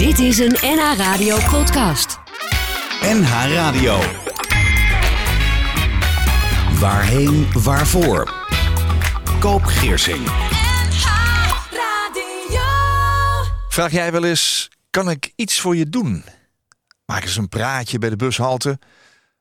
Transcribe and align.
Dit 0.00 0.18
is 0.18 0.38
een 0.38 0.56
NH 0.60 0.96
Radio 0.96 1.36
podcast. 1.50 2.18
NH 3.02 3.52
Radio. 3.52 3.98
Waarheen, 6.78 7.52
waarvoor? 7.52 8.34
Koop 9.40 9.62
Geersing. 9.62 10.28
Vraag 13.68 13.92
jij 13.92 14.12
wel 14.12 14.24
eens, 14.24 14.70
kan 14.90 15.10
ik 15.10 15.32
iets 15.36 15.60
voor 15.60 15.76
je 15.76 15.88
doen? 15.88 16.24
Maak 17.06 17.22
eens 17.22 17.36
een 17.36 17.48
praatje 17.48 17.98
bij 17.98 18.10
de 18.10 18.16
bushalte. 18.16 18.78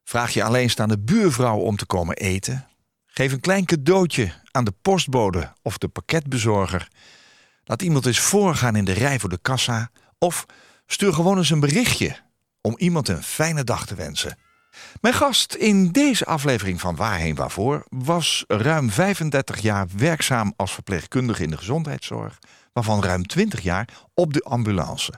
Vraag 0.03 0.33
je 0.33 0.43
alleenstaande 0.43 0.99
buurvrouw 0.99 1.57
om 1.57 1.75
te 1.75 1.85
komen 1.85 2.15
eten. 2.15 2.67
Geef 3.05 3.31
een 3.31 3.39
klein 3.39 3.65
cadeautje 3.65 4.31
aan 4.51 4.63
de 4.63 4.73
postbode 4.81 5.53
of 5.61 5.77
de 5.77 5.87
pakketbezorger. 5.87 6.87
Laat 7.63 7.81
iemand 7.81 8.05
eens 8.05 8.19
voorgaan 8.19 8.75
in 8.75 8.85
de 8.85 8.93
rij 8.93 9.19
voor 9.19 9.29
de 9.29 9.39
kassa. 9.41 9.91
Of 10.19 10.45
stuur 10.85 11.13
gewoon 11.13 11.37
eens 11.37 11.49
een 11.49 11.59
berichtje 11.59 12.15
om 12.61 12.75
iemand 12.77 13.07
een 13.07 13.23
fijne 13.23 13.63
dag 13.63 13.85
te 13.85 13.95
wensen. 13.95 14.37
Mijn 15.01 15.13
gast 15.13 15.53
in 15.53 15.91
deze 15.91 16.25
aflevering 16.25 16.79
van 16.79 16.95
Waarheen 16.95 17.35
Waarvoor 17.35 17.85
was 17.89 18.43
ruim 18.47 18.89
35 18.89 19.59
jaar 19.59 19.87
werkzaam 19.97 20.53
als 20.55 20.71
verpleegkundige 20.71 21.43
in 21.43 21.49
de 21.49 21.57
gezondheidszorg, 21.57 22.39
waarvan 22.73 23.03
ruim 23.03 23.27
20 23.27 23.61
jaar 23.61 23.87
op 24.13 24.33
de 24.33 24.41
ambulance. 24.41 25.13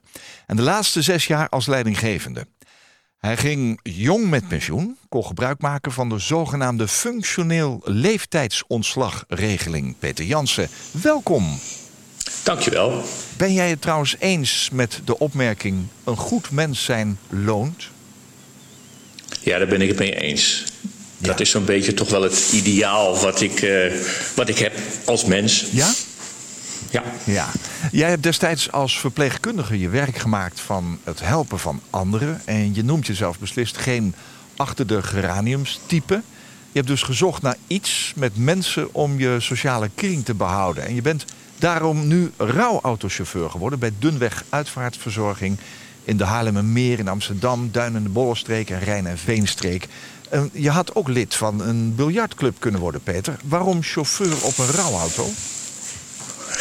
En 0.46 0.56
de 0.56 0.62
laatste 0.62 1.02
zes 1.02 1.28
jaar 1.28 1.50
als 1.50 1.66
leidinggevende. 1.66 2.48
Hij 3.18 3.38
ging 3.38 3.80
jong 3.84 4.30
met 4.30 4.48
pensioen, 4.48 4.98
kon 5.10 5.26
gebruik 5.26 5.62
maken 5.62 5.92
van 5.92 6.10
de 6.10 6.20
zogenaamde 6.20 6.88
functioneel 6.88 7.82
leeftijdsontslagregeling. 7.84 9.96
Peter 10.00 10.26
Jansen, 10.26 10.70
welkom. 11.02 11.60
Dankjewel. 12.44 13.04
Ben 13.38 13.54
jij 13.54 13.70
het 13.70 13.82
trouwens 13.82 14.16
eens 14.20 14.70
met 14.72 15.02
de 15.06 15.20
opmerking: 15.20 15.86
een 16.04 16.18
goed 16.18 16.52
mens 16.52 16.84
zijn 16.84 17.20
loont? 17.30 17.90
Ja, 19.42 19.58
daar 19.58 19.68
ben 19.68 19.82
ik 19.82 19.88
het 19.88 20.00
mee 20.00 20.16
eens. 20.16 20.64
Dat 21.18 21.40
is 21.40 21.50
zo'n 21.50 21.66
beetje 21.66 21.94
toch 21.94 22.10
wel 22.10 22.22
het 22.22 22.50
ideaal 22.54 23.18
wat 23.20 23.42
ik, 23.42 23.62
eh, 23.62 23.94
wat 24.36 24.50
ik 24.50 24.58
heb 24.58 24.74
als 25.06 25.26
mens. 25.26 25.66
Ja? 25.72 25.94
Ja. 26.90 27.04
Ja. 27.24 27.50
Jij 27.92 28.10
hebt 28.10 28.24
destijds 28.24 28.72
als 28.72 29.00
verpleegkundige 29.00 29.80
je 29.80 29.90
werk 29.90 30.18
gemaakt 30.18 30.60
van 30.60 31.00
het 31.04 31.20
helpen 31.20 31.60
van 31.60 31.82
anderen. 31.90 32.42
En 32.46 32.76
je 32.76 32.84
noemt 32.84 33.08
jezelf 33.08 33.40
beslist 33.40 33.78
geen 33.78 34.16
achter 34.56 34.88
de 34.88 35.04
geraniums 35.04 35.80
type. 35.86 36.14
Je 36.72 36.78
hebt 36.78 36.88
dus 36.88 37.02
gezocht 37.02 37.42
naar 37.42 37.58
iets 37.68 38.14
met 38.16 38.38
mensen 38.38 38.94
om 38.94 39.20
je 39.20 39.36
sociale 39.40 39.90
kring 39.96 40.26
te 40.26 40.34
behouden. 40.34 40.86
En 40.86 40.96
je 40.96 41.02
bent 41.02 41.26
daarom 41.62 42.08
nu 42.08 42.32
rouwautochauffeur 42.38 43.50
geworden 43.50 43.80
bij 43.80 43.92
Dunweg 44.00 44.44
Uitvaartverzorging 44.50 45.58
in 46.04 46.18
de 46.18 46.24
Haarlemmermeer 46.24 47.00
in 47.00 47.08
Amsterdam, 47.08 47.70
Duin 47.72 47.96
en 47.96 48.04
de 48.04 48.10
Bollenstreek 48.10 48.70
en 48.70 48.80
Rijn 48.80 49.08
en 49.08 49.18
Veenstreek. 49.18 49.88
En 50.30 50.50
je 50.54 50.70
had 50.70 50.96
ook 50.96 51.08
lid 51.08 51.36
van 51.36 51.62
een 51.62 51.96
biljartclub 51.96 52.56
kunnen 52.60 52.80
worden, 52.80 53.02
Peter. 53.04 53.36
Waarom 53.44 53.84
chauffeur 53.84 54.44
op 54.44 54.58
een 54.58 54.72
rouwauto? 54.72 55.30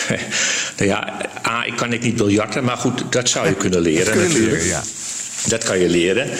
nou 0.76 0.88
ja, 0.90 1.20
A, 1.46 1.64
ik 1.64 1.76
kan 1.76 1.92
ik 1.92 2.02
niet 2.02 2.16
biljarten, 2.16 2.64
maar 2.64 2.76
goed, 2.76 3.04
dat 3.12 3.28
zou 3.28 3.48
je 3.48 3.54
kunnen 3.64 3.80
leren 3.80 4.12
Kun 4.12 4.22
je 4.22 4.28
natuurlijk. 4.28 4.52
leren, 4.62 4.66
ja. 4.68 4.82
Dat 5.46 5.64
kan 5.64 5.78
je 5.78 5.88
leren. 5.88 6.30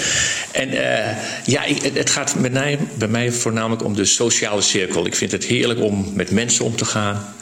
En 0.53 0.69
eh, 0.71 1.17
ja, 1.45 1.65
ik, 1.65 1.83
het- 1.83 1.97
het 1.97 2.11
gaat 2.11 2.35
met 2.35 2.53
mij, 2.53 2.79
bij 2.99 3.09
mij 3.09 3.33
voornamelijk 3.33 3.85
om 3.85 3.95
de 3.95 4.05
sociale 4.05 4.61
cirkel. 4.61 5.07
Ik 5.07 5.15
vind 5.15 5.33
het 5.33 5.45
heerlijk 5.45 5.81
om 5.81 6.13
met 6.15 6.31
mensen 6.31 6.65
om 6.65 6.77
te 6.77 6.85
gaan. 6.85 7.35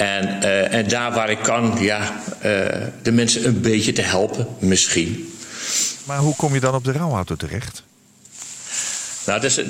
En, 0.00 0.42
eh, 0.42 0.74
en 0.74 0.88
daar 0.88 1.12
waar 1.12 1.30
ik 1.30 1.38
kan, 1.38 1.76
ja, 1.80 2.22
eh, 2.38 2.86
de 3.02 3.12
mensen 3.12 3.46
een 3.46 3.60
beetje 3.60 3.92
te 3.92 4.02
helpen, 4.02 4.46
misschien. 4.58 5.32
Maar 6.04 6.18
hoe 6.18 6.36
kom 6.36 6.54
je 6.54 6.60
dan 6.60 6.74
op 6.74 6.84
de 6.84 6.92
rouwauto 6.92 7.36
terecht? 7.36 7.82
Nou, 9.26 9.40
dus, 9.40 9.60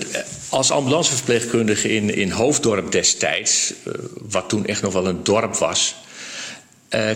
als 0.48 0.70
ambulanceverpleegkundige 0.70 1.88
in, 1.94 2.14
in 2.14 2.30
Hoofddorp 2.30 2.92
destijds, 2.92 3.72
wat 4.14 4.48
toen 4.48 4.66
echt 4.66 4.82
nog 4.82 4.92
wel 4.92 5.06
een 5.06 5.24
dorp 5.24 5.54
was, 5.54 5.96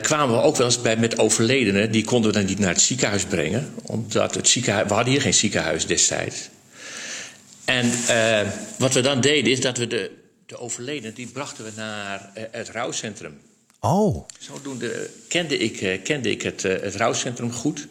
kwamen 0.00 0.36
we 0.36 0.42
ook 0.42 0.56
wel 0.56 0.66
eens 0.66 0.82
bij 0.82 0.96
met 0.96 1.18
overledenen. 1.18 1.90
Die 1.90 2.04
konden 2.04 2.32
we 2.32 2.36
dan 2.38 2.46
niet 2.46 2.58
naar 2.58 2.72
het 2.72 2.80
ziekenhuis 2.80 3.24
brengen, 3.24 3.74
omdat 3.82 4.34
het 4.34 4.48
ziekenhuis, 4.48 4.88
we 4.88 4.94
hadden 4.94 5.12
hier 5.12 5.22
geen 5.22 5.34
ziekenhuis 5.34 5.86
destijds. 5.86 6.48
En 7.64 7.90
wat 8.78 8.94
we 8.94 9.00
dan 9.00 9.20
deden 9.20 9.52
is 9.52 9.60
dat 9.60 9.78
we 9.78 9.86
de, 9.86 10.10
de 10.46 10.58
overledenen, 10.58 11.14
die 11.14 11.26
brachten 11.26 11.64
we 11.64 11.70
naar 11.76 12.30
eh, 12.34 12.42
het 12.50 12.68
rouwcentrum. 12.68 13.40
Oh, 13.80 14.28
Zodoende 14.38 15.10
kende 15.28 15.58
ik, 15.58 15.80
eh, 15.80 16.02
kende 16.02 16.30
ik 16.30 16.42
het, 16.42 16.64
eh, 16.64 16.80
het 16.82 16.94
rouwcentrum 16.96 17.52
goed. 17.52 17.86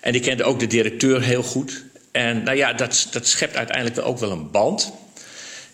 En 0.00 0.14
ik 0.14 0.22
kende 0.22 0.44
ook 0.44 0.58
de 0.60 0.66
directeur 0.66 1.22
heel 1.22 1.42
goed. 1.42 1.84
En 2.10 2.42
nou 2.42 2.56
ja, 2.56 2.72
dat, 2.72 3.08
dat 3.10 3.26
schept 3.26 3.56
uiteindelijk 3.56 4.06
ook 4.06 4.18
wel 4.18 4.30
een 4.30 4.50
band. 4.50 4.92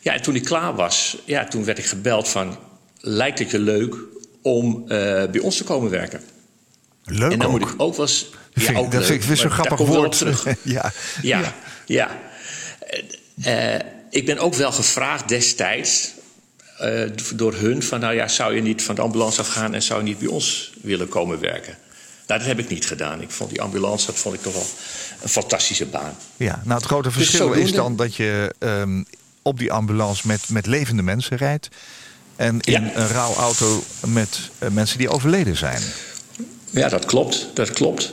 Ja, 0.01 0.13
en 0.15 0.23
toen 0.23 0.35
ik 0.35 0.45
klaar 0.45 0.75
was, 0.75 1.17
ja, 1.25 1.45
toen 1.45 1.65
werd 1.65 1.79
ik 1.79 1.85
gebeld 1.87 2.29
van... 2.29 2.59
lijkt 3.01 3.39
het 3.39 3.51
je 3.51 3.59
leuk 3.59 3.95
om 4.43 4.85
bij 4.87 5.39
ons 5.39 5.57
te 5.57 5.65
komen 5.65 5.91
werken? 5.91 6.21
leuk 7.05 7.33
en 7.33 7.39
dan 7.39 7.47
ook. 7.53 7.59
moet 7.61 7.69
ik 7.71 7.75
ook 7.77 7.97
wel 7.97 8.07
eens... 8.07 8.27
Dat 8.55 8.69
ik- 8.85 8.91
dat 8.91 9.05
vind 9.05 9.23
ik 9.23 9.29
weer 9.29 9.37
zo'n 9.37 9.51
grappig 9.51 9.79
woord. 9.79 10.19
terug. 10.19 10.47
ja. 10.63 10.93
Ja, 11.23 11.55
ja. 11.87 12.19
Ik 14.11 14.27
ben 14.27 14.39
ook 14.39 14.55
wel 14.55 14.73
gevraagd 14.73 15.29
destijds 15.29 16.11
eh, 16.79 17.11
door 17.35 17.55
hun 17.55 17.83
van... 17.83 18.01
nou 18.01 18.15
ja, 18.15 18.29
zou 18.29 18.55
je 18.55 18.63
niet 18.63 18.83
van 18.83 18.95
de 18.95 19.01
ambulance 19.01 19.41
afgaan... 19.41 19.75
en 19.75 19.83
zou 19.83 20.01
je 20.01 20.07
niet 20.07 20.19
bij 20.19 20.29
ons 20.29 20.73
willen 20.83 21.09
komen 21.09 21.41
werken? 21.41 21.77
Nou, 22.27 22.39
dat 22.41 22.49
heb 22.49 22.59
ik 22.59 22.69
niet 22.69 22.87
gedaan. 22.87 23.23
Ik 23.23 23.31
vond 23.31 23.51
die 23.51 23.61
ambulance, 23.63 24.07
dat 24.07 24.19
vond 24.19 24.35
ik 24.35 24.43
toch 24.43 24.53
wel 24.53 24.67
een 25.23 25.29
fantastische 25.29 25.87
baan. 25.87 26.17
Ja, 26.37 26.61
nou 26.65 26.77
het 26.79 26.87
grote 26.87 27.09
Dus 27.09 27.17
verschil 27.17 27.53
is 27.53 27.73
dan 27.73 27.97
dat 27.97 28.15
je 28.15 28.55
ehm, 28.59 29.03
op 29.43 29.59
die 29.59 29.73
ambulance 29.73 30.27
met, 30.27 30.49
met 30.49 30.67
levende 30.67 31.03
mensen 31.03 31.37
rijdt. 31.37 31.69
En 32.37 32.61
in 32.61 32.73
Ja. 32.83 32.91
een 32.95 33.09
rouwauto 33.09 33.83
met 34.07 34.51
eh, 34.59 34.69
mensen 34.71 34.99
die 34.99 35.09
overleden 35.09 35.57
zijn. 35.57 35.83
Ja, 36.81 36.89
dat 36.89 37.05
klopt, 37.05 37.47
dat 37.55 37.71
klopt. 37.71 38.13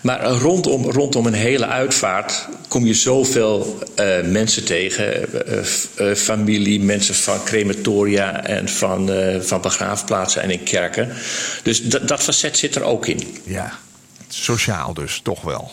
Maar 0.00 0.24
rondom, 0.24 0.90
rondom 0.90 1.26
een 1.26 1.32
hele 1.32 1.66
uitvaart 1.66 2.48
kom 2.68 2.86
je 2.86 2.94
zoveel 2.94 3.78
eh, 3.94 4.22
mensen 4.22 4.64
tegen. 4.64 5.32
eh, 5.46 6.10
eh, 6.10 6.16
familie, 6.16 6.80
mensen 6.80 7.14
van 7.14 7.44
crematoria 7.44 8.44
en 8.44 8.68
van, 8.68 9.10
van 9.40 9.60
begraafplaatsen 9.60 10.42
en 10.42 10.50
in 10.50 10.62
kerken. 10.62 11.12
Dus 11.62 11.82
dat, 11.82 12.22
facet 12.22 12.58
zit 12.58 12.74
er 12.74 12.82
ook 12.82 13.06
in. 13.06 13.36
Ja, 13.44 13.72
sociaal 14.28 14.94
dus, 14.94 15.20
toch 15.22 15.42
wel. 15.42 15.70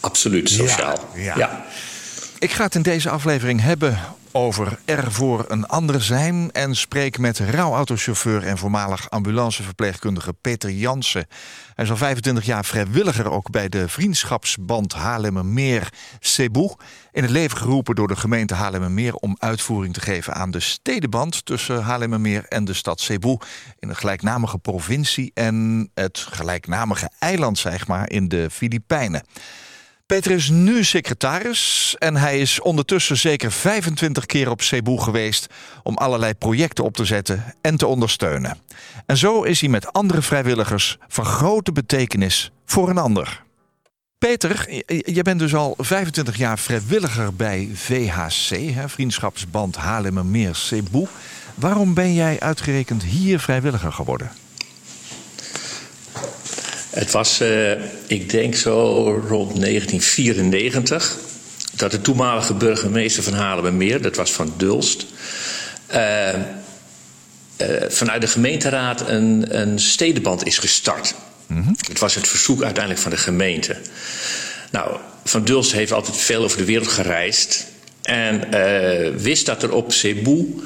Absoluut, 0.00 0.50
sociaal. 0.50 1.08
Ja, 1.14 1.36
ja. 1.36 1.64
Ik 2.38 2.50
ga 2.50 2.64
het 2.64 2.74
in 2.74 2.82
deze 2.82 3.10
aflevering 3.10 3.60
hebben 3.60 3.98
over 4.32 4.78
er 4.84 5.12
voor 5.12 5.44
een 5.48 5.66
ander 5.66 6.02
zijn. 6.02 6.52
En 6.52 6.76
spreek 6.76 7.18
met 7.18 7.38
rouwautochauffeur 7.38 8.42
en 8.42 8.58
voormalig 8.58 9.10
ambulanceverpleegkundige 9.10 10.32
Peter 10.32 10.70
Jansen. 10.70 11.26
Hij 11.74 11.84
is 11.84 11.90
al 11.90 11.96
25 11.96 12.44
jaar 12.44 12.64
vrijwilliger 12.64 13.30
ook 13.30 13.50
bij 13.50 13.68
de 13.68 13.88
vriendschapsband 13.88 14.92
Haarlemmermeer 14.92 15.92
Cebu. 16.20 16.70
In 17.12 17.22
het 17.22 17.30
leven 17.30 17.58
geroepen 17.58 17.94
door 17.94 18.08
de 18.08 18.16
gemeente 18.16 18.54
Haarlemmermeer 18.54 19.14
om 19.14 19.36
uitvoering 19.38 19.94
te 19.94 20.00
geven 20.00 20.34
aan 20.34 20.50
de 20.50 20.60
stedenband 20.60 21.44
tussen 21.44 21.82
Haarlemmermeer 21.82 22.44
en 22.44 22.64
de 22.64 22.74
stad 22.74 23.00
Cebu. 23.00 23.38
In 23.78 23.88
de 23.88 23.94
gelijknamige 23.94 24.58
provincie 24.58 25.30
en 25.34 25.90
het 25.94 26.18
gelijknamige 26.18 27.10
eiland, 27.18 27.58
zeg 27.58 27.86
maar, 27.86 28.10
in 28.10 28.28
de 28.28 28.50
Filipijnen. 28.50 29.22
Peter 30.10 30.30
is 30.30 30.48
nu 30.48 30.84
secretaris 30.84 31.94
en 31.98 32.16
hij 32.16 32.40
is 32.40 32.60
ondertussen 32.60 33.16
zeker 33.16 33.52
25 33.52 34.26
keer 34.26 34.50
op 34.50 34.62
Cebu 34.62 34.98
geweest 34.98 35.46
om 35.82 35.96
allerlei 35.96 36.34
projecten 36.34 36.84
op 36.84 36.96
te 36.96 37.04
zetten 37.04 37.54
en 37.60 37.76
te 37.76 37.86
ondersteunen. 37.86 38.58
En 39.06 39.16
zo 39.16 39.42
is 39.42 39.60
hij 39.60 39.68
met 39.70 39.92
andere 39.92 40.22
vrijwilligers 40.22 40.98
van 41.08 41.24
grote 41.24 41.72
betekenis 41.72 42.50
voor 42.66 42.88
een 42.90 42.98
ander. 42.98 43.42
Peter, 44.18 44.64
je- 45.12 45.22
bent 45.22 45.38
dus 45.38 45.54
al 45.54 45.74
25 45.78 46.36
jaar 46.36 46.58
vrijwilliger 46.58 47.34
bij 47.34 47.68
VHC, 47.74 48.74
hè, 48.74 48.88
Vriendschapsband 48.88 49.76
Haarlemmermeer 49.76 50.54
Cebu. 50.54 51.06
Waarom 51.54 51.94
ben 51.94 52.14
jij 52.14 52.40
uitgerekend 52.40 53.02
hier 53.02 53.38
vrijwilliger 53.40 53.92
geworden? 53.92 54.30
Het 56.90 57.10
was, 57.10 57.40
eh, 57.40 57.72
ik 58.06 58.30
denk 58.30 58.54
zo 58.54 59.04
rond 59.28 59.58
1994, 59.58 61.16
dat 61.72 61.90
de 61.90 62.00
toenmalige 62.00 62.54
burgemeester 62.54 63.22
van 63.22 63.32
Haarlemmermeer, 63.32 64.02
dat 64.02 64.16
was 64.16 64.32
van 64.32 64.52
Dulst, 64.56 65.06
eh, 65.86 66.28
eh, 66.28 66.40
vanuit 67.88 68.20
de 68.20 68.26
gemeenteraad 68.26 69.08
een, 69.08 69.58
een 69.60 69.78
stedenband 69.78 70.46
is 70.46 70.58
gestart. 70.58 71.14
Het 71.88 71.98
was 71.98 72.14
het 72.14 72.28
verzoek 72.28 72.62
uiteindelijk 72.62 73.02
van 73.02 73.10
de 73.10 73.16
gemeente. 73.16 73.76
Nou, 74.70 74.96
Van 75.24 75.44
Dulst 75.44 75.72
heeft 75.72 75.92
altijd 75.92 76.16
veel 76.16 76.42
over 76.42 76.58
de 76.58 76.64
wereld 76.64 76.88
gereisd. 76.88 77.66
En 78.02 78.50
wist 79.22 79.46
dat 79.46 79.62
er 79.62 79.72
op 79.72 79.92
Cebu, 79.92 80.62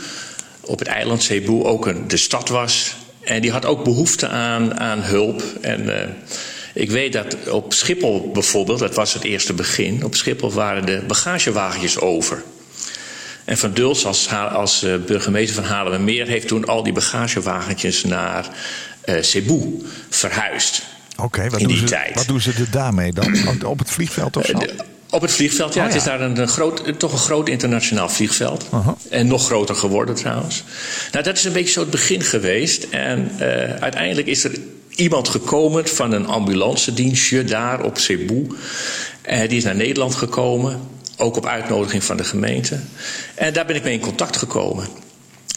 op 0.61 0.79
het 0.79 0.89
eiland 0.89 1.23
Cebu, 1.23 1.65
ook 1.65 1.87
een, 1.87 2.09
de 2.09 2.17
stad 2.17 2.49
was. 2.49 2.97
En 3.25 3.43
die 3.43 3.51
had 3.51 3.65
ook 3.65 3.85
behoefte 3.85 4.29
aan, 4.29 4.81
aan 4.81 5.03
hulp. 5.03 5.43
En, 5.61 6.01
eh, 6.01 6.09
Ik 6.75 6.91
weet 6.91 7.13
dat 7.13 7.49
op 7.49 7.73
Schiphol 7.73 8.31
bijvoorbeeld, 8.33 8.79
dat 8.79 8.95
was 8.95 9.15
het 9.15 9.25
eerste 9.25 9.53
begin, 9.53 10.05
op 10.05 10.15
Schiphol 10.15 10.53
waren 10.53 10.87
de 10.87 11.03
bagagewagentjes 11.07 11.99
over. 12.01 12.43
En 13.45 13.59
Van 13.59 13.73
Duls 13.73 14.07
als, 14.07 14.29
als 14.33 14.85
uh, 14.85 14.95
burgemeester 15.07 15.55
van 15.55 15.73
Haarlemmermeer 15.73 16.27
heeft 16.27 16.49
toen 16.49 16.65
al 16.65 16.83
die 16.83 16.93
bagagewagentjes 16.93 18.05
naar 18.05 18.49
uh, 19.05 19.23
Cebu 19.23 19.87
verhuisd. 20.11 20.83
Oké, 21.17 21.49
wat, 21.49 21.61
doen 21.61 21.77
ze, 21.77 22.11
wat 22.15 22.27
doen 22.27 22.41
ze 22.41 22.51
er 22.51 22.71
daarmee 22.71 23.13
dan? 23.13 23.65
Op 23.65 23.79
het 23.79 23.91
vliegveld 23.91 24.37
of 24.37 24.47
zo? 24.47 24.59
De, 24.59 24.75
op 25.15 25.21
het 25.21 25.33
vliegveld, 25.33 25.75
ja. 25.75 25.81
Oh, 25.81 25.87
ja. 25.87 25.93
Het 25.93 26.03
is 26.03 26.09
daar 26.09 26.21
een, 26.21 26.39
een, 26.39 26.49
groot, 26.49 26.99
toch 26.99 27.13
een 27.13 27.19
groot 27.19 27.49
internationaal 27.49 28.09
vliegveld. 28.09 28.65
Uh 28.75 28.87
-huh. 28.87 28.95
En 29.11 29.27
nog 29.27 29.45
groter 29.45 29.75
geworden 29.75 30.15
trouwens. 30.15 30.65
Nou, 31.13 31.25
dat 31.25 31.37
is 31.37 31.45
een 31.45 31.53
beetje 31.53 31.73
zo 31.73 31.81
het 31.81 31.91
begin 31.91 32.23
geweest. 32.23 32.87
En 32.91 33.31
uh, 33.35 33.47
uiteindelijk 33.75 34.27
is 34.27 34.45
er 34.45 34.53
iemand 34.89 35.29
gekomen 35.29 35.89
van 35.89 36.13
een 36.13 36.27
ambulance 36.27 36.95
dienstje 36.95 37.45
daar 37.45 37.85
op 37.85 37.99
Cebu. 37.99 38.47
Uh, 39.31 39.49
die 39.49 39.57
is 39.57 39.65
naar 39.65 39.77
Nederland 39.77 40.15
gekomen. 40.15 40.81
Ook 41.17 41.37
op 41.37 41.47
uitnodiging 41.47 42.05
van 42.05 42.17
de 42.17 42.25
gemeente. 42.25 42.79
En 43.35 43.53
daar 43.53 43.67
ben 43.67 43.77
ik 43.77 43.85
mee 43.85 43.93
in 43.93 44.01
contact 44.01 44.37
gekomen. 44.37 44.87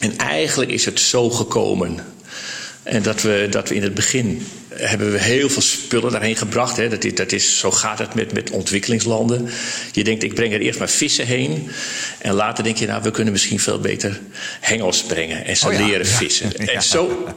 En 0.00 0.18
eigenlijk 0.18 0.70
is 0.70 0.84
het 0.84 1.00
zo 1.00 1.30
gekomen. 1.30 1.98
En 2.88 3.02
dat 3.02 3.22
we, 3.22 3.46
dat 3.50 3.68
we 3.68 3.74
in 3.74 3.82
het 3.82 3.94
begin 3.94 4.46
hebben 4.68 5.12
we 5.12 5.18
heel 5.18 5.48
veel 5.48 5.62
spullen 5.62 6.12
daarheen 6.12 6.36
gebracht. 6.36 6.76
Hè. 6.76 6.88
Dat, 6.88 7.04
is, 7.04 7.14
dat 7.14 7.32
is, 7.32 7.58
zo 7.58 7.70
gaat 7.70 7.98
het 7.98 8.14
met, 8.14 8.32
met 8.32 8.50
ontwikkelingslanden. 8.50 9.48
Je 9.92 10.04
denkt, 10.04 10.22
ik 10.22 10.34
breng 10.34 10.52
er 10.52 10.60
eerst 10.60 10.78
maar 10.78 10.88
vissen 10.88 11.26
heen. 11.26 11.70
En 12.18 12.34
later 12.34 12.64
denk 12.64 12.76
je, 12.76 12.86
nou, 12.86 13.02
we 13.02 13.10
kunnen 13.10 13.32
misschien 13.32 13.60
veel 13.60 13.80
beter 13.80 14.20
hengels 14.60 15.02
brengen. 15.02 15.44
En 15.44 15.56
ze 15.56 15.66
oh 15.66 15.72
ja, 15.72 15.86
leren 15.86 16.06
vissen. 16.06 16.52
Ja. 16.58 16.72
En, 16.72 16.82
zo, 16.82 17.28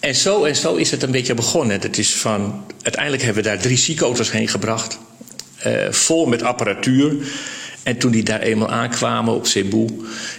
en, 0.00 0.14
zo, 0.14 0.44
en 0.44 0.56
zo 0.56 0.74
is 0.74 0.90
het 0.90 1.02
een 1.02 1.10
beetje 1.10 1.34
begonnen. 1.34 1.80
Het 1.80 1.98
is 1.98 2.12
van, 2.12 2.64
uiteindelijk 2.82 3.22
hebben 3.22 3.42
we 3.42 3.48
daar 3.48 3.58
drie 3.58 3.76
seacoasters 3.76 4.30
heen 4.30 4.48
gebracht. 4.48 4.98
Uh, 5.66 5.90
vol 5.90 6.26
met 6.26 6.42
apparatuur. 6.42 7.14
En 7.82 7.98
toen 7.98 8.10
die 8.10 8.22
daar 8.22 8.40
eenmaal 8.40 8.70
aankwamen 8.70 9.34
op 9.34 9.46
Cebu, 9.46 9.86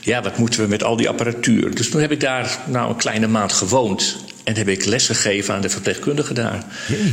ja, 0.02 0.22
wat 0.22 0.38
moeten 0.38 0.62
we 0.62 0.68
met 0.68 0.84
al 0.84 0.96
die 0.96 1.10
apparatuur? 1.10 1.76
Dus 1.76 1.90
toen 1.90 2.02
heb 2.02 2.12
ik 2.12 2.20
daar 2.20 2.60
nou 2.68 2.90
een 2.90 2.96
kleine 2.96 3.28
maand 3.28 3.52
gewoond. 3.52 4.18
En 4.44 4.56
heb 4.56 4.68
ik 4.68 4.86
les 4.86 5.06
gegeven 5.06 5.54
aan 5.54 5.62
de 5.62 5.70
verpleegkundigen 5.70 6.36
daar. 6.36 6.64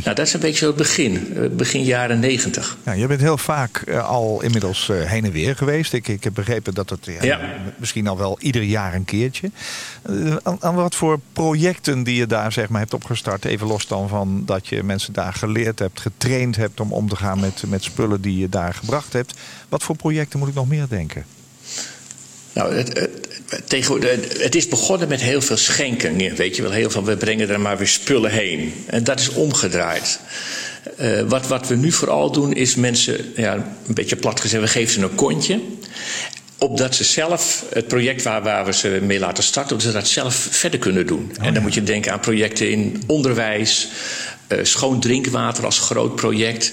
Nou, 0.04 0.14
dat 0.14 0.26
is 0.26 0.32
een 0.32 0.40
beetje 0.40 0.58
zo 0.58 0.66
het 0.66 0.76
begin, 0.76 1.34
begin 1.56 1.84
jaren 1.84 2.20
negentig. 2.20 2.76
Ja, 2.84 2.92
je 2.92 3.06
bent 3.06 3.20
heel 3.20 3.38
vaak 3.38 3.82
uh, 3.86 4.08
al 4.08 4.42
inmiddels 4.42 4.88
uh, 4.88 5.02
heen 5.02 5.24
en 5.24 5.32
weer 5.32 5.56
geweest. 5.56 5.92
Ik, 5.92 6.08
ik 6.08 6.24
heb 6.24 6.34
begrepen 6.34 6.74
dat 6.74 6.90
het 6.90 7.06
ja, 7.06 7.24
ja. 7.24 7.40
misschien 7.76 8.06
al 8.06 8.18
wel 8.18 8.36
ieder 8.40 8.62
jaar 8.62 8.94
een 8.94 9.04
keertje. 9.04 9.50
Uh, 10.10 10.36
aan, 10.42 10.56
aan, 10.60 10.74
wat 10.74 10.94
voor 10.94 11.20
projecten 11.32 12.02
die 12.02 12.16
je 12.16 12.26
daar 12.26 12.52
zeg 12.52 12.68
maar, 12.68 12.80
hebt 12.80 12.94
opgestart, 12.94 13.44
even 13.44 13.66
los 13.66 13.86
dan 13.86 14.08
van 14.08 14.42
dat 14.46 14.68
je 14.68 14.82
mensen 14.82 15.12
daar 15.12 15.32
geleerd 15.32 15.78
hebt, 15.78 16.00
getraind 16.00 16.56
hebt 16.56 16.80
om 16.80 16.92
om 16.92 17.08
te 17.08 17.16
gaan 17.16 17.40
met, 17.40 17.62
met 17.66 17.84
spullen 17.84 18.20
die 18.20 18.38
je 18.38 18.48
daar 18.48 18.74
gebracht 18.74 19.12
hebt. 19.12 19.34
Wat 19.68 19.82
voor 19.82 19.96
projecten 19.96 20.38
moet 20.38 20.48
ik 20.48 20.54
nog 20.54 20.68
meer 20.68 20.86
denken? 20.88 21.24
Nou, 22.52 22.74
het, 22.74 22.98
het, 22.98 23.27
tegenwoordig, 23.64 24.42
het 24.42 24.54
is 24.54 24.68
begonnen 24.68 25.08
met 25.08 25.20
heel 25.20 25.40
veel 25.40 25.56
schenken. 25.56 26.36
Weet 26.36 26.56
je 26.56 26.62
wel, 26.62 26.70
heel 26.70 26.90
veel, 26.90 27.04
we 27.04 27.16
brengen 27.16 27.48
er 27.48 27.60
maar 27.60 27.78
weer 27.78 27.88
spullen 27.88 28.30
heen. 28.30 28.74
En 28.86 29.04
dat 29.04 29.20
is 29.20 29.28
omgedraaid. 29.28 30.20
Uh, 31.00 31.20
wat, 31.20 31.46
wat 31.46 31.68
we 31.68 31.76
nu 31.76 31.92
vooral 31.92 32.30
doen 32.30 32.52
is 32.52 32.74
mensen, 32.74 33.32
ja, 33.36 33.54
een 33.54 33.94
beetje 33.94 34.16
plat 34.16 34.40
gezegd, 34.40 34.62
we 34.62 34.68
geven 34.68 34.92
ze 34.92 35.00
een 35.00 35.14
kontje. 35.14 35.60
Opdat 36.58 36.94
ze 36.94 37.04
zelf 37.04 37.64
het 37.72 37.88
project 37.88 38.22
waar, 38.22 38.42
waar 38.42 38.64
we 38.64 38.72
ze 38.72 38.98
mee 39.02 39.18
laten 39.18 39.42
starten, 39.42 39.76
dat 39.76 39.86
ze 39.86 39.92
dat 39.92 40.08
zelf 40.08 40.34
verder 40.50 40.78
kunnen 40.78 41.06
doen. 41.06 41.30
Oh, 41.30 41.36
en 41.36 41.44
dan 41.44 41.54
ja. 41.54 41.60
moet 41.60 41.74
je 41.74 41.82
denken 41.82 42.12
aan 42.12 42.20
projecten 42.20 42.70
in 42.70 43.02
onderwijs, 43.06 43.88
uh, 44.48 44.58
schoon 44.62 45.00
drinkwater 45.00 45.64
als 45.64 45.78
groot 45.78 46.14
project. 46.14 46.72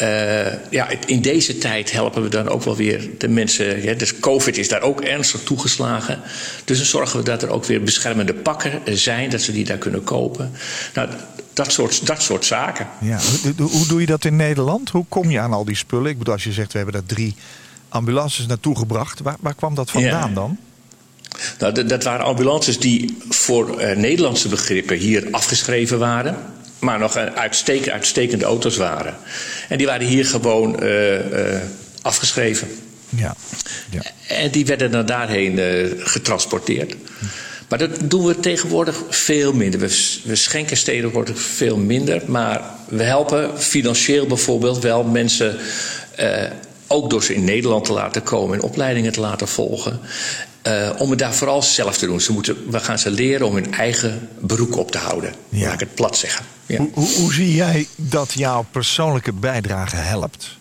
Uh, 0.00 0.70
ja, 0.70 0.88
in 1.06 1.22
deze 1.22 1.58
tijd 1.58 1.92
helpen 1.92 2.22
we 2.22 2.28
dan 2.28 2.48
ook 2.48 2.62
wel 2.62 2.76
weer 2.76 3.08
de 3.18 3.28
mensen. 3.28 3.82
Ja, 3.82 3.94
dus 3.94 4.18
COVID 4.18 4.58
is 4.58 4.68
daar 4.68 4.82
ook 4.82 5.00
ernstig 5.00 5.40
toegeslagen. 5.42 6.20
Dus 6.64 6.76
dan 6.76 6.86
zorgen 6.86 7.18
we 7.18 7.24
dat 7.24 7.42
er 7.42 7.50
ook 7.50 7.64
weer 7.64 7.82
beschermende 7.82 8.34
pakken 8.34 8.80
zijn, 8.98 9.30
dat 9.30 9.40
ze 9.40 9.52
die 9.52 9.64
daar 9.64 9.78
kunnen 9.78 10.04
kopen. 10.04 10.52
Nou, 10.94 11.08
dat 11.52 11.72
soort, 11.72 12.06
dat 12.06 12.22
soort 12.22 12.44
zaken. 12.44 12.88
Ja, 13.00 13.18
hoe, 13.56 13.68
hoe 13.68 13.86
doe 13.86 14.00
je 14.00 14.06
dat 14.06 14.24
in 14.24 14.36
Nederland? 14.36 14.90
Hoe 14.90 15.04
kom 15.08 15.30
je 15.30 15.40
aan 15.40 15.52
al 15.52 15.64
die 15.64 15.76
spullen? 15.76 16.10
Ik 16.10 16.18
bedoel, 16.18 16.34
als 16.34 16.44
je 16.44 16.52
zegt, 16.52 16.72
we 16.72 16.78
hebben 16.78 16.94
daar 16.94 17.16
drie 17.16 17.34
ambulances 17.88 18.46
naartoe 18.46 18.78
gebracht. 18.78 19.20
Waar, 19.20 19.36
waar 19.40 19.54
kwam 19.54 19.74
dat 19.74 19.90
vandaan 19.90 20.28
ja. 20.28 20.34
dan? 20.34 20.58
Nou, 21.58 21.86
dat 21.86 22.04
waren 22.04 22.24
ambulances 22.24 22.78
die 22.78 23.16
voor 23.28 23.82
uh, 23.82 23.96
Nederlandse 23.96 24.48
begrippen 24.48 24.96
hier 24.96 25.28
afgeschreven 25.30 25.98
waren 25.98 26.36
maar 26.82 26.98
nog 26.98 27.16
uitstekende, 27.16 27.92
uitstekende 27.92 28.44
auto's 28.44 28.76
waren. 28.76 29.16
En 29.68 29.78
die 29.78 29.86
waren 29.86 30.06
hier 30.06 30.26
gewoon 30.26 30.82
uh, 30.82 31.14
uh, 31.14 31.60
afgeschreven. 32.02 32.68
Ja. 33.08 33.34
ja. 33.90 34.02
En 34.28 34.50
die 34.50 34.66
werden 34.66 34.90
dan 34.90 35.06
daarheen 35.06 35.58
uh, 35.58 35.90
getransporteerd. 35.98 36.94
Maar 37.68 37.78
dat 37.78 37.90
doen 38.04 38.26
we 38.26 38.40
tegenwoordig 38.40 39.02
veel 39.08 39.52
minder. 39.52 39.80
We, 39.80 40.20
we 40.24 40.34
schenken 40.34 40.84
tegenwoordig 40.84 41.40
veel 41.40 41.76
minder. 41.76 42.22
Maar 42.26 42.60
we 42.88 43.02
helpen 43.02 43.60
financieel 43.60 44.26
bijvoorbeeld 44.26 44.82
wel 44.82 45.04
mensen. 45.04 45.56
Ook 46.92 47.10
door 47.10 47.22
ze 47.24 47.34
in 47.34 47.44
Nederland 47.44 47.84
te 47.84 47.92
laten 47.92 48.22
komen 48.22 48.58
en 48.58 48.62
opleidingen 48.62 49.12
te 49.12 49.20
laten 49.20 49.48
volgen. 49.48 50.00
Uh, 50.66 50.90
om 50.98 51.10
het 51.10 51.18
daar 51.18 51.34
vooral 51.34 51.62
zelf 51.62 51.98
te 51.98 52.06
doen. 52.06 52.20
Ze 52.20 52.32
moeten, 52.32 52.70
we 52.70 52.80
gaan 52.80 52.98
ze 52.98 53.10
leren 53.10 53.46
om 53.46 53.54
hun 53.54 53.74
eigen 53.74 54.28
beroep 54.40 54.76
op 54.76 54.90
te 54.90 54.98
houden. 54.98 55.34
Ja. 55.48 55.64
Laat 55.64 55.74
ik 55.74 55.80
het 55.80 55.94
plat 55.94 56.16
zeggen. 56.16 56.44
Ja. 56.66 56.78
Hoe, 56.78 56.90
hoe, 56.92 57.08
hoe, 57.08 57.32
zie 57.32 57.54
jij 57.54 57.86
dat 57.96 58.32
jouw 58.32 58.66
persoonlijke 58.70 59.32
bijdrage 59.32 59.96
helpt? 59.96 60.56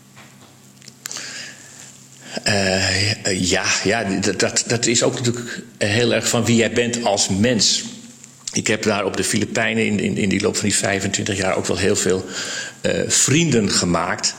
Uh, 2.48 3.50
ja, 3.50 3.64
ja 3.84 4.04
dat, 4.04 4.40
dat, 4.40 4.64
dat 4.68 4.86
is 4.86 5.04
ook 5.04 5.14
natuurlijk 5.14 5.62
heel 5.78 6.14
erg 6.14 6.30
van 6.30 6.46
wie 6.46 6.56
jij 6.56 6.72
bent 6.72 7.04
als 7.04 7.30
mens. 7.30 7.84
Ik 8.54 8.68
heb 8.68 8.84
daar 8.84 9.06
op 9.06 9.18
de 9.18 9.24
Filipijnen 9.24 9.86
in, 9.86 10.00
in, 10.00 10.18
in 10.18 10.30
die 10.30 10.42
loop 10.42 10.56
van 10.56 10.68
die 10.68 10.76
25 10.76 11.38
jaar 11.38 11.56
ook 11.56 11.66
wel 11.66 11.78
heel 11.78 11.96
veel 11.96 12.26
uh, 12.82 12.92
vrienden 13.08 13.70
gemaakt. 13.70 14.36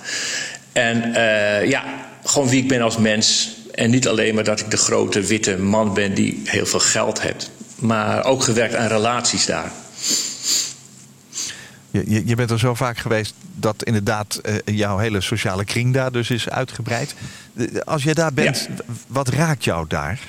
En 0.73 1.09
uh, 1.09 1.69
ja, 1.69 1.85
gewoon 2.25 2.49
wie 2.49 2.63
ik 2.63 2.69
ben 2.69 2.83
als 2.83 2.97
mens. 2.97 3.57
En 3.75 3.91
niet 3.91 4.09
alleen 4.09 4.35
maar 4.35 4.45
dat 4.45 4.61
ik 4.61 4.71
de 4.71 4.77
grote 4.77 5.21
witte 5.21 5.59
man 5.59 5.95
ben 5.95 6.15
die 6.15 6.43
heel 6.45 6.67
veel 6.67 6.81
geld 6.81 7.23
heeft. 7.23 7.51
Maar 7.79 8.25
ook 8.25 8.43
gewerkt 8.43 8.75
aan 8.75 8.87
relaties 8.87 9.47
daar. 9.47 9.73
Je, 11.91 12.23
je 12.27 12.35
bent 12.35 12.51
er 12.51 12.59
zo 12.59 12.75
vaak 12.75 12.99
geweest 12.99 13.35
dat 13.55 13.85
inderdaad 13.85 14.41
uh, 14.43 14.55
jouw 14.65 14.99
hele 14.99 15.21
sociale 15.21 15.65
kring 15.65 15.95
daar 15.95 16.13
dus 16.13 16.31
is 16.31 16.49
uitgebreid. 16.49 17.15
Als 17.85 18.03
je 18.03 18.15
daar 18.15 18.33
bent, 18.33 18.69
ja. 18.77 18.95
wat 19.07 19.29
raakt 19.29 19.65
jou 19.65 19.85
daar? 19.89 20.21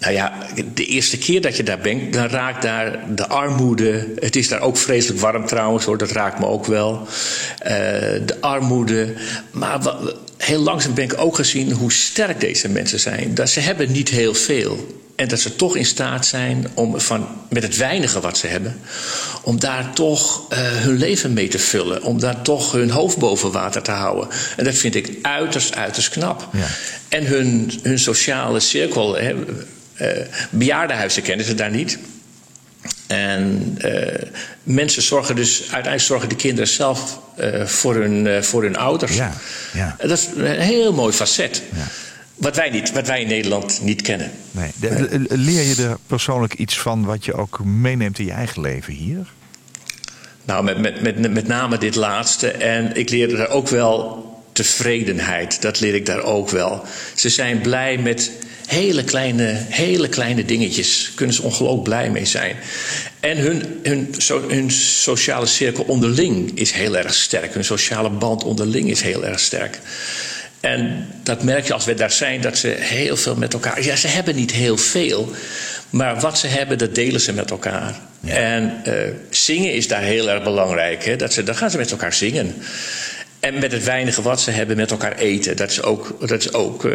Nou 0.00 0.12
ja, 0.12 0.32
de 0.74 0.86
eerste 0.86 1.18
keer 1.18 1.40
dat 1.40 1.56
je 1.56 1.62
daar 1.62 1.78
bent, 1.78 2.12
dan 2.12 2.26
raakt 2.26 2.62
daar 2.62 3.14
de 3.14 3.26
armoede. 3.28 4.06
Het 4.18 4.36
is 4.36 4.48
daar 4.48 4.60
ook 4.60 4.76
vreselijk 4.76 5.20
warm 5.20 5.46
trouwens 5.46 5.84
hoor, 5.84 5.98
dat 5.98 6.10
raakt 6.10 6.38
me 6.38 6.46
ook 6.46 6.66
wel. 6.66 7.00
Uh, 7.00 7.68
de 8.26 8.36
armoede. 8.40 9.14
Maar 9.50 9.80
wat, 9.80 10.16
heel 10.36 10.60
langzaam 10.60 10.94
ben 10.94 11.04
ik 11.04 11.20
ook 11.20 11.34
gezien 11.34 11.72
hoe 11.72 11.92
sterk 11.92 12.40
deze 12.40 12.68
mensen 12.68 13.00
zijn. 13.00 13.34
Dat 13.34 13.48
ze 13.48 13.60
hebben 13.60 13.92
niet 13.92 14.08
heel 14.08 14.34
veel. 14.34 15.04
En 15.16 15.28
dat 15.28 15.40
ze 15.40 15.56
toch 15.56 15.76
in 15.76 15.84
staat 15.84 16.26
zijn 16.26 16.66
om 16.74 17.00
van, 17.00 17.26
met 17.48 17.62
het 17.62 17.76
weinige 17.76 18.20
wat 18.20 18.38
ze 18.38 18.46
hebben, 18.46 18.80
om 19.42 19.60
daar 19.60 19.92
toch 19.94 20.52
uh, 20.52 20.58
hun 20.58 20.96
leven 20.96 21.32
mee 21.32 21.48
te 21.48 21.58
vullen. 21.58 22.02
Om 22.02 22.20
daar 22.20 22.42
toch 22.42 22.72
hun 22.72 22.90
hoofd 22.90 23.16
boven 23.16 23.52
water 23.52 23.82
te 23.82 23.90
houden. 23.90 24.28
En 24.56 24.64
dat 24.64 24.74
vind 24.74 24.94
ik 24.94 25.18
uiterst, 25.22 25.74
uiterst 25.74 26.08
knap. 26.08 26.48
Ja. 26.52 26.66
En 27.08 27.26
hun, 27.26 27.72
hun 27.82 27.98
sociale 27.98 28.60
cirkel. 28.60 29.16
Hè, 29.16 29.34
uh, 30.00 30.08
bejaardenhuizen 30.50 31.22
kennen 31.22 31.46
ze 31.46 31.54
daar 31.54 31.70
niet. 31.70 31.98
En 33.06 33.74
uh, 33.84 34.06
mensen 34.62 35.02
zorgen 35.02 35.36
dus, 35.36 35.60
uiteindelijk 35.60 36.02
zorgen 36.02 36.28
de 36.28 36.36
kinderen 36.36 36.68
zelf 36.68 37.20
uh, 37.40 37.66
voor, 37.66 37.94
hun, 37.94 38.44
voor 38.44 38.62
hun 38.62 38.76
ouders. 38.76 39.16
Ja, 39.16 39.32
ja. 39.72 39.96
Dat 39.98 40.10
is 40.10 40.28
een 40.36 40.60
heel 40.60 40.92
mooi 40.92 41.12
facet. 41.12 41.62
Ja. 41.74 41.86
Wat 42.34 42.56
wij, 42.56 42.70
niet, 42.70 42.92
wat 42.92 43.06
wij 43.06 43.20
in 43.20 43.28
Nederland 43.28 43.80
niet 43.82 44.02
kennen. 44.02 44.30
Nee. 44.50 44.70
De, 44.80 45.24
leer 45.28 45.62
je 45.62 45.82
er 45.82 45.96
persoonlijk 46.06 46.54
iets 46.54 46.78
van 46.78 47.04
wat 47.04 47.24
je 47.24 47.34
ook 47.34 47.64
meeneemt 47.64 48.18
in 48.18 48.24
je 48.24 48.32
eigen 48.32 48.60
leven 48.60 48.92
hier? 48.92 49.26
Nou, 50.44 50.64
met, 50.64 50.78
met, 50.78 51.00
met, 51.00 51.32
met 51.32 51.46
name 51.46 51.78
dit 51.78 51.94
laatste. 51.94 52.50
En 52.50 52.96
ik 52.96 53.10
leerde 53.10 53.36
er 53.36 53.48
ook 53.48 53.68
wel 53.68 54.24
tevredenheid. 54.52 55.62
Dat 55.62 55.80
leer 55.80 55.94
ik 55.94 56.06
daar 56.06 56.22
ook 56.22 56.50
wel. 56.50 56.84
Ze 57.14 57.28
zijn 57.28 57.60
blij 57.60 57.98
met 57.98 58.30
hele 58.66 59.04
kleine, 59.04 59.64
hele 59.68 60.08
kleine 60.08 60.44
dingetjes. 60.44 61.12
Kunnen 61.14 61.34
ze 61.34 61.42
ongelooflijk 61.42 61.82
blij 61.82 62.10
mee 62.10 62.24
zijn. 62.24 62.56
En 63.20 63.36
hun, 63.36 63.80
hun, 63.82 64.14
so, 64.18 64.48
hun 64.48 64.70
sociale 64.70 65.46
cirkel 65.46 65.84
onderling 65.84 66.58
is 66.58 66.72
heel 66.72 66.96
erg 66.96 67.14
sterk. 67.14 67.54
Hun 67.54 67.64
sociale 67.64 68.10
band 68.10 68.44
onderling 68.44 68.90
is 68.90 69.00
heel 69.02 69.24
erg 69.24 69.40
sterk. 69.40 69.80
En 70.60 71.06
dat 71.22 71.42
merk 71.42 71.66
je 71.66 71.72
als 71.72 71.84
we 71.84 71.94
daar 71.94 72.10
zijn, 72.10 72.40
dat 72.40 72.58
ze 72.58 72.68
heel 72.68 73.16
veel 73.16 73.36
met 73.36 73.52
elkaar. 73.52 73.82
Ja, 73.82 73.96
ze 73.96 74.08
hebben 74.08 74.34
niet 74.36 74.52
heel 74.52 74.76
veel. 74.76 75.32
Maar 75.90 76.20
wat 76.20 76.38
ze 76.38 76.46
hebben, 76.46 76.78
dat 76.78 76.94
delen 76.94 77.20
ze 77.20 77.32
met 77.32 77.50
elkaar. 77.50 78.00
En 78.24 78.82
uh, 78.86 78.94
zingen 79.30 79.72
is 79.72 79.88
daar 79.88 80.02
heel 80.02 80.30
erg 80.30 80.42
belangrijk. 80.42 81.04
Hè? 81.04 81.16
Dat 81.16 81.32
ze, 81.32 81.42
dan 81.42 81.56
gaan 81.56 81.70
ze 81.70 81.76
met 81.76 81.90
elkaar 81.90 82.12
zingen. 82.12 82.54
En 83.40 83.58
met 83.58 83.72
het 83.72 83.84
weinige 83.84 84.22
wat 84.22 84.40
ze 84.40 84.50
hebben, 84.50 84.76
met 84.76 84.90
elkaar 84.90 85.16
eten. 85.16 85.56
Dat 85.56 85.70
is 85.70 85.82
ook. 85.82 86.28
Dat 86.28 86.40
is 86.40 86.52
ook 86.52 86.84
uh, 86.84 86.92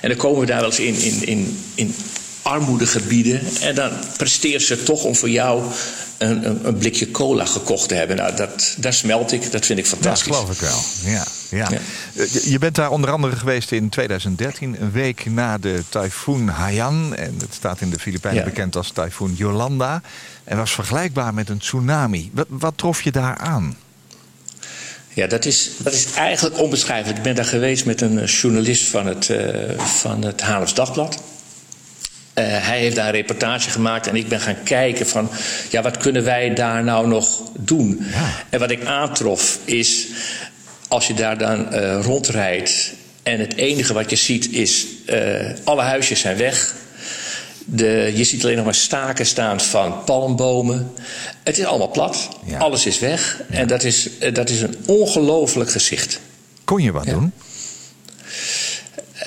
en 0.00 0.08
dan 0.08 0.16
komen 0.16 0.40
we 0.40 0.46
daar 0.46 0.60
wel 0.60 0.70
eens 0.70 0.80
in, 0.80 0.94
in, 0.94 1.26
in, 1.26 1.58
in 1.74 1.94
armoedegebieden. 2.42 3.40
En 3.60 3.74
dan 3.74 3.90
presteert 4.16 4.62
ze 4.62 4.82
toch 4.82 5.04
om 5.04 5.16
voor 5.16 5.30
jou 5.30 5.62
een, 6.18 6.46
een, 6.46 6.66
een, 6.66 6.76
blikje 6.76 7.10
cola 7.10 7.44
gekocht 7.44 7.88
te 7.88 7.94
hebben. 7.94 8.16
Nou, 8.16 8.36
dat, 8.36 8.74
daar 8.78 8.92
smelt 8.92 9.32
ik. 9.32 9.52
Dat 9.52 9.66
vind 9.66 9.78
ik 9.78 9.86
fantastisch. 9.86 10.28
Dat 10.28 10.36
geloof 10.36 10.54
ik 10.54 10.60
wel. 10.60 11.12
Ja, 11.12 11.26
ja. 11.50 11.68
ja. 11.70 11.80
Je 12.42 12.58
bent 12.58 12.74
daar 12.74 12.90
onder 12.90 13.10
andere 13.10 13.36
geweest 13.36 13.72
in 13.72 13.88
2013, 13.88 14.76
een 14.80 14.92
week 14.92 15.24
na 15.30 15.58
de 15.58 15.82
tyfoon 15.88 16.48
Haiyan. 16.48 17.14
En 17.14 17.34
het 17.38 17.54
staat 17.54 17.80
in 17.80 17.90
de 17.90 17.98
Filipijnen 17.98 18.40
ja. 18.40 18.48
bekend 18.48 18.76
als 18.76 18.90
tyfoon 18.90 19.34
Yolanda. 19.36 20.02
En 20.44 20.56
was 20.56 20.72
vergelijkbaar 20.72 21.34
met 21.34 21.48
een 21.48 21.58
tsunami. 21.58 22.30
Wat, 22.32 22.46
wat 22.48 22.72
trof 22.76 23.02
je 23.02 23.12
daar 23.12 23.36
aan? 23.36 23.76
Ja, 25.16 25.26
dat 25.26 25.44
is, 25.44 25.70
dat 25.78 25.92
is 25.92 26.12
eigenlijk 26.12 26.58
onbeschrijfelijk. 26.58 27.16
Ik 27.16 27.22
ben 27.22 27.34
daar 27.34 27.44
geweest 27.44 27.84
met 27.84 28.00
een 28.00 28.24
journalist 28.24 28.88
van 28.88 29.06
het, 29.06 29.28
uh, 29.28 29.78
van 29.78 30.24
het 30.24 30.40
Haarlems 30.40 30.74
Dagblad. 30.74 31.14
Uh, 31.14 32.44
hij 32.44 32.78
heeft 32.78 32.96
daar 32.96 33.06
een 33.06 33.12
reportage 33.12 33.70
gemaakt 33.70 34.06
en 34.06 34.16
ik 34.16 34.28
ben 34.28 34.40
gaan 34.40 34.62
kijken 34.64 35.06
van... 35.06 35.30
ja, 35.70 35.82
wat 35.82 35.96
kunnen 35.96 36.24
wij 36.24 36.54
daar 36.54 36.84
nou 36.84 37.08
nog 37.08 37.42
doen? 37.58 38.06
Ja. 38.12 38.44
En 38.50 38.58
wat 38.58 38.70
ik 38.70 38.84
aantrof 38.84 39.58
is, 39.64 40.06
als 40.88 41.06
je 41.06 41.14
daar 41.14 41.38
dan 41.38 41.74
uh, 41.74 41.98
rondrijdt... 42.02 42.92
en 43.22 43.40
het 43.40 43.56
enige 43.56 43.92
wat 43.92 44.10
je 44.10 44.16
ziet 44.16 44.52
is, 44.52 44.86
alle 45.64 45.82
huisjes 45.82 46.20
zijn 46.20 46.36
weg... 46.36 46.74
De, 47.68 48.12
je 48.14 48.24
ziet 48.24 48.42
alleen 48.44 48.56
nog 48.56 48.64
maar 48.64 48.74
staken 48.74 49.26
staan 49.26 49.60
van 49.60 50.04
palmbomen. 50.04 50.92
Het 51.42 51.58
is 51.58 51.64
allemaal 51.64 51.90
plat. 51.90 52.28
Ja. 52.44 52.58
Alles 52.58 52.86
is 52.86 52.98
weg. 52.98 53.42
Ja. 53.50 53.56
En 53.56 53.66
dat 53.66 53.84
is, 53.84 54.08
dat 54.32 54.50
is 54.50 54.60
een 54.60 54.76
ongelooflijk 54.86 55.70
gezicht. 55.70 56.20
Kon 56.64 56.82
je 56.82 56.92
wat 56.92 57.04
ja. 57.04 57.12
doen? 57.12 57.32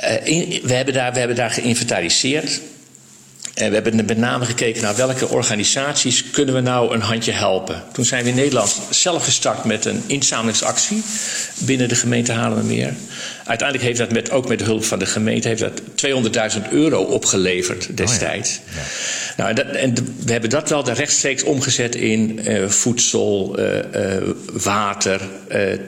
Uh, 0.04 0.28
in, 0.28 0.60
we, 0.64 0.74
hebben 0.74 0.94
daar, 0.94 1.14
we 1.14 1.20
hebben 1.20 1.38
daar 1.38 1.52
geïnventariseerd. 1.52 2.62
En 3.54 3.68
we 3.68 3.74
hebben 3.74 4.06
met 4.06 4.18
name 4.18 4.46
gekeken 4.46 4.82
naar 4.82 4.96
welke 4.96 5.30
organisaties 5.30 6.30
kunnen 6.32 6.56
we 6.56 6.62
nou 6.62 6.94
een 6.94 7.02
handje 7.02 7.32
helpen. 7.32 7.84
Toen 7.92 8.06
zijn 8.06 8.24
we 8.24 8.30
in 8.30 8.36
Nederland 8.36 8.76
zelf 8.90 9.24
gestart 9.24 9.64
met 9.64 9.86
een 9.86 10.04
inzamelingsactie 10.06 11.04
binnen 11.58 11.88
de 11.88 11.96
gemeente 11.96 12.32
Haarlemmermeer. 12.32 12.94
Uiteindelijk 13.50 13.88
heeft 13.88 14.00
dat 14.00 14.12
met, 14.12 14.32
ook 14.32 14.48
met 14.48 14.60
de 14.60 14.66
hulp 14.66 14.84
van 14.84 15.00
de 15.00 15.06
gemeente 15.06 15.48
heeft 15.48 15.62
dat 15.62 15.82
200.000 16.56 16.72
euro 16.72 17.02
opgeleverd 17.02 17.98
destijds. 17.98 18.60
Oh 18.60 18.74
ja. 18.74 18.82
Ja. 18.82 18.86
Nou, 19.38 19.50
en, 19.50 19.56
dat, 19.56 19.66
en 19.66 19.94
de, 19.94 20.04
we 20.26 20.32
hebben 20.32 20.50
dat 20.50 20.70
wel 20.70 20.92
rechtstreeks 20.92 21.44
omgezet 21.44 21.96
in 21.96 22.40
uh, 22.44 22.68
voedsel, 22.68 23.60
uh, 23.60 23.76
uh, 23.76 24.30
water, 24.54 25.22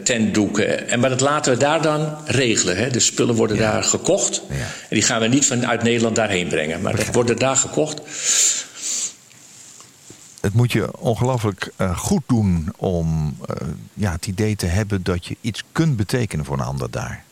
tentdoeken. 0.04 0.90
En 0.90 1.00
maar 1.00 1.10
dat 1.10 1.20
laten 1.20 1.54
we 1.54 1.60
daar 1.60 1.82
dan 1.82 2.18
regelen. 2.26 2.78
Hè. 2.78 2.90
De 2.90 3.00
spullen 3.00 3.36
worden 3.36 3.58
ja. 3.58 3.72
daar 3.72 3.84
gekocht. 3.84 4.42
En 4.50 4.96
die 4.96 5.02
gaan 5.02 5.22
we 5.22 5.28
niet 5.28 5.46
vanuit 5.46 5.84
Nederland 5.84 6.16
daarheen 6.16 6.48
brengen. 6.48 6.82
Maar 6.82 6.96
dat 6.96 7.14
worden 7.14 7.38
daar 7.38 7.56
gekocht. 7.56 8.02
Het 10.42 10.54
moet 10.54 10.72
je 10.72 10.98
ongelooflijk 11.00 11.72
uh, 11.78 11.98
goed 11.98 12.24
doen 12.28 12.74
om 12.78 13.38
uh, 13.50 13.68
ja, 13.94 14.12
het 14.12 14.28
idee 14.28 14.56
te 14.56 14.66
hebben 14.66 15.04
dat 15.04 15.26
je 15.26 15.38
iets 15.42 15.64
kunt 15.72 15.98
betekenen 15.98 16.46
voor 16.46 16.60
een 16.60 16.66
ander 16.66 16.92
daar. 16.92 17.24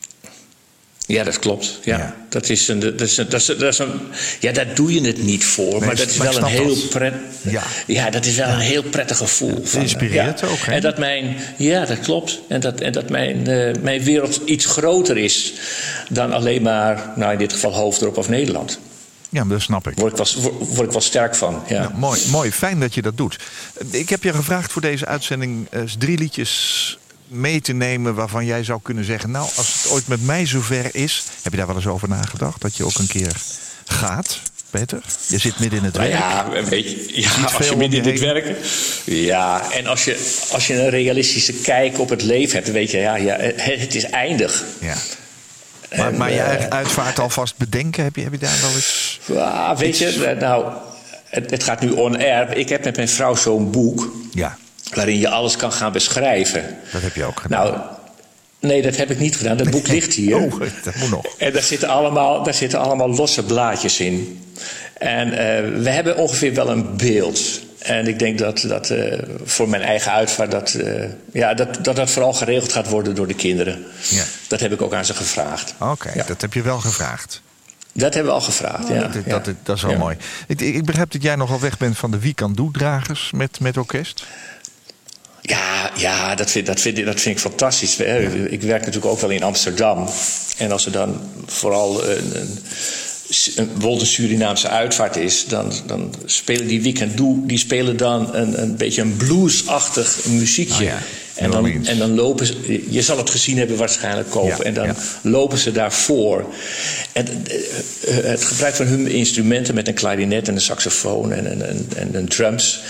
Ja, 1.09 1.23
dat 1.23 1.39
klopt. 1.39 1.79
Ja. 1.83 1.97
ja. 1.97 2.15
Dat, 2.29 2.49
is 2.49 2.67
een, 2.67 2.79
dat, 2.79 3.01
is 3.01 3.17
een, 3.17 3.29
dat, 3.29 3.39
is, 3.39 3.45
dat 3.45 3.61
is 3.61 3.79
een. 3.79 3.91
Ja, 4.39 4.51
daar 4.51 4.75
doe 4.75 4.93
je 4.93 5.01
het 5.01 5.23
niet 5.23 5.45
voor. 5.45 5.71
Nee, 5.71 5.79
maar 5.79 5.95
dat 5.95 6.09
is 6.09 6.17
wel 6.17 6.37
een 6.37 6.45
heel 6.45 6.75
prettig. 6.89 7.21
Ja. 7.41 7.63
ja, 7.87 8.09
dat 8.09 8.25
is 8.25 8.35
wel 8.35 8.47
ja. 8.47 8.53
een 8.53 8.59
heel 8.59 8.83
prettig 8.83 9.17
gevoel. 9.17 9.55
Het 9.55 9.73
inspireert 9.73 10.43
ook. 10.43 10.59
Hè? 10.59 10.73
En 10.73 10.81
dat 10.81 10.97
mijn. 10.97 11.35
Ja, 11.57 11.85
dat 11.85 11.99
klopt. 11.99 12.39
En 12.47 12.59
dat, 12.59 12.81
en 12.81 12.91
dat 12.91 13.09
mijn, 13.09 13.49
uh, 13.49 13.73
mijn 13.81 14.03
wereld 14.03 14.41
iets 14.45 14.65
groter 14.65 15.17
is 15.17 15.53
dan 16.09 16.33
alleen 16.33 16.61
maar, 16.61 17.13
nou 17.15 17.31
in 17.31 17.37
dit 17.37 17.53
geval 17.53 17.73
Hoofddorp 17.73 18.17
of 18.17 18.29
Nederland. 18.29 18.79
Ja, 19.29 19.43
dat 19.43 19.61
snap 19.61 19.87
ik. 19.87 19.97
Word 19.97 20.19
ik 20.19 20.41
wel, 20.41 20.51
word 20.51 20.87
ik 20.87 20.91
wel 20.91 21.01
sterk 21.01 21.35
van. 21.35 21.63
Ja. 21.67 21.81
ja. 21.81 21.91
mooi, 21.95 22.21
mooi, 22.31 22.51
fijn 22.51 22.79
dat 22.79 22.93
je 22.93 23.01
dat 23.01 23.17
doet. 23.17 23.37
Ik 23.91 24.09
heb 24.09 24.23
je 24.23 24.33
gevraagd 24.33 24.71
voor 24.71 24.81
deze 24.81 25.05
uitzending 25.05 25.67
uh, 25.71 25.81
drie 25.97 26.17
liedjes 26.17 26.97
mee 27.29 27.61
te 27.61 27.73
nemen 27.73 28.15
waarvan 28.15 28.45
jij 28.45 28.63
zou 28.63 28.79
kunnen 28.81 29.03
zeggen... 29.03 29.31
nou, 29.31 29.49
als 29.55 29.73
het 29.73 29.91
ooit 29.91 30.07
met 30.07 30.25
mij 30.25 30.45
zover 30.45 30.95
is... 30.95 31.23
heb 31.41 31.51
je 31.51 31.57
daar 31.57 31.67
wel 31.67 31.75
eens 31.75 31.87
over 31.87 32.09
nagedacht? 32.09 32.61
Dat 32.61 32.77
je 32.77 32.85
ook 32.85 32.97
een 32.97 33.07
keer 33.07 33.35
gaat, 33.85 34.39
Peter? 34.69 35.01
Je 35.27 35.37
zit 35.37 35.59
midden 35.59 35.79
in 35.79 35.85
het 35.85 35.93
nou 35.93 36.09
werk. 36.09 36.21
Ja, 36.21 36.63
weet 36.63 36.91
je, 36.91 37.21
ja 37.21 37.29
als 37.57 37.69
je 37.69 37.75
midden 37.75 38.03
in 38.03 38.11
het 38.11 38.19
werk... 38.19 38.55
Ja, 39.05 39.71
en 39.71 39.87
als 39.87 40.05
je, 40.05 40.43
als 40.51 40.67
je 40.67 40.81
een 40.81 40.89
realistische 40.89 41.53
kijk 41.53 41.99
op 41.99 42.09
het 42.09 42.21
leven 42.21 42.53
hebt... 42.53 42.65
dan 42.65 42.75
weet 42.75 42.91
je, 42.91 42.97
ja, 42.97 43.15
ja 43.15 43.35
het 43.55 43.95
is 43.95 44.03
eindig. 44.03 44.63
Ja. 44.79 44.95
Maar, 45.89 46.07
en, 46.07 46.17
maar 46.17 46.31
je 46.31 46.39
eigen 46.39 46.71
uitvaart 46.71 47.19
alvast 47.19 47.57
bedenken, 47.57 48.03
heb 48.03 48.15
je, 48.15 48.21
heb 48.21 48.31
je 48.31 48.37
daar 48.37 48.59
wel 48.61 48.71
eens... 48.75 49.19
Ja, 49.25 49.75
weet 49.75 49.97
je, 49.97 50.35
nou, 50.39 50.73
het, 51.25 51.51
het 51.51 51.63
gaat 51.63 51.81
nu 51.81 51.89
on-air. 51.89 52.57
Ik 52.57 52.69
heb 52.69 52.83
met 52.83 52.95
mijn 52.95 53.09
vrouw 53.09 53.35
zo'n 53.35 53.71
boek... 53.71 54.11
Ja 54.31 54.57
waarin 54.93 55.19
je 55.19 55.29
alles 55.29 55.55
kan 55.55 55.71
gaan 55.71 55.91
beschrijven. 55.91 56.77
Dat 56.91 57.01
heb 57.01 57.15
je 57.15 57.23
ook 57.23 57.39
gedaan. 57.39 57.63
Nou, 57.63 57.79
nee, 58.59 58.81
dat 58.81 58.95
heb 58.95 59.09
ik 59.11 59.19
niet 59.19 59.37
gedaan. 59.37 59.57
Dat 59.57 59.69
boek 59.69 59.87
ligt 59.87 60.13
hier. 60.13 60.35
Oh, 60.35 60.59
dat 60.83 60.95
moet 60.95 61.09
nog. 61.09 61.25
En 61.37 61.53
daar 61.53 61.61
zitten 61.61 61.87
allemaal, 61.87 62.43
daar 62.43 62.53
zitten 62.53 62.79
allemaal 62.79 63.09
losse 63.09 63.43
blaadjes 63.43 63.99
in. 63.99 64.43
En 64.93 65.27
uh, 65.27 65.35
we 65.83 65.89
hebben 65.89 66.17
ongeveer 66.17 66.53
wel 66.53 66.69
een 66.69 66.97
beeld. 66.97 67.67
En 67.79 68.07
ik 68.07 68.19
denk 68.19 68.37
dat, 68.37 68.65
dat 68.67 68.89
uh, 68.89 69.19
voor 69.43 69.69
mijn 69.69 69.81
eigen 69.81 70.11
uitvaart... 70.11 70.51
Dat, 70.51 70.73
uh, 70.73 71.03
ja, 71.33 71.53
dat, 71.53 71.83
dat 71.83 71.95
dat 71.95 72.09
vooral 72.09 72.33
geregeld 72.33 72.71
gaat 72.71 72.89
worden 72.89 73.15
door 73.15 73.27
de 73.27 73.33
kinderen. 73.33 73.85
Ja. 74.09 74.23
Dat 74.47 74.59
heb 74.59 74.71
ik 74.71 74.81
ook 74.81 74.93
aan 74.93 75.05
ze 75.05 75.13
gevraagd. 75.13 75.73
Oké, 75.79 75.91
okay, 75.91 76.15
ja. 76.15 76.23
dat 76.23 76.41
heb 76.41 76.53
je 76.53 76.61
wel 76.61 76.79
gevraagd. 76.79 77.41
Dat 77.93 78.13
hebben 78.13 78.31
we 78.31 78.39
al 78.39 78.45
gevraagd, 78.45 78.89
oh, 78.89 78.95
ja. 78.95 79.01
Dat, 79.01 79.13
dat, 79.13 79.45
dat, 79.45 79.55
dat 79.63 79.75
is 79.75 79.83
wel 79.83 79.97
mooi. 79.97 80.17
Ik, 80.47 80.61
ik, 80.61 80.85
begrijp 80.85 81.11
dat 81.11 81.23
jij 81.23 81.35
nogal 81.35 81.59
weg 81.59 81.77
bent 81.77 81.97
van 81.97 82.11
de 82.11 82.19
Wie 82.19 82.33
kan 82.33 82.69
dragers 82.71 83.31
met, 83.33 83.59
met 83.59 83.77
orkest. 83.77 84.25
Ja, 85.41 85.91
ja 85.95 86.35
dat, 86.35 86.51
vind, 86.51 86.65
dat, 86.65 86.81
vind, 86.81 87.05
dat 87.05 87.21
vind 87.21 87.35
ik 87.35 87.41
fantastisch. 87.41 87.97
Ik 88.49 88.61
werk 88.61 88.79
natuurlijk 88.85 89.05
ook 89.05 89.19
wel 89.19 89.29
in 89.29 89.43
Amsterdam. 89.43 90.09
En 90.57 90.71
als 90.71 90.85
er 90.85 90.91
dan 90.91 91.21
vooral 91.45 92.05
een, 92.09 92.41
een, 93.55 93.69
een, 93.81 94.05
Surinaamse 94.05 94.67
uitvaart 94.67 95.15
is, 95.15 95.45
dan, 95.45 95.73
dan 95.85 96.13
spelen 96.25 96.67
die 96.67 96.81
Weekend 96.81 97.17
die 97.47 97.57
spelen 97.57 97.97
dan 97.97 98.35
een, 98.35 98.61
een 98.61 98.75
beetje 98.75 99.01
een 99.01 99.15
bluesachtig 99.17 100.25
muziekje. 100.25 100.83
Oh 100.83 100.89
ja. 100.89 100.99
En 101.39 101.51
dan, 101.51 101.85
en 101.85 101.97
dan 101.97 102.15
lopen 102.15 102.45
ze, 102.45 102.83
je 102.89 103.01
zal 103.01 103.17
het 103.17 103.29
gezien 103.29 103.57
hebben 103.57 103.77
waarschijnlijk 103.77 104.29
kopen. 104.29 104.57
Ja, 104.57 104.63
en 104.63 104.73
dan 104.73 104.85
ja. 104.85 104.95
lopen 105.21 105.57
ze 105.57 105.71
daarvoor. 105.71 106.45
En 107.11 107.25
het 108.05 108.43
gebruik 108.43 108.75
van 108.75 108.85
hun 108.85 109.07
instrumenten 109.07 109.75
met 109.75 109.87
een 109.87 109.93
klarinet 109.93 110.47
en 110.47 110.55
een 110.55 110.61
saxofoon 110.61 111.31
en, 111.31 111.51
en, 111.51 111.67
en, 111.69 111.87
en, 111.95 112.15
en 112.15 112.27
drums. 112.27 112.81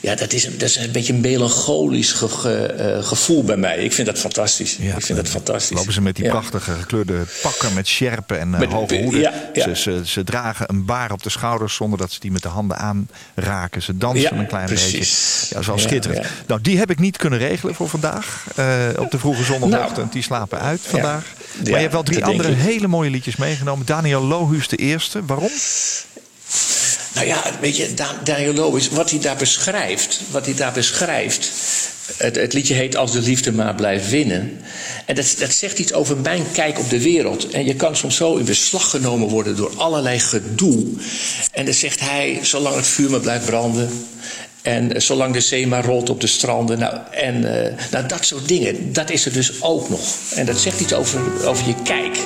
Ja, 0.00 0.14
dat 0.14 0.32
is, 0.32 0.44
dat 0.44 0.68
is 0.68 0.76
een 0.76 0.90
beetje 0.92 1.12
een 1.12 1.20
melancholisch 1.20 2.12
ge, 2.12 2.28
ge, 2.28 2.74
uh, 2.98 3.06
gevoel 3.06 3.44
bij 3.44 3.56
mij. 3.56 3.76
Ik 3.76 3.92
vind 3.92 4.06
dat 4.06 4.18
fantastisch. 4.18 4.76
Ja, 4.80 4.96
ik 4.96 5.04
vind 5.04 5.18
dat 5.18 5.28
fantastisch. 5.28 5.76
Lopen 5.76 5.92
ze 5.92 6.00
met 6.00 6.16
die 6.16 6.28
prachtige 6.28 6.72
gekleurde 6.72 7.24
pakken 7.42 7.74
met 7.74 7.86
sjerpen 7.86 8.38
en 8.38 8.48
uh, 8.48 8.58
met, 8.58 8.72
hoge 8.72 9.02
hoeden. 9.02 9.32
Ze, 9.54 9.76
ze, 9.76 10.00
ze, 10.04 10.24
dragen 10.24 10.66
een 10.68 10.84
baar 10.84 11.12
op 11.12 11.22
de 11.22 11.30
schouders 11.30 11.74
zonder 11.74 11.98
dat 11.98 12.12
ze 12.12 12.20
die 12.20 12.32
met 12.32 12.42
de 12.42 12.48
handen 12.48 12.76
aanraken. 12.76 13.82
Ze 13.82 13.96
dansen 13.96 14.38
een 14.38 14.46
klein 14.46 14.66
precies. 14.66 14.92
beetje. 14.92 15.48
Ja, 15.48 15.48
dat 15.48 15.60
is 15.60 15.66
wel 15.66 15.78
schitterend. 15.78 16.26
Nou, 16.46 16.60
die 16.60 16.78
heb 16.78 16.90
ik 16.90 16.98
niet 16.98 17.16
kunnen 17.16 17.38
regelen 17.38 17.74
voor 17.74 17.88
vandaag. 18.00 18.46
Uh, 18.58 18.66
op 18.98 19.10
de 19.10 19.18
vroege 19.18 19.44
zondagochtend. 19.44 19.96
Nou, 19.96 20.08
die 20.10 20.22
slapen 20.22 20.60
uit 20.60 20.80
vandaag. 20.82 21.24
maar 21.56 21.70
je 21.70 21.76
hebt 21.76 21.92
wel 21.92 22.02
drie 22.02 22.24
andere 22.24 22.52
hele 22.52 22.86
mooie 22.86 23.10
liedjes 23.10 23.36
meegenomen. 23.36 23.86
Daniel 23.86 24.22
Lohuus 24.22 24.68
de 24.68 24.76
eerste. 24.76 25.24
Waarom? 25.24 25.50
Nou 27.14 27.26
ja, 27.26 27.42
weet 27.60 27.76
je, 27.76 27.94
Daniel 28.24 28.54
Lohuus, 28.54 28.88
wat 28.88 29.10
hij 29.10 29.20
daar 29.20 29.36
beschrijft, 29.36 30.20
wat 30.30 30.44
hij 30.44 30.54
daar 30.54 30.72
beschrijft. 30.72 31.50
Het, 32.16 32.36
het, 32.36 32.52
liedje 32.52 32.74
heet 32.74 32.96
Als 32.96 33.12
de 33.12 33.20
liefde 33.20 33.52
maar 33.52 33.74
blijft 33.74 34.10
winnen. 34.10 34.60
En 35.06 35.14
dat, 35.14 35.34
dat 35.38 35.52
zegt 35.52 35.78
iets 35.78 35.92
over 35.92 36.16
mijn 36.16 36.44
kijk 36.52 36.78
op 36.78 36.90
de 36.90 37.02
wereld. 37.02 37.50
En 37.50 37.64
je 37.64 37.74
kan 37.74 37.96
soms 37.96 38.16
zo 38.16 38.36
in 38.36 38.44
beslag 38.44 38.90
genomen 38.90 39.28
worden 39.28 39.56
door 39.56 39.72
allerlei 39.76 40.18
gedoe. 40.18 40.86
En 41.52 41.64
dan 41.64 41.74
zegt 41.74 42.00
hij, 42.00 42.38
zolang 42.42 42.76
het 42.76 42.86
vuur 42.86 43.10
maar 43.10 43.20
blijft 43.20 43.44
branden. 43.44 44.06
En 44.62 45.02
zolang 45.02 45.34
de 45.34 45.40
zee 45.40 45.66
maar 45.66 45.84
rolt 45.84 46.10
op 46.10 46.20
de 46.20 46.26
stranden. 46.26 46.78
Nou, 46.78 46.96
en 47.10 47.34
uh, 47.34 47.50
nou, 47.90 48.06
dat 48.06 48.24
soort 48.24 48.48
dingen, 48.48 48.92
dat 48.92 49.10
is 49.10 49.26
er 49.26 49.32
dus 49.32 49.62
ook 49.62 49.88
nog. 49.88 50.00
En 50.34 50.46
dat 50.46 50.58
zegt 50.58 50.80
iets 50.80 50.94
over, 50.94 51.48
over 51.48 51.66
je 51.66 51.74
kijk. 51.82 52.18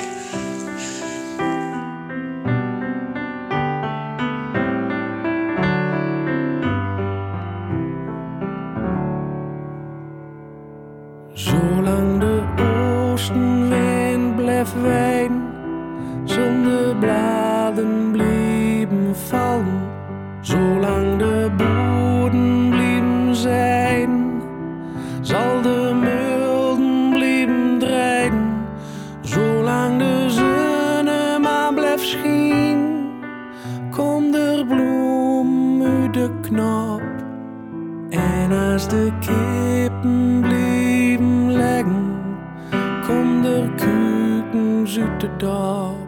Kuikens 45.07 45.43
uit 45.43 46.06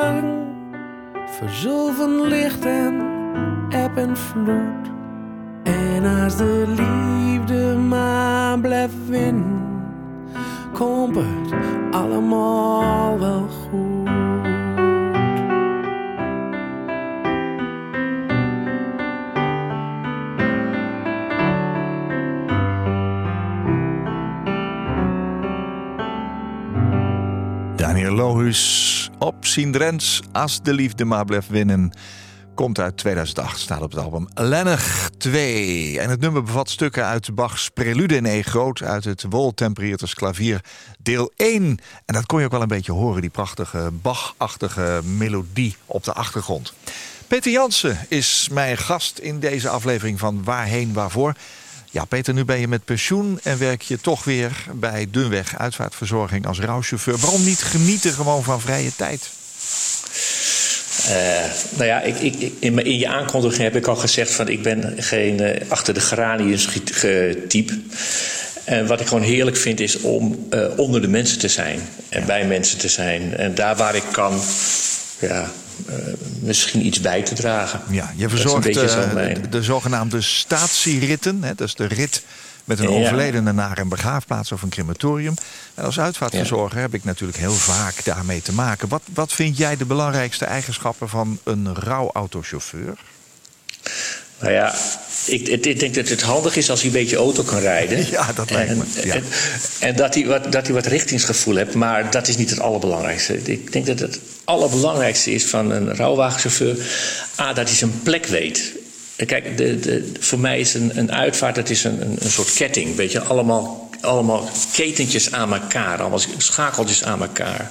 blijft 0.00 0.22
zingen, 0.22 0.48
verzilven 1.26 2.20
licht 2.20 2.64
en 2.64 3.00
eb 3.68 3.96
en 3.96 4.16
vloed. 4.16 4.90
En 5.62 6.22
als 6.22 6.36
de 6.36 6.64
liefde 6.68 7.76
maar 7.76 8.58
blijft 8.58 9.08
winnen, 9.08 9.62
komt 10.72 11.16
het 11.16 11.54
allemaal 11.90 13.18
wel 13.18 13.40
goed. 13.48 13.59
Lohus 28.20 29.10
op 29.18 29.34
Sindrens, 29.40 30.20
Als 30.32 30.62
de 30.62 30.74
liefde 30.74 31.04
maar 31.04 31.24
blijft 31.24 31.48
winnen. 31.48 31.92
Komt 32.54 32.78
uit 32.78 32.96
2008, 32.96 33.60
staat 33.60 33.82
op 33.82 33.90
het 33.90 34.00
album 34.00 34.28
Lennig 34.34 35.10
2. 35.18 36.00
En 36.00 36.10
het 36.10 36.20
nummer 36.20 36.42
bevat 36.42 36.70
stukken 36.70 37.04
uit 37.04 37.34
Bach's 37.34 37.68
Prelude 37.68 38.16
in 38.16 38.26
E 38.26 38.42
groot... 38.42 38.82
uit 38.82 39.04
het 39.04 39.24
Woltempereerters 39.28 40.14
klavier 40.14 40.60
deel 40.98 41.32
1. 41.36 41.62
En 42.04 42.14
dat 42.14 42.26
kon 42.26 42.38
je 42.38 42.44
ook 42.44 42.50
wel 42.50 42.62
een 42.62 42.68
beetje 42.68 42.92
horen, 42.92 43.20
die 43.20 43.30
prachtige 43.30 43.90
Bach-achtige 43.92 45.00
melodie 45.04 45.76
op 45.86 46.04
de 46.04 46.12
achtergrond. 46.12 46.72
Peter 47.26 47.52
Jansen 47.52 47.98
is 48.08 48.48
mijn 48.52 48.76
gast 48.76 49.18
in 49.18 49.38
deze 49.38 49.68
aflevering 49.68 50.18
van 50.18 50.44
Waarheen 50.44 50.92
Waarvoor... 50.92 51.34
Ja, 51.90 52.04
Peter, 52.04 52.34
nu 52.34 52.44
ben 52.44 52.60
je 52.60 52.68
met 52.68 52.84
pensioen 52.84 53.40
en 53.42 53.58
werk 53.58 53.82
je 53.82 54.00
toch 54.00 54.24
weer 54.24 54.66
bij 54.72 55.06
Dunweg 55.10 55.58
Uitvaartverzorging 55.58 56.46
als 56.46 56.60
rouwchauffeur. 56.60 57.18
Waarom 57.18 57.44
niet 57.44 57.62
genieten 57.62 58.12
gewoon 58.12 58.42
van 58.42 58.60
vrije 58.60 58.90
tijd? 58.96 59.30
Uh, 61.08 61.16
nou 61.70 61.84
ja, 61.84 62.00
ik, 62.00 62.18
ik, 62.18 62.52
in, 62.58 62.84
in, 62.84 62.98
je 62.98 63.08
aankondiging 63.08 63.62
heb 63.62 63.76
ik 63.76 63.86
al 63.86 63.96
gezegd 63.96 64.30
van 64.30 64.48
ik 64.48 64.62
ben 64.62 64.94
geen 65.02 65.42
uh, 65.42 65.56
achter 65.68 65.94
de 65.94 66.00
geraniums 66.00 66.68
type. 67.48 67.80
En 68.64 68.86
wat 68.86 69.00
ik 69.00 69.06
gewoon 69.06 69.22
heerlijk 69.22 69.56
vind 69.56 69.80
is 69.80 70.00
om 70.00 70.46
uh, 70.50 70.78
onder 70.78 71.00
de 71.00 71.08
mensen 71.08 71.38
te 71.38 71.48
zijn 71.48 71.80
en 72.08 72.26
bij 72.26 72.46
mensen 72.46 72.78
te 72.78 72.88
zijn. 72.88 73.36
En 73.36 73.54
daar 73.54 73.76
waar 73.76 73.94
ik 73.94 74.04
kan, 74.12 74.40
ja, 75.18 75.50
misschien 76.40 76.86
iets 76.86 77.00
bij 77.00 77.22
te 77.22 77.34
dragen. 77.34 77.80
Ja, 77.90 78.12
je 78.16 78.28
verzorgt 78.28 78.68
uh, 78.68 78.74
de, 78.74 79.48
de, 79.50 79.62
zogenaamde 79.62 80.20
statieritten. 80.20 81.42
Hè, 81.42 81.54
dat 81.54 81.66
is 81.66 81.74
de 81.74 81.86
rit 81.86 82.22
met 82.64 82.78
een 82.78 82.88
overledene 82.88 83.52
naar 83.52 83.78
een 83.78 83.88
begraafplaats 83.88 84.52
of 84.52 84.62
een 84.62 84.68
crematorium. 84.68 85.34
En 85.74 85.84
als 85.84 86.00
uitvaartverzorger 86.00 86.76
ja. 86.76 86.82
heb 86.82 86.94
ik 86.94 87.04
natuurlijk 87.04 87.38
heel 87.38 87.52
vaak 87.52 88.04
daarmee 88.04 88.42
te 88.42 88.52
maken. 88.52 88.88
Wat, 88.88 89.02
wat 89.14 89.32
vind 89.32 89.56
jij 89.56 89.76
de 89.76 89.84
belangrijkste 89.84 90.44
eigenschappen 90.44 91.08
van 91.08 91.38
een 91.44 91.74
rouwautochauffeur? 91.74 92.98
Nou 94.40 94.52
ja, 94.52 94.74
ik, 95.24 95.48
ik, 95.48 95.80
denk 95.80 95.94
dat 95.94 96.08
het 96.08 96.22
handig 96.22 96.56
is 96.56 96.70
als 96.70 96.80
hij 96.80 96.88
een 96.88 96.96
beetje 96.96 97.16
auto 97.16 97.42
kan 97.42 97.58
rijden. 97.58 98.06
Ja, 98.10 98.32
dat 98.32 98.50
lijkt 98.50 98.76
me. 98.76 98.84
Ja. 99.04 99.14
En, 99.14 99.24
en, 99.80 99.96
dat, 99.96 100.14
hij 100.14 100.26
wat, 100.26 100.52
dat 100.52 100.66
hij 100.66 100.74
wat 100.74 100.86
richtingsgevoel 100.86 101.56
heeft. 101.56 101.74
Maar 101.74 102.10
dat 102.10 102.28
is 102.28 102.36
niet 102.36 102.50
het 102.50 102.60
allerbelangrijkste. 102.60 103.42
Ik 103.42 103.72
denk 103.72 103.86
dat 103.86 103.98
het 103.98 104.18
allerbelangrijkste 104.44 105.32
is 105.32 105.44
van 105.44 105.70
een 105.70 105.96
rouwwagenchauffeur... 105.96 106.76
A, 107.40 107.52
dat 107.52 107.68
hij 107.68 107.76
zijn 107.76 108.00
plek 108.02 108.26
weet. 108.26 108.72
Kijk, 109.26 109.56
de, 109.56 109.80
de, 109.80 110.12
voor 110.20 110.38
mij 110.38 110.60
is 110.60 110.74
een, 110.74 110.98
een 110.98 111.12
uitvaart 111.12 111.54
dat 111.54 111.70
is 111.70 111.84
een, 111.84 112.00
een, 112.00 112.16
een 112.20 112.30
soort 112.30 112.54
ketting. 112.54 112.96
Weet 112.96 113.12
je, 113.12 113.20
allemaal, 113.20 113.90
allemaal 114.00 114.50
ketentjes 114.72 115.32
aan 115.32 115.52
elkaar. 115.52 116.00
Allemaal 116.00 116.20
schakeltjes 116.36 117.04
aan 117.04 117.20
elkaar. 117.20 117.70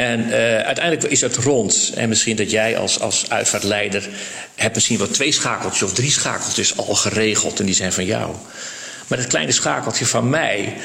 En 0.00 0.26
uh, 0.26 0.34
uiteindelijk 0.58 1.02
is 1.02 1.20
het 1.20 1.36
rond. 1.36 1.92
En 1.94 2.08
misschien 2.08 2.36
dat 2.36 2.50
jij 2.50 2.78
als, 2.78 3.00
als 3.00 3.30
uitvaartleider 3.30 4.08
hebt 4.54 4.74
misschien 4.74 4.98
wel 4.98 5.08
twee 5.08 5.32
schakeltjes 5.32 5.82
of 5.82 5.92
drie 5.92 6.10
schakeltjes 6.10 6.76
al 6.76 6.94
geregeld. 6.94 7.60
En 7.60 7.66
die 7.66 7.74
zijn 7.74 7.92
van 7.92 8.04
jou. 8.04 8.34
Maar 9.06 9.18
dat 9.18 9.26
kleine 9.26 9.52
schakeltje 9.52 10.06
van 10.06 10.30
mij 10.30 10.76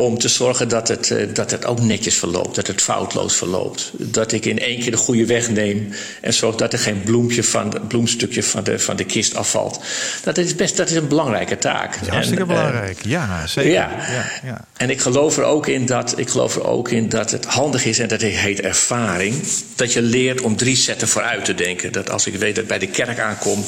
om 0.00 0.18
te 0.18 0.28
zorgen 0.28 0.68
dat 0.68 0.88
het, 0.88 1.10
uh, 1.10 1.34
dat 1.34 1.50
het 1.50 1.64
ook 1.64 1.80
netjes 1.80 2.14
verloopt, 2.14 2.54
dat 2.54 2.66
het 2.66 2.80
foutloos 2.80 3.36
verloopt. 3.36 3.90
Dat 3.92 4.32
ik 4.32 4.44
in 4.44 4.58
één 4.58 4.80
keer 4.80 4.90
de 4.90 4.96
goede 4.96 5.26
weg 5.26 5.50
neem 5.50 5.92
en 6.20 6.34
zorg 6.34 6.56
dat 6.56 6.72
er 6.72 6.78
geen 6.78 7.02
bloempje 7.02 7.44
van, 7.44 7.74
bloemstukje 7.88 8.42
van 8.42 8.64
de, 8.64 8.78
van 8.78 8.96
de 8.96 9.04
kist 9.04 9.34
afvalt. 9.34 9.80
Dat 10.24 10.38
is 10.38 10.54
best 10.54 10.76
dat 10.76 10.90
is 10.90 10.96
een 10.96 11.08
belangrijke 11.08 11.58
taak. 11.58 11.96
Hartstikke 11.96 12.42
en, 12.42 12.48
belangrijk, 12.48 13.04
uh, 13.04 13.10
ja, 13.10 13.46
zeker. 13.46 13.70
Ja. 13.70 13.90
Ja, 13.90 14.30
ja. 14.44 14.64
En 14.76 14.90
ik 14.90 15.00
geloof, 15.00 15.36
er 15.36 15.44
ook 15.44 15.66
in 15.66 15.86
dat, 15.86 16.18
ik 16.18 16.28
geloof 16.28 16.56
er 16.56 16.66
ook 16.66 16.90
in 16.90 17.08
dat 17.08 17.30
het 17.30 17.44
handig 17.44 17.84
is, 17.84 17.98
en 17.98 18.08
dat 18.08 18.20
heet 18.20 18.60
ervaring, 18.60 19.34
dat 19.76 19.92
je 19.92 20.02
leert 20.02 20.40
om 20.40 20.56
drie 20.56 20.76
zetten 20.76 21.08
vooruit 21.08 21.44
te 21.44 21.54
denken. 21.54 21.92
Dat 21.92 22.10
als 22.10 22.26
ik 22.26 22.34
weet 22.34 22.54
dat 22.54 22.62
ik 22.62 22.68
bij 22.68 22.78
de 22.78 22.88
kerk 22.88 23.18
aankom, 23.18 23.64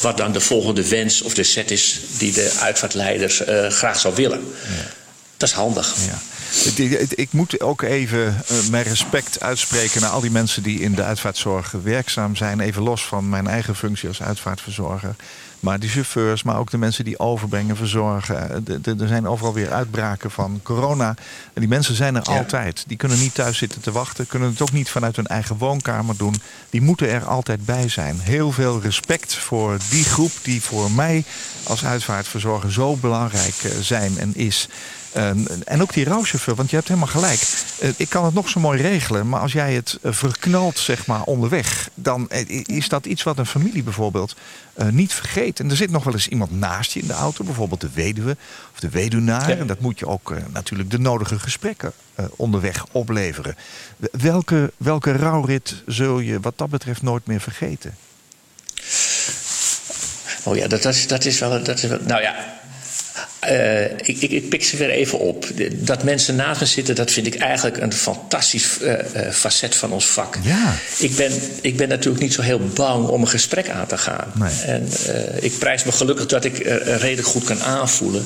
wat 0.00 0.16
dan 0.16 0.32
de 0.32 0.40
volgende 0.40 0.88
wens 0.88 1.22
of 1.22 1.34
de 1.34 1.42
set 1.42 1.70
is 1.70 2.00
die 2.18 2.32
de 2.32 2.56
uitvaartleiders 2.60 3.46
uh, 3.48 3.66
graag 3.66 3.98
zou 3.98 4.14
willen. 4.14 4.40
Ja. 4.76 5.01
Dat 5.42 5.50
is 5.50 5.56
handig. 5.56 5.94
Ja. 6.06 6.18
Ik, 7.14 7.32
moet 7.32 7.60
ook 7.60 7.82
even 7.82 8.18
uh, 8.18 8.68
mijn 8.70 8.84
respect 8.84 9.40
uitspreken 9.40 10.00
naar 10.00 10.10
al 10.10 10.20
die 10.20 10.30
mensen 10.30 10.62
die 10.62 10.80
in 10.80 10.94
de 10.94 11.02
uitvaartzorg 11.02 11.70
werkzaam 11.70 12.36
zijn. 12.36 12.60
Even 12.60 12.82
los 12.82 13.06
van 13.06 13.28
mijn 13.28 13.46
eigen 13.46 13.76
functie 13.76 14.08
als 14.08 14.22
uitvaartverzorger. 14.22 15.14
Maar 15.60 15.80
die 15.80 15.90
chauffeurs, 15.90 16.42
maar 16.42 16.58
ook 16.58 16.70
de 16.70 16.78
mensen 16.78 17.04
die 17.04 17.18
overbrengen, 17.18 17.76
verzorgen. 17.76 18.64
Er 18.84 19.08
zijn 19.08 19.26
overal 19.28 19.52
weer 19.52 19.72
uitbraken 19.72 20.30
van 20.30 20.60
corona. 20.62 21.08
En 21.52 21.60
die 21.60 21.68
mensen 21.68 21.94
zijn 21.94 22.14
er 22.14 22.30
ja. 22.30 22.38
altijd. 22.38 22.84
Die 22.86 22.96
kunnen 22.96 23.18
niet 23.18 23.34
thuis 23.34 23.58
zitten 23.58 23.80
te 23.80 23.92
wachten. 23.92 24.26
Kunnen 24.26 24.50
het 24.50 24.62
ook 24.62 24.72
niet 24.72 24.90
vanuit 24.90 25.16
hun 25.16 25.26
eigen 25.26 25.56
woonkamer 25.56 26.16
doen. 26.16 26.34
Die 26.70 26.80
moeten 26.80 27.10
er 27.10 27.24
altijd 27.24 27.64
bij 27.64 27.88
zijn. 27.88 28.18
Heel 28.20 28.52
veel 28.52 28.80
respect 28.80 29.34
voor 29.34 29.78
die 29.90 30.04
groep 30.04 30.32
die 30.42 30.62
voor 30.62 30.90
mij 30.90 31.24
als 31.62 31.84
uitvaartverzorger 31.84 32.72
zo 32.72 32.96
belangrijk 32.96 33.54
zijn 33.80 34.18
en 34.18 34.34
is. 34.34 34.68
En, 35.12 35.46
en 35.64 35.82
ook 35.82 35.92
die 35.92 36.04
rouwchauffeur, 36.04 36.54
want 36.54 36.70
je 36.70 36.76
hebt 36.76 36.88
helemaal 36.88 37.08
gelijk. 37.08 37.40
Eh, 37.78 37.88
ik 37.96 38.08
kan 38.08 38.24
het 38.24 38.34
nog 38.34 38.48
zo 38.48 38.60
mooi 38.60 38.82
regelen, 38.82 39.28
maar 39.28 39.40
als 39.40 39.52
jij 39.52 39.74
het 39.74 39.98
eh, 40.02 40.12
verknalt 40.12 40.78
zeg 40.78 41.06
maar, 41.06 41.22
onderweg... 41.22 41.88
dan 41.94 42.30
eh, 42.30 42.60
is 42.66 42.88
dat 42.88 43.06
iets 43.06 43.22
wat 43.22 43.38
een 43.38 43.46
familie 43.46 43.82
bijvoorbeeld 43.82 44.36
niet 44.90 45.12
vergeet. 45.12 45.60
En 45.60 45.70
er 45.70 45.76
zit 45.76 45.90
nog 45.90 46.04
wel 46.04 46.12
eens 46.12 46.28
iemand 46.28 46.50
naast 46.50 46.92
je 46.92 47.00
in 47.00 47.06
de 47.06 47.12
auto, 47.12 47.44
bijvoorbeeld 47.44 47.80
de 47.80 47.90
weduwe 47.94 48.36
of 48.72 48.80
de 48.80 48.88
weduwnaar. 48.88 49.48
Ja. 49.48 49.56
En 49.56 49.66
dat 49.66 49.80
moet 49.80 49.98
je 49.98 50.06
ook 50.06 50.34
natuurlijk 50.52 50.90
de 50.90 50.98
nodige 50.98 51.38
gesprekken 51.38 51.92
onderweg 52.36 52.86
opleveren. 52.92 53.56
Welke, 54.12 54.72
welke 54.76 55.12
rouwrit 55.12 55.82
zul 55.86 56.18
je 56.18 56.40
wat 56.40 56.58
dat 56.58 56.70
betreft 56.70 57.02
nooit 57.02 57.26
meer 57.26 57.40
vergeten? 57.40 57.94
Oh 60.44 60.56
ja, 60.56 60.68
dat, 60.68 60.82
dat, 60.82 60.94
is, 60.94 61.06
dat 61.06 61.24
is 61.24 61.38
wel. 61.38 61.62
Dat 61.62 61.82
is 61.82 61.82
wel 61.82 61.98
nou 62.06 62.22
ja. 62.22 62.60
Eh, 63.42 63.84
ik, 63.84 64.16
ik, 64.18 64.30
ik 64.30 64.48
pik 64.48 64.64
ze 64.64 64.76
weer 64.76 64.90
even 64.90 65.18
op. 65.18 65.46
Dat 65.72 66.02
mensen 66.02 66.36
naast 66.36 66.60
me 66.60 66.66
zitten, 66.66 66.94
dat 66.94 67.10
vind 67.10 67.26
ik 67.26 67.34
eigenlijk 67.34 67.76
een 67.76 67.92
fantastisch 67.92 68.80
eh, 68.80 69.26
eh, 69.26 69.32
facet 69.32 69.74
van 69.74 69.92
ons 69.92 70.06
vak. 70.06 70.38
Ja. 70.42 70.74
Ik 70.98 71.16
ben, 71.16 71.32
ik 71.60 71.76
ben 71.76 71.88
natuurlijk 71.88 72.22
niet 72.22 72.32
zo 72.32 72.42
heel 72.42 72.60
bang 72.74 73.08
om 73.08 73.20
een 73.20 73.28
gesprek 73.28 73.68
aan 73.68 73.86
te 73.86 73.98
gaan. 73.98 74.32
Nee. 74.34 74.52
En 74.66 74.88
ik 75.40 75.58
prijs 75.58 75.84
me 75.84 75.92
gelukkig 75.92 76.26
dat 76.26 76.44
ik 76.44 76.58
redelijk 76.84 77.26
goed 77.26 77.44
kan 77.44 77.62
aanvoelen 77.62 78.24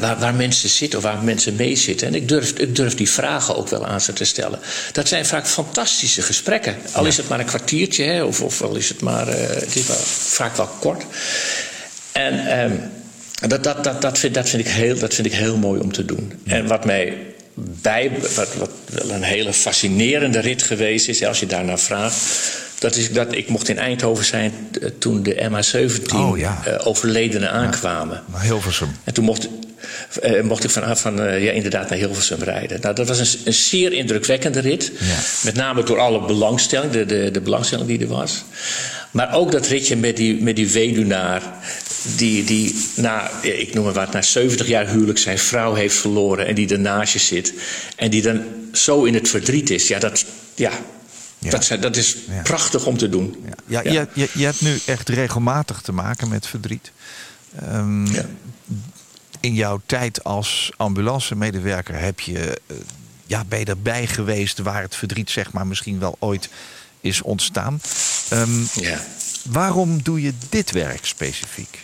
waar, 0.00 0.18
waar 0.18 0.34
mensen 0.34 0.68
zitten 0.68 0.98
of 0.98 1.04
waar 1.04 1.22
mensen 1.22 1.56
mee 1.56 1.76
zitten. 1.76 2.06
En 2.06 2.14
ik 2.14 2.28
durf, 2.28 2.50
ik 2.50 2.76
durf 2.76 2.94
die 2.94 3.10
vragen 3.10 3.56
ook 3.56 3.68
wel 3.68 3.86
aan 3.86 4.00
ze 4.00 4.12
te 4.12 4.24
stellen. 4.24 4.58
Dat 4.92 5.08
zijn 5.08 5.26
vaak 5.26 5.46
fantastische 5.46 6.22
gesprekken. 6.22 6.76
Al 6.92 7.06
is 7.06 7.16
het 7.16 7.28
maar 7.28 7.40
een 7.40 7.46
kwartiertje, 7.46 8.04
hè, 8.04 8.22
of, 8.22 8.40
of 8.40 8.62
al 8.62 8.76
is 8.76 8.88
het 8.88 9.00
maar. 9.00 9.26
het 9.28 9.76
is 9.76 9.84
vaak 10.28 10.56
wel 10.56 10.68
kort. 10.80 11.04
En 12.12 12.46
ehm, 12.46 12.72
dat, 13.46 13.64
dat, 13.64 13.84
dat, 13.84 14.02
dat, 14.02 14.18
vind, 14.18 14.34
dat, 14.34 14.48
vind 14.48 14.66
ik 14.66 14.72
heel, 14.72 14.98
dat 14.98 15.14
vind 15.14 15.26
ik 15.26 15.32
heel 15.32 15.56
mooi 15.56 15.80
om 15.80 15.92
te 15.92 16.04
doen. 16.04 16.32
En 16.44 16.66
wat 16.66 16.84
mij 16.84 17.16
bij, 17.54 18.10
wat, 18.34 18.54
wat 18.54 18.70
wel 18.92 19.10
een 19.10 19.22
hele 19.22 19.52
fascinerende 19.52 20.38
rit 20.38 20.62
geweest 20.62 21.08
is, 21.08 21.24
als 21.24 21.40
je 21.40 21.46
daarnaar 21.46 21.78
vraagt. 21.78 22.16
Dat 22.78 22.96
is 22.96 23.12
dat 23.12 23.34
ik 23.34 23.48
mocht 23.48 23.68
in 23.68 23.78
Eindhoven 23.78 24.24
zijn 24.24 24.52
eh, 24.82 24.88
toen 24.98 25.22
de 25.22 25.50
MH17 25.50 26.14
Oh, 26.14 26.38
ja. 26.38 26.60
eh, 26.64 26.86
overledenen 26.86 27.50
aankwamen. 27.50 28.22
Naar 28.32 28.42
Hilversum. 28.42 28.88
En 29.04 29.14
toen 29.14 29.24
mocht, 29.24 29.48
eh, 30.22 30.42
mocht 30.42 30.64
ik 30.64 30.70
van, 30.70 30.96
van 30.96 31.16
ja, 31.16 31.52
inderdaad 31.52 31.88
naar 31.88 31.98
Hilversum 31.98 32.42
rijden. 32.42 32.80
Nou, 32.80 32.94
dat 32.94 33.08
was 33.08 33.18
een, 33.18 33.40
een 33.44 33.54
zeer 33.54 33.92
indrukwekkende 33.92 34.60
rit. 34.60 34.92
Ja. 35.00 35.16
Met 35.44 35.54
name 35.54 35.82
door 35.82 35.98
alle 35.98 36.26
belangstelling, 36.26 36.92
de, 36.92 37.06
de, 37.06 37.30
de 37.30 37.40
belangstelling 37.40 37.88
die 37.88 38.00
er 38.00 38.06
was. 38.06 38.44
Maar 39.10 39.34
ook 39.34 39.52
dat 39.52 39.66
ritje 39.66 39.96
met 39.96 40.16
die, 40.16 40.42
met 40.42 40.56
die 40.56 40.68
weduwnaar. 40.70 41.42
Die, 42.16 42.44
die 42.44 42.84
na, 42.96 43.30
ik 43.42 43.74
noem 43.74 43.84
maar 43.84 43.92
wat, 43.92 44.12
na 44.12 44.22
70 44.22 44.66
jaar 44.66 44.88
huwelijk 44.88 45.18
zijn 45.18 45.38
vrouw 45.38 45.74
heeft 45.74 45.96
verloren. 45.96 46.46
En 46.46 46.54
die 46.54 46.68
ernaast 46.72 47.12
je 47.12 47.18
zit. 47.18 47.54
En 47.96 48.10
die 48.10 48.22
dan 48.22 48.42
zo 48.72 49.04
in 49.04 49.14
het 49.14 49.28
verdriet 49.28 49.70
is. 49.70 49.88
Ja, 49.88 49.98
dat, 49.98 50.24
ja, 50.54 50.70
Ja. 51.38 51.50
Dat, 51.50 51.64
zijn- 51.64 51.80
dat 51.80 51.96
is 51.96 52.16
Ja. 52.28 52.42
prachtig 52.42 52.86
om 52.86 52.96
te 52.96 53.08
doen. 53.08 53.36
Ja, 53.66 53.80
ja, 53.82 53.90
Je, 53.92 54.06
je, 54.14 54.28
je 54.34 54.44
hebt 54.44 54.60
nu 54.60 54.78
echt 54.86 55.08
regelmatig 55.08 55.80
te 55.80 55.92
maken 55.92 56.28
met 56.28 56.46
verdriet. 56.46 56.92
Ehm. 57.60 58.06
In 59.40 59.54
jouw 59.54 59.80
tijd 59.86 60.24
als 60.24 60.70
ambulancemedewerker 60.76 62.00
heb 62.00 62.20
je, 62.20 62.38
eh, 62.66 62.76
ja, 63.26 63.44
ben 63.48 63.58
je 63.58 63.64
erbij 63.64 64.06
geweest 64.06 64.58
waar 64.58 64.82
het 64.82 64.94
verdriet 64.96 65.30
zeg 65.30 65.52
maar, 65.52 65.66
misschien 65.66 65.98
wel 65.98 66.16
ooit 66.18 66.48
is 67.00 67.22
ontstaan. 67.22 67.80
Ehm, 68.28 68.62
Ja. 68.74 69.00
waarom 69.44 70.02
doe 70.02 70.22
je 70.22 70.32
dit 70.48 70.70
werk 70.70 71.06
specifiek? 71.06 71.78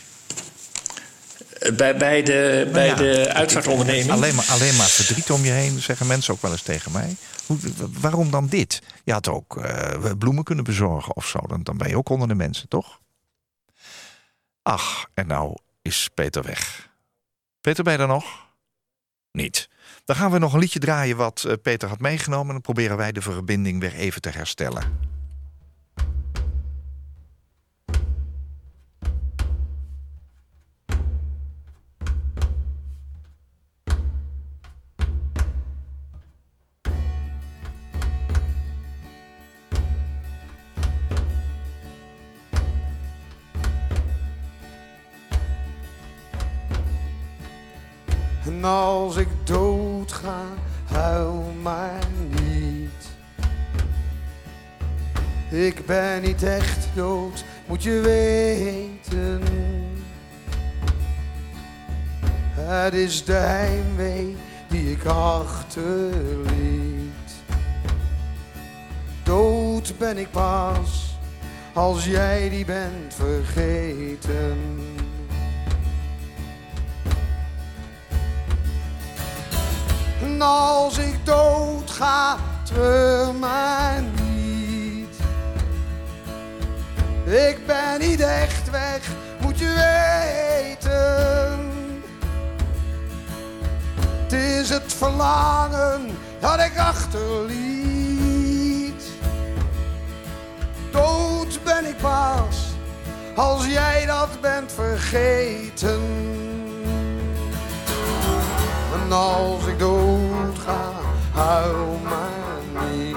Bij, 1.77 1.97
bij 1.97 2.23
de, 2.23 2.69
bij 2.73 2.87
Nou 2.89 3.05
ja, 3.05 3.15
de 3.25 3.33
uitvaartonderneming. 3.33 4.11
Alleen 4.11 4.35
maar, 4.35 4.47
alleen 4.49 4.77
maar 4.77 4.87
verdriet 4.87 5.31
om 5.31 5.45
je 5.45 5.51
heen, 5.51 5.81
zeggen 5.81 6.07
mensen 6.07 6.35
ook 6.35 6.43
wel 6.43 6.51
eens 6.53 6.63
tegen 6.63 6.93
mij. 6.93 7.17
Hoe, 7.47 7.59
waarom 8.01 8.31
dan 8.31 8.47
dit? 8.47 8.83
Je 9.05 9.13
had 9.13 9.29
ook 9.29 9.57
eh, 9.57 10.11
bloemen 10.19 10.45
kunnen 10.45 10.65
bezorgen 10.65 11.17
of 11.17 11.27
zo. 11.27 11.39
Dan, 11.47 11.63
dan 11.63 11.77
ben 11.77 11.89
je 11.89 11.97
ook 11.97 12.09
onder 12.09 12.29
de 12.29 12.35
mensen, 12.35 12.69
toch? 12.69 13.01
Ach, 14.63 15.07
en 15.15 15.27
nou 15.27 15.57
is 15.83 16.09
Peter 16.15 16.43
weg. 16.43 16.89
Peter, 17.61 17.85
ben 17.85 17.93
je 17.93 17.99
er 17.99 18.07
nog? 18.07 18.25
Niet. 19.33 19.69
Dan 20.05 20.17
gaan 20.17 20.31
we 20.31 20.39
nog 20.39 20.53
een 20.53 20.59
liedje 20.59 20.79
draaien 20.79 21.17
wat 21.17 21.45
eh, 21.45 21.53
Peter 21.63 21.89
had 21.89 22.01
meegenomen. 22.01 22.47
En 22.47 22.53
dan 22.53 22.61
proberen 22.61 22.97
wij 22.97 23.13
de 23.13 23.23
verbinding 23.23 23.81
weer 23.81 23.95
even 23.95 24.21
te 24.21 24.31
herstellen. 24.31 25.13
En 48.47 48.65
als 48.65 49.17
ik 49.17 49.29
doodga, 50.05 50.45
huil 50.85 51.53
maar 51.63 52.03
niet. 52.29 52.91
Ik 55.51 55.87
ben 55.87 56.23
niet 56.23 56.43
echt 56.43 56.89
dood, 56.95 57.45
moet 57.67 57.83
je 57.83 58.01
weten. 58.01 59.43
Het 62.55 62.95
is 62.95 63.25
de 63.25 63.33
heimwee 63.33 64.37
die 64.69 64.91
ik 64.91 65.05
achterliet. 65.05 66.23
Dood 69.23 69.95
ben 69.99 70.19
ik 70.19 70.31
pas, 70.31 71.19
als 71.73 72.05
jij 72.05 72.49
die 72.49 72.65
bent 72.65 73.15
vergeten. 73.15 74.59
En 80.35 80.43
als 80.43 80.99
ik 80.99 81.27
dood 81.27 81.91
ga, 81.91 82.37
treur 82.63 83.35
maar 83.35 84.03
niet. 84.03 85.17
Ik 87.25 87.67
ben 87.67 88.01
niet 88.09 88.21
echt 88.21 88.71
weg, 88.71 89.01
moet 89.41 89.59
je 89.59 89.67
weten. 89.67 90.93
Het 94.23 94.33
is 94.33 94.69
het 94.69 94.93
verlangen 94.93 96.19
dat 96.41 96.61
ik 96.61 96.79
achterliet. 96.79 97.53
Dood 100.91 101.61
ben 101.65 101.87
ik 101.87 101.97
pas, 101.97 102.57
als 103.35 103.67
jij 103.67 104.07
dat 104.07 104.41
bent 104.41 104.73
vergeten. 104.73 106.44
En 109.05 109.13
als 109.13 109.67
ik 109.67 109.79
dood 109.79 110.59
ga, 110.65 110.93
huil 111.33 112.01
maar 112.03 112.85
niet. 112.85 113.17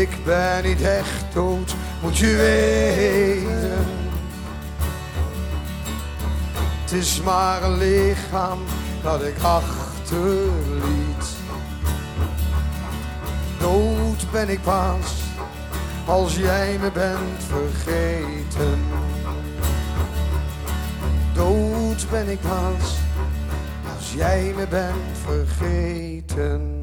Ik 0.00 0.24
ben 0.24 0.64
niet 0.64 0.82
echt 0.82 1.24
dood, 1.32 1.74
moet 2.02 2.18
je 2.18 2.36
weten. 2.36 3.86
Het 6.82 6.92
is 6.92 7.22
maar 7.22 7.62
een 7.62 7.78
lichaam 7.78 8.58
dat 9.02 9.22
ik 9.22 9.42
achterliet. 9.42 11.26
Dood 13.58 14.30
ben 14.32 14.48
ik 14.48 14.62
pas, 14.62 15.12
als 16.06 16.36
jij 16.36 16.78
me 16.80 16.90
bent 16.90 17.44
vergeten. 17.48 18.80
Ben 22.10 22.28
ik 22.28 22.40
pas, 22.40 22.98
als 23.96 24.12
jij 24.14 24.52
me 24.56 24.66
bent 24.66 25.18
vergeten. 25.24 26.81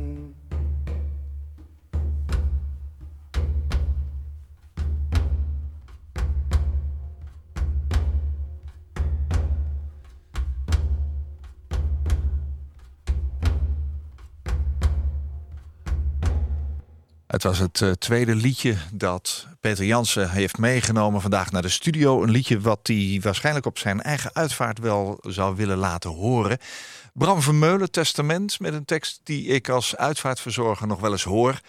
Het 17.30 17.44
was 17.44 17.58
het 17.58 17.82
eh, 17.82 17.92
tweede 17.92 18.36
liedje 18.36 18.76
dat 18.94 19.48
Peter 19.60 19.86
Jansen 19.86 20.30
heeft 20.30 20.58
meegenomen 20.58 21.22
vandaag 21.22 21.52
naar 21.52 21.62
de 21.62 21.70
studio. 21.70 22.24
Een 22.24 22.30
liedje 22.30 22.60
wat 22.60 22.80
hij 22.84 23.20
waarschijnlijk 23.24 23.66
op 23.66 23.78
zijn 23.78 24.02
eigen 24.02 24.34
uitvaart 24.34 24.80
wel 24.80 25.20
zou 25.22 25.56
willen 25.56 25.78
laten 25.78 26.10
horen. 26.10 26.58
Bram 27.14 27.42
Vermeulen, 27.42 27.92
Testament, 27.92 28.60
met 28.60 28.74
een 28.74 28.86
tekst 28.86 29.20
die 29.24 29.46
ik 29.46 29.70
als 29.70 29.96
uitvaartverzorger 29.96 30.88
nog 30.88 31.00
wel 31.00 31.12
eens 31.12 31.24
hoor. 31.24 31.60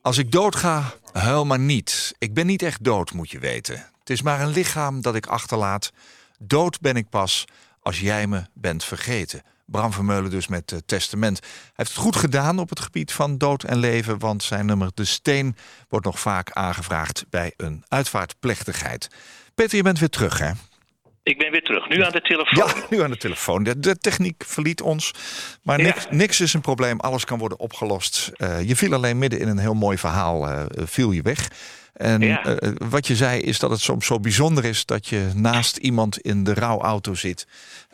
Als 0.00 0.18
ik 0.18 0.32
doodga, 0.32 0.94
huil 1.12 1.44
maar 1.44 1.58
niet. 1.58 2.14
Ik 2.18 2.34
ben 2.34 2.46
niet 2.46 2.62
echt 2.62 2.84
dood, 2.84 3.12
moet 3.12 3.30
je 3.30 3.38
weten. 3.38 3.74
Het 3.98 4.10
is 4.10 4.22
maar 4.22 4.40
een 4.40 4.52
lichaam 4.52 5.00
dat 5.00 5.14
ik 5.14 5.26
achterlaat. 5.26 5.92
Dood 6.38 6.80
ben 6.80 6.96
ik 6.96 7.08
pas 7.08 7.44
als 7.80 8.00
jij 8.00 8.26
me 8.26 8.44
bent 8.52 8.84
vergeten. 8.84 9.42
Bram 9.66 9.92
Vermeulen 9.92 10.30
dus 10.30 10.48
met 10.48 10.72
uh, 10.72 10.78
Testament. 10.86 11.40
Hij 11.40 11.50
heeft 11.74 11.90
het 11.90 11.98
goed 11.98 12.16
gedaan 12.16 12.58
op 12.58 12.68
het 12.68 12.80
gebied 12.80 13.12
van 13.12 13.38
dood 13.38 13.62
en 13.62 13.76
leven... 13.76 14.18
want 14.18 14.42
zijn 14.42 14.66
nummer 14.66 14.90
De 14.94 15.04
Steen 15.04 15.56
wordt 15.88 16.06
nog 16.06 16.20
vaak 16.20 16.50
aangevraagd 16.52 17.24
bij 17.30 17.52
een 17.56 17.84
uitvaartplechtigheid. 17.88 19.08
Peter, 19.54 19.76
je 19.76 19.82
bent 19.82 19.98
weer 19.98 20.08
terug, 20.08 20.38
hè? 20.38 20.50
Ik 21.24 21.38
ben 21.38 21.50
weer 21.50 21.62
terug. 21.62 21.88
Nu 21.88 22.02
aan 22.02 22.12
de 22.12 22.20
telefoon. 22.20 22.66
Ja, 22.66 22.74
nu 22.90 23.02
aan 23.02 23.10
de 23.10 23.16
telefoon. 23.16 23.62
De, 23.62 23.78
de 23.78 23.98
techniek 23.98 24.44
verliet 24.46 24.80
ons. 24.80 25.10
Maar 25.62 25.78
niks, 25.78 26.06
niks, 26.10 26.40
is 26.40 26.54
een 26.54 26.60
probleem. 26.60 27.00
Alles 27.00 27.24
kan 27.24 27.38
worden 27.38 27.58
opgelost. 27.58 28.32
Uh, 28.36 28.62
je 28.62 28.76
viel 28.76 28.94
alleen 28.94 29.18
midden 29.18 29.40
in 29.40 29.48
een 29.48 29.58
heel 29.58 29.74
mooi 29.74 29.98
verhaal. 29.98 30.48
Uh, 30.48 30.64
viel 30.74 31.10
je 31.10 31.22
weg. 31.22 31.48
En 31.94 32.20
ja. 32.20 32.46
uh, 32.46 32.56
wat 32.88 33.06
je 33.06 33.14
zei 33.14 33.40
is 33.40 33.58
dat 33.58 33.70
het 33.70 33.80
soms 33.80 34.06
zo 34.06 34.20
bijzonder 34.20 34.64
is 34.64 34.86
dat 34.86 35.08
je 35.08 35.30
naast 35.34 35.76
iemand 35.76 36.18
in 36.18 36.44
de 36.44 36.54
rouwauto 36.54 37.14
zit. 37.14 37.46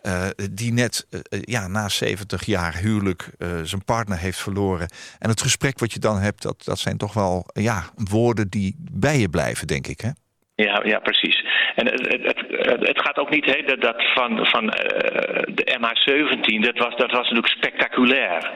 Uh, 0.02 0.26
die 0.50 0.72
net 0.72 1.06
uh, 1.10 1.20
ja, 1.40 1.68
na 1.68 1.88
70 1.88 2.44
jaar 2.44 2.76
huwelijk 2.76 3.30
zijn 3.62 3.84
partner 3.84 4.18
heeft 4.18 4.40
verloren. 4.42 4.88
En 5.18 5.28
het 5.28 5.42
gesprek 5.42 5.78
wat 5.78 5.92
je 5.92 5.98
dan 5.98 6.18
hebt, 6.18 6.42
dat, 6.42 6.64
dat 6.64 6.78
zijn 6.78 6.96
toch 6.96 7.12
wel 7.12 7.46
ja, 7.52 7.82
woorden 8.10 8.48
die 8.48 8.74
bij 8.90 9.18
je 9.18 9.28
blijven, 9.28 9.66
denk 9.66 9.86
ik. 9.86 10.00
Hè? 10.00 10.10
Ja, 10.54 10.82
ja, 10.84 10.98
precies. 10.98 11.44
En 11.74 11.86
het, 11.86 12.00
het, 12.22 12.86
het 12.86 13.00
gaat 13.00 13.18
ook 13.18 13.30
niet 13.30 13.44
hè, 13.44 13.62
dat, 13.62 13.80
dat 13.80 14.02
van, 14.14 14.46
van 14.46 14.66
de 14.66 15.78
MH17, 15.80 16.60
dat 16.60 16.78
was, 16.78 16.96
dat 16.96 17.10
was 17.10 17.28
natuurlijk 17.28 17.46
spectaculair. 17.46 18.50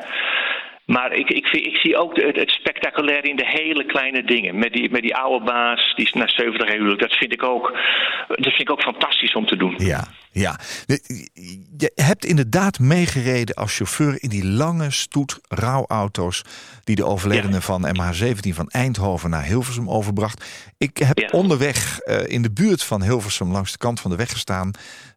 Maar 0.87 1.13
ik, 1.13 1.31
ik, 1.31 1.47
ik, 1.47 1.77
zie 1.77 1.97
ook 1.97 2.17
het, 2.17 2.37
het 2.37 2.51
spectaculair 2.51 3.25
in 3.25 3.37
de 3.37 3.47
hele 3.47 3.87
kleine 3.87 4.25
dingen. 4.25 4.59
Met 4.59 4.73
die, 4.73 4.91
met 4.91 5.03
die 5.03 5.17
oude 5.17 5.45
baas, 5.45 5.95
die 5.97 6.05
is 6.05 6.13
na 6.13 6.29
70 6.29 6.73
huwelijk. 6.73 7.01
Dat 7.01 7.13
vind 7.13 7.33
ik 7.33 7.43
ook, 7.43 7.79
dat 8.29 8.53
vind 8.53 8.61
ik 8.61 8.71
ook 8.71 8.83
fantastisch 8.83 9.35
om 9.35 9.47
te 9.47 9.57
doen. 9.57 9.75
Ja, 9.77 10.05
ja. 10.33 10.59
Je 11.77 11.93
hebt 11.95 12.25
inderdaad 12.25 12.79
meegereden 12.79 13.55
als 13.55 13.77
chauffeur 13.77 14.23
in 14.23 14.29
die 14.29 14.47
lange 14.47 14.91
stoet 14.91 15.41
rouwauto's... 15.49 16.45
die 16.85 16.97
de 16.97 17.05
overledene 17.05 17.55
ja. 17.55 17.61
van 17.61 17.87
MH17 17.87 18.49
van 18.49 18.69
Eindhoven 18.69 19.31
naar 19.31 19.45
Hilversum 19.45 19.91
overbracht. 19.91 20.45
Ik 20.79 20.97
heb 20.97 21.19
ja. 21.19 21.29
onderweg 21.31 22.01
uh, 22.05 22.27
in 22.27 22.43
de 22.43 22.53
buurt 22.53 22.83
van 22.83 23.03
Hilversum 23.03 23.53
langs 23.53 23.73
de 23.73 23.79
kant 23.79 24.01
van 24.01 24.11
de 24.11 24.17
weg 24.17 24.31
gestaan. 24.31 24.71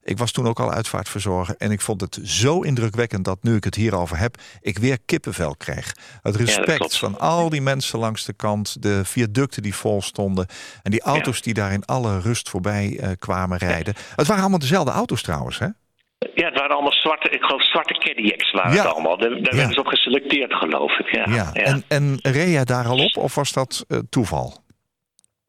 Ik 0.07 0.17
was 0.17 0.31
toen 0.31 0.47
ook 0.47 0.59
al 0.59 0.71
uitvaartverzorger 0.71 1.55
en 1.57 1.71
ik 1.71 1.81
vond 1.81 2.01
het 2.01 2.19
zo 2.23 2.61
indrukwekkend 2.61 3.25
dat 3.25 3.37
nu 3.41 3.55
ik 3.55 3.63
het 3.63 3.75
hierover 3.75 4.17
heb, 4.17 4.35
ik 4.61 4.77
weer 4.77 4.97
kippenvel 5.05 5.55
kreeg. 5.55 5.93
Het 6.21 6.35
respect 6.35 6.93
ja, 6.93 6.99
van 6.99 7.19
al 7.19 7.49
die 7.49 7.61
mensen 7.61 7.99
langs 7.99 8.25
de 8.25 8.33
kant, 8.33 8.81
de 8.81 9.05
viaducten 9.05 9.61
die 9.61 9.75
vol 9.75 10.01
stonden 10.01 10.47
en 10.83 10.91
die 10.91 11.01
auto's 11.01 11.35
ja. 11.35 11.41
die 11.43 11.53
daar 11.53 11.71
in 11.71 11.85
alle 11.85 12.19
rust 12.19 12.49
voorbij 12.49 12.99
uh, 13.01 13.09
kwamen 13.19 13.57
rijden. 13.57 13.93
Het 14.15 14.27
waren 14.27 14.41
allemaal 14.41 14.59
dezelfde 14.59 14.91
auto's 14.91 15.21
trouwens, 15.21 15.59
hè? 15.59 15.67
Ja, 16.33 16.45
het 16.45 16.57
waren 16.57 16.71
allemaal 16.71 16.93
zwarte, 16.93 17.29
ik 17.29 17.41
geloof 17.41 17.63
zwarte 17.63 17.93
Cadillacs 17.93 18.51
waren 18.51 18.73
ja. 18.73 18.83
het 18.83 18.93
allemaal. 18.93 19.17
Daar, 19.17 19.29
daar 19.29 19.39
ja. 19.39 19.55
werden 19.55 19.73
ze 19.73 19.79
op 19.79 19.87
geselecteerd, 19.87 20.53
geloof 20.53 20.99
ik. 20.99 21.15
Ja. 21.15 21.25
ja. 21.33 21.53
En, 21.53 21.83
en 21.87 22.19
reed 22.21 22.51
jij 22.51 22.65
daar 22.65 22.85
al 22.85 23.03
op 23.03 23.17
of 23.17 23.35
was 23.35 23.51
dat 23.53 23.85
uh, 23.87 23.99
toeval? 24.09 24.65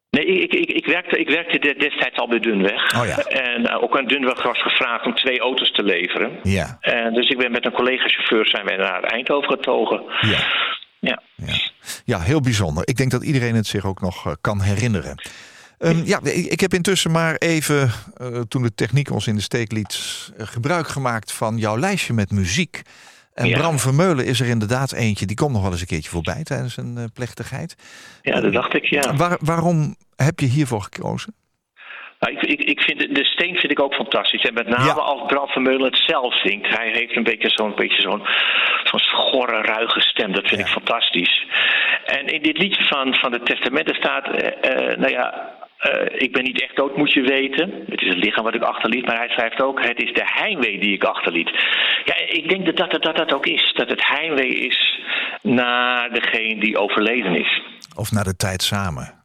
Nee, 0.09 0.25
ik, 0.25 0.53
ik, 0.53 0.69
ik, 0.69 0.85
werkte, 0.85 1.19
ik 1.19 1.29
werkte 1.29 1.75
destijds 1.77 2.17
al 2.17 2.27
bij 2.27 2.39
Dunweg. 2.39 2.93
Oh 2.99 3.05
ja. 3.05 3.17
En 3.17 3.61
uh, 3.61 3.83
ook 3.83 3.97
aan 3.97 4.07
Dunweg 4.07 4.43
was 4.43 4.61
gevraagd 4.61 5.05
om 5.05 5.15
twee 5.15 5.39
auto's 5.39 5.71
te 5.71 5.83
leveren. 5.83 6.39
Ja. 6.43 6.77
En 6.79 7.13
dus 7.13 7.29
ik 7.29 7.37
ben 7.37 7.51
met 7.51 7.65
een 7.65 7.71
collega-chauffeur 7.71 8.47
zijn 8.47 8.65
wij 8.65 8.77
naar 8.77 9.03
Eindhoven 9.03 9.49
getogen. 9.49 10.03
Ja. 10.21 10.39
Ja. 10.99 11.21
ja. 11.35 11.53
Ja, 12.05 12.19
heel 12.19 12.41
bijzonder. 12.41 12.87
Ik 12.87 12.97
denk 12.97 13.11
dat 13.11 13.23
iedereen 13.23 13.55
het 13.55 13.67
zich 13.67 13.85
ook 13.85 14.01
nog 14.01 14.27
uh, 14.27 14.33
kan 14.41 14.61
herinneren. 14.61 15.21
Um, 15.79 16.01
ja, 16.05 16.19
ik 16.23 16.59
heb 16.59 16.73
intussen 16.73 17.11
maar 17.11 17.35
even, 17.35 17.91
uh, 18.21 18.39
toen 18.47 18.61
de 18.61 18.75
techniek 18.75 19.11
ons 19.11 19.27
in 19.27 19.35
de 19.35 19.41
steek 19.41 19.71
liet, 19.71 20.31
gebruik 20.37 20.87
gemaakt 20.87 21.31
van 21.31 21.57
jouw 21.57 21.77
lijstje 21.77 22.13
met 22.13 22.31
muziek. 22.31 22.81
En 23.39 23.47
ja. 23.47 23.57
Bram 23.57 23.79
Vermeulen 23.79 24.25
is 24.25 24.39
er 24.39 24.47
inderdaad 24.47 24.93
eentje. 24.93 25.25
Die 25.25 25.35
komt 25.35 25.51
nog 25.51 25.61
wel 25.61 25.71
eens 25.71 25.81
een 25.81 25.87
keertje 25.87 26.09
voorbij 26.09 26.43
tijdens 26.43 26.77
een 26.77 26.95
uh, 26.97 27.03
plechtigheid. 27.13 27.75
Ja, 28.21 28.41
dat 28.41 28.53
dacht 28.53 28.73
ik, 28.75 28.85
ja. 28.85 29.15
Waar, 29.15 29.37
waarom 29.41 29.95
heb 30.15 30.39
je 30.39 30.45
hiervoor 30.45 30.81
gekozen? 30.81 31.33
Nou, 32.19 32.33
ik, 32.33 32.41
ik, 32.41 32.59
ik 32.59 32.81
vind 32.81 32.99
de 32.99 33.25
steen 33.25 33.55
vind 33.55 33.71
ik 33.71 33.81
ook 33.81 33.93
fantastisch. 33.93 34.43
En 34.43 34.53
met 34.53 34.67
name 34.67 34.85
ja. 34.85 34.91
als 34.93 35.27
Bram 35.27 35.47
Vermeulen 35.47 35.85
het 35.85 36.03
zelf 36.05 36.39
zingt. 36.39 36.77
Hij 36.77 36.89
heeft 36.93 37.15
een 37.15 37.23
beetje 37.23 37.49
zo'n 37.49 37.75
beetje 37.75 38.01
zo'n 38.01 38.27
zo'n 38.83 38.99
schorre, 38.99 39.61
ruige 39.61 39.99
stem. 39.99 40.31
Dat 40.31 40.47
vind 40.47 40.61
ja. 40.61 40.65
ik 40.65 40.71
fantastisch. 40.71 41.45
En 42.05 42.27
in 42.27 42.41
dit 42.41 42.57
liedje 42.57 42.83
van, 42.83 43.15
van 43.15 43.31
de 43.31 43.41
Testamenten 43.43 43.95
staat, 43.95 44.27
uh, 44.27 44.33
uh, 44.33 44.97
nou 44.97 45.11
ja, 45.11 45.57
uh, 45.83 46.21
ik 46.21 46.31
ben 46.31 46.43
niet 46.43 46.61
echt 46.61 46.75
dood, 46.75 46.97
moet 46.97 47.13
je 47.13 47.21
weten. 47.21 47.83
Het 47.87 48.01
is 48.01 48.07
het 48.07 48.23
lichaam 48.23 48.43
wat 48.43 48.55
ik 48.55 48.61
achterliet, 48.61 49.05
maar 49.05 49.17
hij 49.17 49.29
schrijft 49.29 49.61
ook: 49.61 49.85
Het 49.85 50.01
is 50.01 50.13
de 50.13 50.25
heimwee 50.25 50.79
die 50.79 50.93
ik 50.93 51.03
achterliet. 51.03 51.49
Ja, 52.05 52.15
ik 52.27 52.49
denk 52.49 52.65
dat 52.65 52.77
dat, 52.77 52.91
dat, 52.91 53.03
dat, 53.03 53.15
dat 53.15 53.33
ook 53.33 53.45
is. 53.45 53.73
Dat 53.73 53.89
het 53.89 54.07
heimwee 54.07 54.55
is 54.55 54.99
naar 55.41 56.09
degene 56.09 56.59
die 56.59 56.77
overleden 56.77 57.35
is. 57.35 57.61
Of 57.95 58.11
naar 58.11 58.23
de 58.23 58.35
tijd 58.35 58.63
samen. 58.63 59.17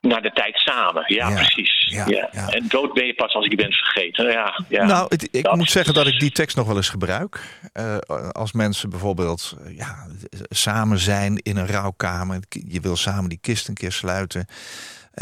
Naar 0.00 0.22
de 0.22 0.32
tijd 0.32 0.56
samen, 0.56 1.04
ja, 1.06 1.28
ja 1.28 1.34
precies. 1.34 1.86
Ja, 1.90 2.04
ja. 2.06 2.28
ja, 2.32 2.48
En 2.48 2.68
dood 2.68 2.92
ben 2.92 3.06
je 3.06 3.14
pas 3.14 3.34
als 3.34 3.44
ik 3.44 3.50
je 3.50 3.56
bent 3.56 3.74
vergeten. 3.74 4.30
Ja, 4.30 4.64
ja. 4.68 4.84
Nou, 4.84 5.06
het, 5.08 5.28
ik 5.30 5.42
dat. 5.42 5.56
moet 5.56 5.70
zeggen 5.70 5.94
dat 5.94 6.06
ik 6.06 6.20
die 6.20 6.30
tekst 6.30 6.56
nog 6.56 6.66
wel 6.66 6.76
eens 6.76 6.88
gebruik. 6.88 7.40
Uh, 7.74 7.96
als 8.32 8.52
mensen 8.52 8.90
bijvoorbeeld 8.90 9.56
ja, 9.76 10.06
samen 10.48 10.98
zijn 10.98 11.36
in 11.36 11.56
een 11.56 11.66
rouwkamer. 11.66 12.38
Je 12.48 12.80
wil 12.80 12.96
samen 12.96 13.28
die 13.28 13.38
kist 13.40 13.68
een 13.68 13.74
keer 13.74 13.92
sluiten. 13.92 14.46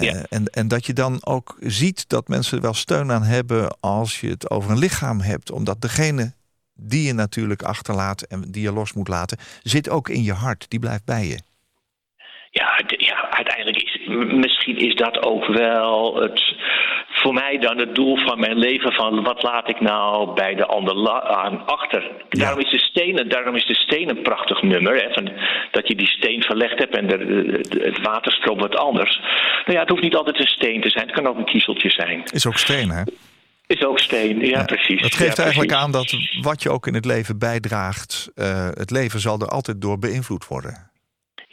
Ja. 0.01 0.15
Uh, 0.15 0.23
en, 0.29 0.47
en 0.47 0.69
dat 0.69 0.87
je 0.87 0.93
dan 0.93 1.19
ook 1.25 1.57
ziet 1.61 2.09
dat 2.09 2.29
mensen 2.29 2.57
er 2.57 2.63
wel 2.63 2.75
steun 2.75 3.13
aan 3.13 3.23
hebben 3.23 3.77
als 3.81 4.21
je 4.21 4.29
het 4.29 4.51
over 4.51 4.71
een 4.71 4.79
lichaam 4.79 5.21
hebt. 5.21 5.51
Omdat 5.51 5.81
degene 5.81 6.33
die 6.75 7.07
je 7.07 7.13
natuurlijk 7.13 7.63
achterlaat 7.63 8.23
en 8.23 8.51
die 8.51 8.63
je 8.63 8.73
los 8.73 8.93
moet 8.93 9.09
laten, 9.09 9.39
zit 9.63 9.89
ook 9.89 10.09
in 10.09 10.23
je 10.23 10.33
hart. 10.33 10.67
Die 10.69 10.79
blijft 10.79 11.05
bij 11.05 11.27
je. 11.27 11.39
Ja, 12.51 12.83
ja 12.87 13.31
uiteindelijk 13.31 13.76
misschien 14.09 14.79
is 14.79 14.95
dat 14.95 15.23
ook 15.23 15.47
wel 15.47 16.17
het, 16.21 16.55
voor 17.09 17.35
mij 17.35 17.59
dan 17.59 17.79
het 17.79 17.95
doel 17.95 18.17
van 18.17 18.41
mijn 18.41 18.59
leven. 18.59 18.93
Van 18.93 19.23
wat 19.23 19.43
laat 19.43 19.69
ik 19.69 19.81
nou 19.81 20.35
bij 20.35 20.55
de 20.55 20.67
ander 20.67 21.23
aan 21.23 21.67
achter. 21.67 22.03
Ja. 22.03 22.41
Daarom, 22.41 22.61
is 22.61 22.71
de 22.71 22.79
steen, 22.79 23.29
daarom 23.29 23.55
is 23.55 23.67
de 23.67 23.75
steen 23.75 24.09
een 24.09 24.23
prachtig 24.23 24.63
nummer. 24.63 24.95
Hè, 24.95 25.13
van, 25.13 25.33
dat 25.71 25.89
je 25.89 25.95
die 25.95 26.07
steen 26.07 26.43
verlegd 26.43 26.79
hebt 26.79 26.97
en 26.97 27.07
de, 27.07 27.17
de, 27.19 27.81
het 27.83 28.01
water 28.03 28.33
stroomt 28.33 28.61
wat 28.61 28.77
anders. 28.77 29.21
Nou 29.65 29.73
ja, 29.73 29.81
het 29.81 29.89
hoeft 29.89 30.03
niet 30.03 30.17
altijd 30.17 30.39
een 30.39 30.47
steen 30.47 30.81
te 30.81 30.91
zijn. 30.91 31.07
Het 31.07 31.15
kan 31.15 31.27
ook 31.27 31.39
een 31.39 31.45
kiezeltje 31.45 31.91
zijn. 31.91 32.23
Is 32.33 32.47
ook 32.47 32.59
steen, 32.59 32.91
hè? 32.91 33.03
Is 33.67 33.85
ook 33.85 33.99
steen, 33.99 34.41
ja, 34.41 34.47
ja 34.47 34.65
precies. 34.65 35.01
Het 35.01 35.15
geeft 35.15 35.37
ja, 35.37 35.43
eigenlijk 35.43 35.73
precies. 35.73 35.87
aan 35.87 35.93
dat 35.93 36.17
wat 36.41 36.63
je 36.63 36.71
ook 36.71 36.87
in 36.87 36.95
het 36.95 37.05
leven 37.05 37.39
bijdraagt... 37.39 38.31
Uh, 38.35 38.69
het 38.71 38.91
leven 38.91 39.21
zal 39.21 39.41
er 39.41 39.49
altijd 39.49 39.81
door 39.81 39.99
beïnvloed 39.99 40.47
worden. 40.47 40.91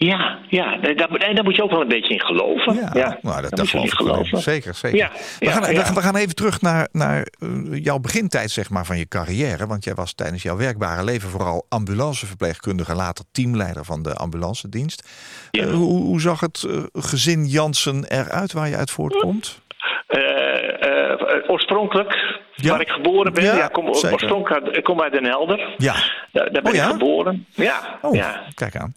Ja, 0.05 0.39
ja 0.47 0.77
daar, 0.77 0.95
daar, 0.95 1.43
moet 1.43 1.55
je 1.55 1.63
ook 1.63 1.71
wel 1.71 1.81
een 1.81 1.87
beetje 1.87 2.13
in 2.13 2.21
geloven. 2.21 2.75
Ja, 2.75 2.89
ja. 2.93 3.17
Nou, 3.21 3.41
dat, 3.41 3.51
dat 3.51 3.67
geloof 3.67 3.85
ik 3.85 3.93
geloven. 3.93 4.41
Zeker, 4.41 4.73
zeker. 4.73 4.97
Ja, 4.97 5.11
we, 5.39 5.51
gaan, 5.51 5.61
we, 5.61 5.93
we, 5.93 6.01
gaan, 6.01 6.15
even 6.15 6.35
terug 6.35 6.61
naar, 6.61 6.87
naar 6.91 7.27
uh, 7.39 7.83
jouw 7.83 7.99
begintijd 7.99 8.51
zeg 8.51 8.69
maar, 8.69 8.85
van 8.85 8.97
je 8.97 9.07
carrière. 9.07 9.67
Want 9.67 9.83
jij 9.83 9.93
was 9.93 10.13
tijdens 10.13 10.43
jouw 10.43 10.57
werkbare 10.57 11.03
leven 11.03 11.29
vooral 11.29 11.65
ambulanceverpleegkundige... 11.69 12.95
later 12.95 13.25
teamleider 13.31 13.85
van 13.85 14.03
de 14.03 14.13
ambulancedienst. 14.13 15.09
Uh, 15.51 15.71
hoe, 15.71 16.01
hoe, 16.01 16.21
zag 16.21 16.39
het 16.39 16.63
uh, 16.67 16.83
gezin 16.93 17.45
Jansen 17.45 18.05
eruit 18.07 18.53
waar 18.53 18.69
je 18.69 18.77
uit 18.77 18.91
voortkomt? 18.91 19.61
Uh, 20.09 21.49
oorspronkelijk, 21.49 22.39
ja. 22.55 22.69
waar 22.69 22.81
ik 22.81 22.89
geboren 22.89 23.33
ben. 23.33 23.43
Ja, 23.43 23.55
ja 23.55 23.67
kom, 23.67 23.87
oorspronkelijk 23.87 24.67
ik 24.67 24.83
kom 24.83 25.01
uit 25.01 25.13
Den 25.13 25.25
Helder. 25.25 25.75
Ja. 25.77 25.95
Daar, 26.31 26.51
daar 26.51 26.61
ben 26.61 26.71
oh, 26.71 26.77
ik 26.77 26.83
geboren. 26.83 27.45
Ja. 27.49 27.99
Oh, 28.01 28.15
ja. 28.15 28.41
kijk 28.55 28.75
aan. 28.75 28.93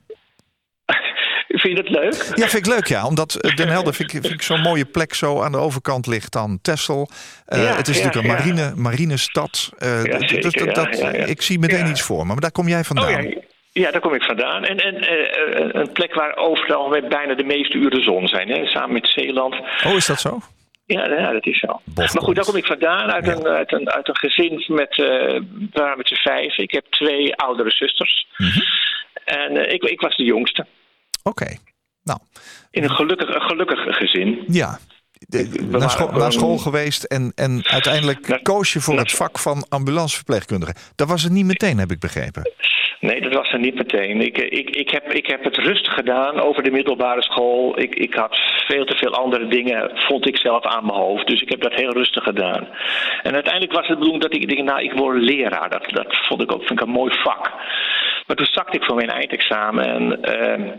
Vind 1.67 1.79
je 1.79 1.85
het 1.85 2.05
leuk? 2.05 2.37
Ja, 2.37 2.49
vind 2.49 2.67
ik 2.67 2.73
leuk, 2.73 2.87
ja. 2.87 3.07
Omdat 3.07 3.53
Den 3.55 3.69
Helder 3.69 3.95
vind 3.95 4.13
ik, 4.13 4.21
vind 4.21 4.35
ik 4.35 4.43
zo'n 4.43 4.61
mooie 4.61 4.85
plek 4.85 5.15
zo 5.15 5.43
aan 5.43 5.53
de 5.53 5.59
overkant 5.59 6.07
ligt 6.07 6.33
dan 6.33 6.59
Texel. 6.63 7.09
Uh, 7.49 7.63
ja, 7.63 7.77
het 7.77 7.89
is 7.89 7.99
ja, 7.99 8.05
natuurlijk 8.05 8.35
een 8.35 8.45
marine, 8.45 8.73
marinestad. 8.77 9.73
Uh, 9.79 10.01
zeker, 10.01 10.41
dus 10.41 10.53
dat, 10.53 10.75
dat, 10.75 11.29
ik 11.29 11.43
zie 11.43 11.59
meteen 11.59 11.87
iets 11.87 12.03
voor 12.03 12.27
me. 12.27 12.33
Maar 12.33 12.41
daar 12.41 12.53
kom 12.53 12.69
jij 12.69 12.85
vandaan. 12.85 13.27
Oh, 13.27 13.33
ja, 13.73 13.91
daar 13.91 14.01
kom 14.01 14.15
ik 14.15 14.23
vandaan. 14.23 14.65
En, 14.65 14.77
en 14.77 14.95
uh, 14.95 15.69
een 15.73 15.93
plek 15.93 16.15
waar 16.15 16.37
overal 16.37 16.89
bijna 17.09 17.35
de 17.35 17.45
meeste 17.45 17.77
uren 17.77 18.03
zon 18.03 18.29
zijn. 18.29 18.49
Hè? 18.49 18.67
Samen 18.67 18.93
met 18.93 19.09
Zeeland. 19.09 19.55
Oh, 19.87 19.95
is 19.97 20.07
dat 20.07 20.21
zo? 20.21 20.41
Ja, 20.87 21.09
ja, 21.09 21.33
dat 21.33 21.47
is 21.47 21.59
zo. 21.59 21.81
Bofkont. 21.85 22.15
Maar 22.15 22.23
goed, 22.23 22.35
daar 22.35 22.45
kom 22.45 22.57
ik 22.57 22.67
vandaan. 22.67 23.13
Uit, 23.13 23.27
ja. 23.27 23.33
een, 23.33 23.47
uit, 23.47 23.73
een, 23.73 23.91
uit 23.91 24.09
een 24.09 24.17
gezin 24.17 24.65
met, 24.67 24.99
uh, 24.99 25.41
waar 25.73 25.97
met 25.97 26.09
z'n 26.09 26.29
vijf. 26.29 26.59
Ik 26.59 26.71
heb 26.73 26.85
twee 26.91 27.37
oudere 27.37 27.71
zusters. 27.71 28.27
Mhm. 28.37 28.49
Mm 28.49 28.55
-hmm. 28.55 28.65
En 29.25 29.57
uh, 29.57 29.73
ik, 29.73 29.83
ik 29.83 30.01
was 30.01 30.17
de 30.17 30.25
jongste. 30.25 30.67
Oké. 31.27 31.43
Okay. 31.43 31.59
Nou. 32.03 32.19
In 32.71 32.83
een 32.83 32.91
gelukkig, 32.91 33.35
een 33.35 33.41
gelukkig 33.41 33.97
gezin. 33.97 34.45
Ja. 34.47 34.79
De, 35.19 35.67
naar, 35.71 35.91
school, 35.91 36.11
naar 36.13 36.33
school 36.33 36.59
geweest 36.59 37.05
en, 37.05 37.33
en 37.35 37.63
uiteindelijk 37.65 38.29
naar, 38.29 38.43
koos 38.43 38.73
je 38.73 38.81
voor 38.81 38.99
het 38.99 39.13
vak 39.13 39.39
van 39.39 39.67
ambulanceverpleegkundige. 39.69 40.75
Dat 40.95 41.09
was 41.09 41.23
het 41.23 41.33
niet 41.33 41.47
meteen, 41.47 41.79
heb 41.79 41.91
ik 41.91 42.01
begrepen. 42.01 42.51
Nee, 43.01 43.21
dat 43.21 43.33
was 43.33 43.53
er 43.53 43.59
niet 43.59 43.75
meteen. 43.75 44.21
Ik, 44.21 44.39
eh, 44.39 44.59
ik, 44.59 44.71
ik, 44.71 44.91
heb, 44.91 45.13
ik 45.13 45.27
heb 45.27 45.45
het 45.45 45.57
rustig 45.57 45.95
gedaan 45.95 46.41
over 46.41 46.63
de 46.63 46.71
middelbare 46.71 47.23
school. 47.23 47.81
Ik, 47.81 47.95
ik 47.95 48.15
had 48.15 48.37
veel 48.67 48.85
te 48.85 48.97
veel 48.97 49.15
andere 49.15 49.49
dingen, 49.49 49.91
vond 49.95 50.27
ik 50.27 50.37
zelf 50.37 50.65
aan 50.65 50.87
mijn 50.87 50.99
hoofd. 50.99 51.27
Dus 51.27 51.41
ik 51.41 51.49
heb 51.49 51.61
dat 51.61 51.75
heel 51.75 51.93
rustig 51.93 52.25
gedaan. 52.25 52.69
En 53.23 53.35
uiteindelijk 53.35 53.73
was 53.73 53.87
het 53.87 53.99
bedoeld 53.99 54.23
dat 54.23 54.35
ik 54.35 54.49
denk, 54.49 54.69
nou, 54.69 54.83
ik 54.83 54.93
word 54.93 55.23
leraar. 55.23 55.71
Dat, 55.71 55.85
dat 55.89 56.17
vond 56.29 56.43
ik 56.43 56.53
ook 56.53 56.65
vind 56.67 56.81
ik 56.81 56.87
een 56.87 56.93
mooi 56.93 57.15
vak. 57.19 57.53
Maar 58.27 58.37
toen 58.37 58.47
zakte 58.51 58.77
ik 58.77 58.85
voor 58.85 58.97
mijn 58.97 59.11
eindexamen 59.11 59.85
en... 59.85 60.19
Uh, 60.61 60.73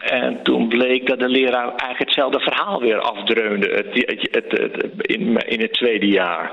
en 0.00 0.42
toen 0.42 0.68
bleek 0.68 1.06
dat 1.06 1.18
de 1.18 1.28
leraar 1.28 1.68
eigenlijk 1.68 1.98
hetzelfde 1.98 2.40
verhaal 2.40 2.80
weer 2.80 3.00
afdreunde 3.00 3.66
het, 3.74 4.28
het, 4.30 4.86
in, 5.00 5.36
in 5.36 5.60
het 5.60 5.72
tweede 5.72 6.06
jaar. 6.06 6.50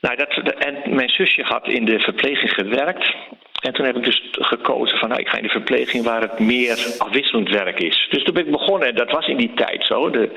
Nou, 0.00 0.16
dat, 0.16 0.54
en 0.54 0.94
mijn 0.94 1.08
zusje 1.08 1.42
had 1.42 1.68
in 1.68 1.84
de 1.84 2.00
verpleging 2.00 2.50
gewerkt. 2.50 3.14
En 3.58 3.72
toen 3.72 3.86
heb 3.86 3.96
ik 3.96 4.04
dus 4.04 4.22
gekozen 4.30 4.98
van 4.98 5.08
nou, 5.08 5.20
ik 5.20 5.28
ga 5.28 5.36
in 5.36 5.42
de 5.42 5.48
verpleging 5.48 6.04
waar 6.04 6.20
het 6.20 6.38
meer 6.38 6.94
afwisselend 6.98 7.48
werk 7.48 7.80
is. 7.80 8.06
Dus 8.10 8.24
toen 8.24 8.34
ben 8.34 8.44
ik 8.44 8.50
begonnen, 8.50 8.88
en 8.88 8.94
dat 8.94 9.10
was 9.10 9.26
in 9.26 9.36
die 9.36 9.52
tijd 9.54 9.84
zo, 9.84 10.10
de, 10.10 10.30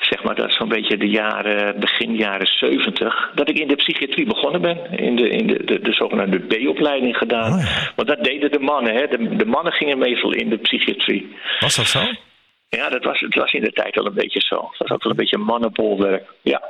zeg 0.00 0.22
maar 0.22 0.34
dat 0.34 0.48
is 0.48 0.56
zo'n 0.56 0.68
beetje 0.68 0.96
de 0.96 1.08
jaren, 1.08 1.80
begin 1.80 2.16
jaren 2.16 2.46
70, 2.46 3.30
dat 3.34 3.48
ik 3.48 3.58
in 3.58 3.68
de 3.68 3.74
psychiatrie 3.74 4.26
begonnen 4.26 4.60
ben. 4.60 4.98
In 4.98 5.16
de, 5.16 5.28
in 5.28 5.46
de, 5.46 5.64
de, 5.64 5.80
de 5.80 5.92
zogenaamde 5.92 6.38
B-opleiding 6.38 7.16
gedaan. 7.16 7.52
Oh 7.52 7.92
Want 7.96 8.08
dat 8.08 8.24
deden 8.24 8.52
de 8.52 8.60
mannen, 8.60 8.94
hè. 8.94 9.06
De, 9.06 9.36
de 9.36 9.46
mannen 9.46 9.72
gingen 9.72 9.98
meestal 9.98 10.32
in 10.32 10.48
de 10.48 10.58
psychiatrie. 10.58 11.36
Was 11.60 11.76
dat 11.76 11.86
zo? 11.86 12.00
Ja, 12.68 12.88
dat 12.88 13.04
was, 13.04 13.20
het 13.20 13.34
was 13.34 13.52
in 13.52 13.62
de 13.62 13.72
tijd 13.72 13.94
wel 13.94 14.06
een 14.06 14.14
beetje 14.14 14.40
zo. 14.40 14.56
Het 14.56 14.78
was 14.78 14.90
ook 14.90 15.02
wel 15.02 15.12
een 15.12 15.18
beetje 15.18 15.38
mannenbolwerk. 15.38 16.24
Ja. 16.42 16.62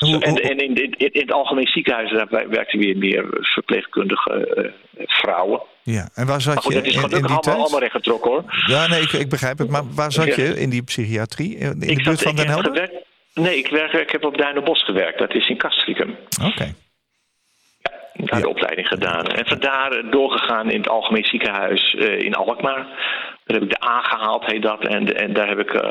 En, 0.00 0.20
en 0.20 0.58
in, 0.58 0.74
in, 0.74 0.94
in, 0.96 1.20
het 1.20 1.32
algemeen 1.32 1.66
ziekenhuis 1.66 2.12
werkten 2.48 2.78
weer 2.78 2.96
meer 2.96 3.26
verpleegkundige 3.30 4.72
uh, 4.96 5.06
vrouwen. 5.06 5.62
Ja, 5.82 6.08
en 6.14 6.26
waar 6.26 6.40
zat 6.40 6.64
je 6.64 6.74
dat 6.74 6.84
is 6.84 6.94
gelukkig 6.94 7.18
in, 7.18 7.26
die 7.26 7.36
allemaal, 7.36 7.62
allemaal 7.62 7.80
recht 7.80 7.92
getrokken 7.92 8.30
hoor. 8.30 8.44
Ja, 8.66 8.86
nee, 8.86 9.00
ik, 9.00 9.12
ik 9.12 9.28
begrijp 9.28 9.58
het. 9.58 9.68
Maar 9.68 9.82
waar 9.94 10.12
zat 10.12 10.34
je 10.34 10.60
in 10.60 10.70
die 10.70 10.82
psychiatrie? 10.82 11.56
In 11.56 11.78
de 11.78 11.86
ik 11.86 12.04
buurt 12.04 12.22
van 12.22 12.36
Den 12.36 12.46
Helder? 12.46 12.90
Nee, 13.34 13.56
ik, 13.56 13.68
werk, 13.68 13.92
ik 13.92 14.10
heb 14.10 14.24
op 14.24 14.38
Duinenbos 14.38 14.84
gewerkt. 14.84 15.18
Dat 15.18 15.34
is 15.34 15.48
in 15.48 15.56
Castricum. 15.56 16.16
Oké. 16.44 16.74
Ja, 18.12 18.26
daar 18.26 18.40
de 18.40 18.48
opleiding 18.48 18.88
gedaan. 18.88 19.26
En 19.26 19.46
vandaar 19.46 20.10
doorgegaan 20.10 20.70
in 20.70 20.80
het 20.80 20.88
algemeen 20.88 21.24
ziekenhuis 21.24 21.94
uh, 21.94 22.20
in 22.20 22.34
Alkmaar. 22.34 22.86
Daar 23.50 23.60
heb 23.60 23.70
ik 23.70 23.80
de 23.80 23.86
A 23.88 24.00
gehaald, 24.02 24.46
heet 24.46 24.62
dat. 24.62 24.86
En, 24.86 25.16
en 25.16 25.32
daar 25.32 25.48
heb 25.48 25.58
ik 25.58 25.72
uh, 25.72 25.82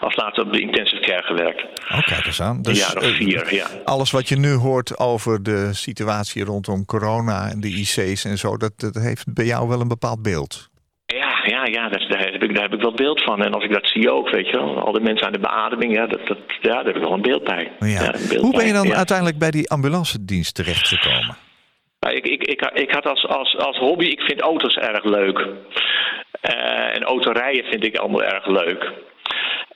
als 0.00 0.16
laatste 0.16 0.42
op 0.42 0.52
de 0.52 0.60
intensive 0.60 1.02
care 1.02 1.22
gewerkt. 1.22 1.62
Oh, 1.92 2.02
kijk 2.02 2.26
eens 2.26 2.42
aan. 2.42 2.62
Dus, 2.62 2.78
jaar 2.78 2.96
of 2.96 3.16
vier, 3.16 3.54
ja. 3.54 3.66
Alles 3.84 4.10
wat 4.10 4.28
je 4.28 4.36
nu 4.36 4.52
hoort 4.52 4.98
over 4.98 5.42
de 5.42 5.74
situatie 5.74 6.44
rondom 6.44 6.84
corona 6.84 7.50
en 7.50 7.60
de 7.60 7.68
IC's 7.68 8.24
en 8.24 8.38
zo, 8.38 8.56
dat, 8.56 8.72
dat 8.76 8.94
heeft 8.94 9.34
bij 9.34 9.44
jou 9.44 9.68
wel 9.68 9.80
een 9.80 9.88
bepaald 9.88 10.22
beeld. 10.22 10.70
Ja, 11.06 11.40
ja, 11.44 11.66
ja 11.66 11.88
daar, 11.88 12.32
heb 12.32 12.42
ik, 12.42 12.54
daar 12.54 12.62
heb 12.62 12.72
ik 12.72 12.80
wel 12.80 12.94
beeld 12.94 13.22
van. 13.22 13.42
En 13.42 13.52
als 13.52 13.64
ik 13.64 13.72
dat 13.72 13.86
zie 13.86 14.12
ook, 14.12 14.30
weet 14.30 14.46
je 14.46 14.56
wel. 14.56 14.84
Al 14.84 14.92
die 14.92 15.02
mensen 15.02 15.26
aan 15.26 15.32
de 15.32 15.38
beademing, 15.38 15.94
ja, 15.94 16.06
dat, 16.06 16.26
dat, 16.26 16.38
ja 16.60 16.74
daar 16.74 16.84
heb 16.84 16.96
ik 16.96 17.02
wel 17.02 17.12
een 17.12 17.22
beeld 17.22 17.44
bij. 17.44 17.72
Ja. 17.78 17.86
Ja, 17.86 18.14
een 18.14 18.28
beeld 18.28 18.42
Hoe 18.42 18.56
ben 18.56 18.66
je 18.66 18.72
dan 18.72 18.94
uiteindelijk 18.94 19.38
bij 19.38 19.50
die 19.50 19.70
ambulance 19.70 20.24
dienst 20.24 20.58
terechtgekomen? 22.02 22.16
Ik, 22.16 22.26
ik, 22.26 22.42
ik, 22.42 22.70
ik 22.74 22.90
had 22.90 23.06
als, 23.06 23.26
als, 23.26 23.56
als 23.56 23.78
hobby, 23.78 24.04
ik 24.04 24.20
vind 24.20 24.40
auto's 24.40 24.76
erg 24.76 25.04
leuk. 25.04 25.38
Uh, 25.38 26.94
en 26.94 27.02
autorijden 27.02 27.64
vind 27.64 27.84
ik 27.84 27.96
allemaal 27.96 28.22
erg 28.22 28.46
leuk. 28.46 28.92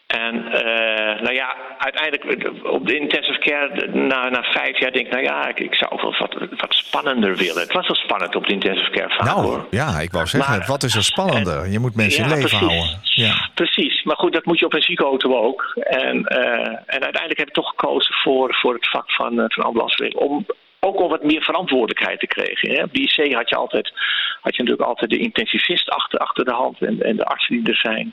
En 0.06 0.34
uh, 0.34 1.20
nou 1.20 1.34
ja, 1.34 1.56
uiteindelijk 1.78 2.50
op 2.64 2.86
de 2.86 2.96
intensive 2.98 3.38
care 3.38 3.88
na, 3.92 4.28
na 4.28 4.42
vijf 4.42 4.78
jaar 4.78 4.92
denk 4.92 5.06
ik, 5.06 5.12
nou 5.12 5.24
ja, 5.24 5.48
ik, 5.48 5.60
ik 5.60 5.74
zou 5.74 6.00
wel 6.02 6.14
wat, 6.18 6.36
wat 6.56 6.74
spannender 6.74 7.36
willen. 7.36 7.62
Het 7.62 7.72
was 7.72 7.86
wel 7.86 7.96
spannend 7.96 8.36
op 8.36 8.46
de 8.46 8.52
intensive 8.52 8.90
care 8.90 9.08
vaak 9.08 9.26
nou, 9.26 9.40
hoor. 9.40 9.66
Ja, 9.70 10.00
ik 10.00 10.12
wou 10.12 10.26
zeggen, 10.26 10.66
wat 10.66 10.82
is 10.82 10.94
er 10.94 11.04
spannender? 11.04 11.62
En, 11.62 11.72
je 11.72 11.78
moet 11.78 11.96
mensen 11.96 12.22
ja, 12.22 12.28
leven 12.28 12.48
precies, 12.48 12.58
houden. 12.58 13.00
Ja. 13.02 13.50
Precies, 13.54 14.02
maar 14.02 14.16
goed, 14.16 14.32
dat 14.32 14.44
moet 14.44 14.58
je 14.58 14.64
op 14.64 14.74
een 14.74 14.82
ziekenauto 14.82 15.36
ook. 15.36 15.72
En, 15.74 16.16
uh, 16.16 16.68
en 16.86 17.02
uiteindelijk 17.02 17.38
heb 17.38 17.48
ik 17.48 17.54
toch 17.54 17.68
gekozen 17.68 18.14
voor, 18.14 18.54
voor 18.54 18.74
het 18.74 18.88
vak 18.88 19.10
van, 19.10 19.44
van. 19.48 20.14
Om 20.14 20.46
ook 20.80 20.96
al 20.96 21.08
wat 21.08 21.24
meer 21.24 21.42
verantwoordelijkheid 21.42 22.20
te 22.20 22.26
krijgen. 22.26 22.70
Hè. 22.70 22.84
De 22.92 23.00
IC 23.00 23.34
had 23.34 23.48
je, 23.48 23.56
altijd, 23.56 23.92
had 24.40 24.56
je 24.56 24.62
natuurlijk 24.62 24.88
altijd 24.88 25.10
de 25.10 25.18
intensivist 25.18 25.88
achter, 25.88 26.18
achter 26.18 26.44
de 26.44 26.52
hand 26.52 26.80
en, 26.80 27.02
en 27.02 27.16
de 27.16 27.24
artsen 27.24 27.56
die 27.56 27.72
er 27.72 27.80
zijn. 27.82 28.12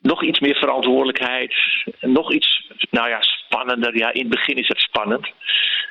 Nog 0.00 0.24
iets 0.24 0.40
meer 0.40 0.54
verantwoordelijkheid. 0.54 1.54
Nog 2.00 2.32
iets, 2.32 2.70
nou 2.90 3.08
ja, 3.08 3.22
spannender. 3.22 3.96
Ja, 3.96 4.12
in 4.12 4.20
het 4.20 4.30
begin 4.30 4.56
is 4.56 4.68
het 4.68 4.78
spannend. 4.78 5.28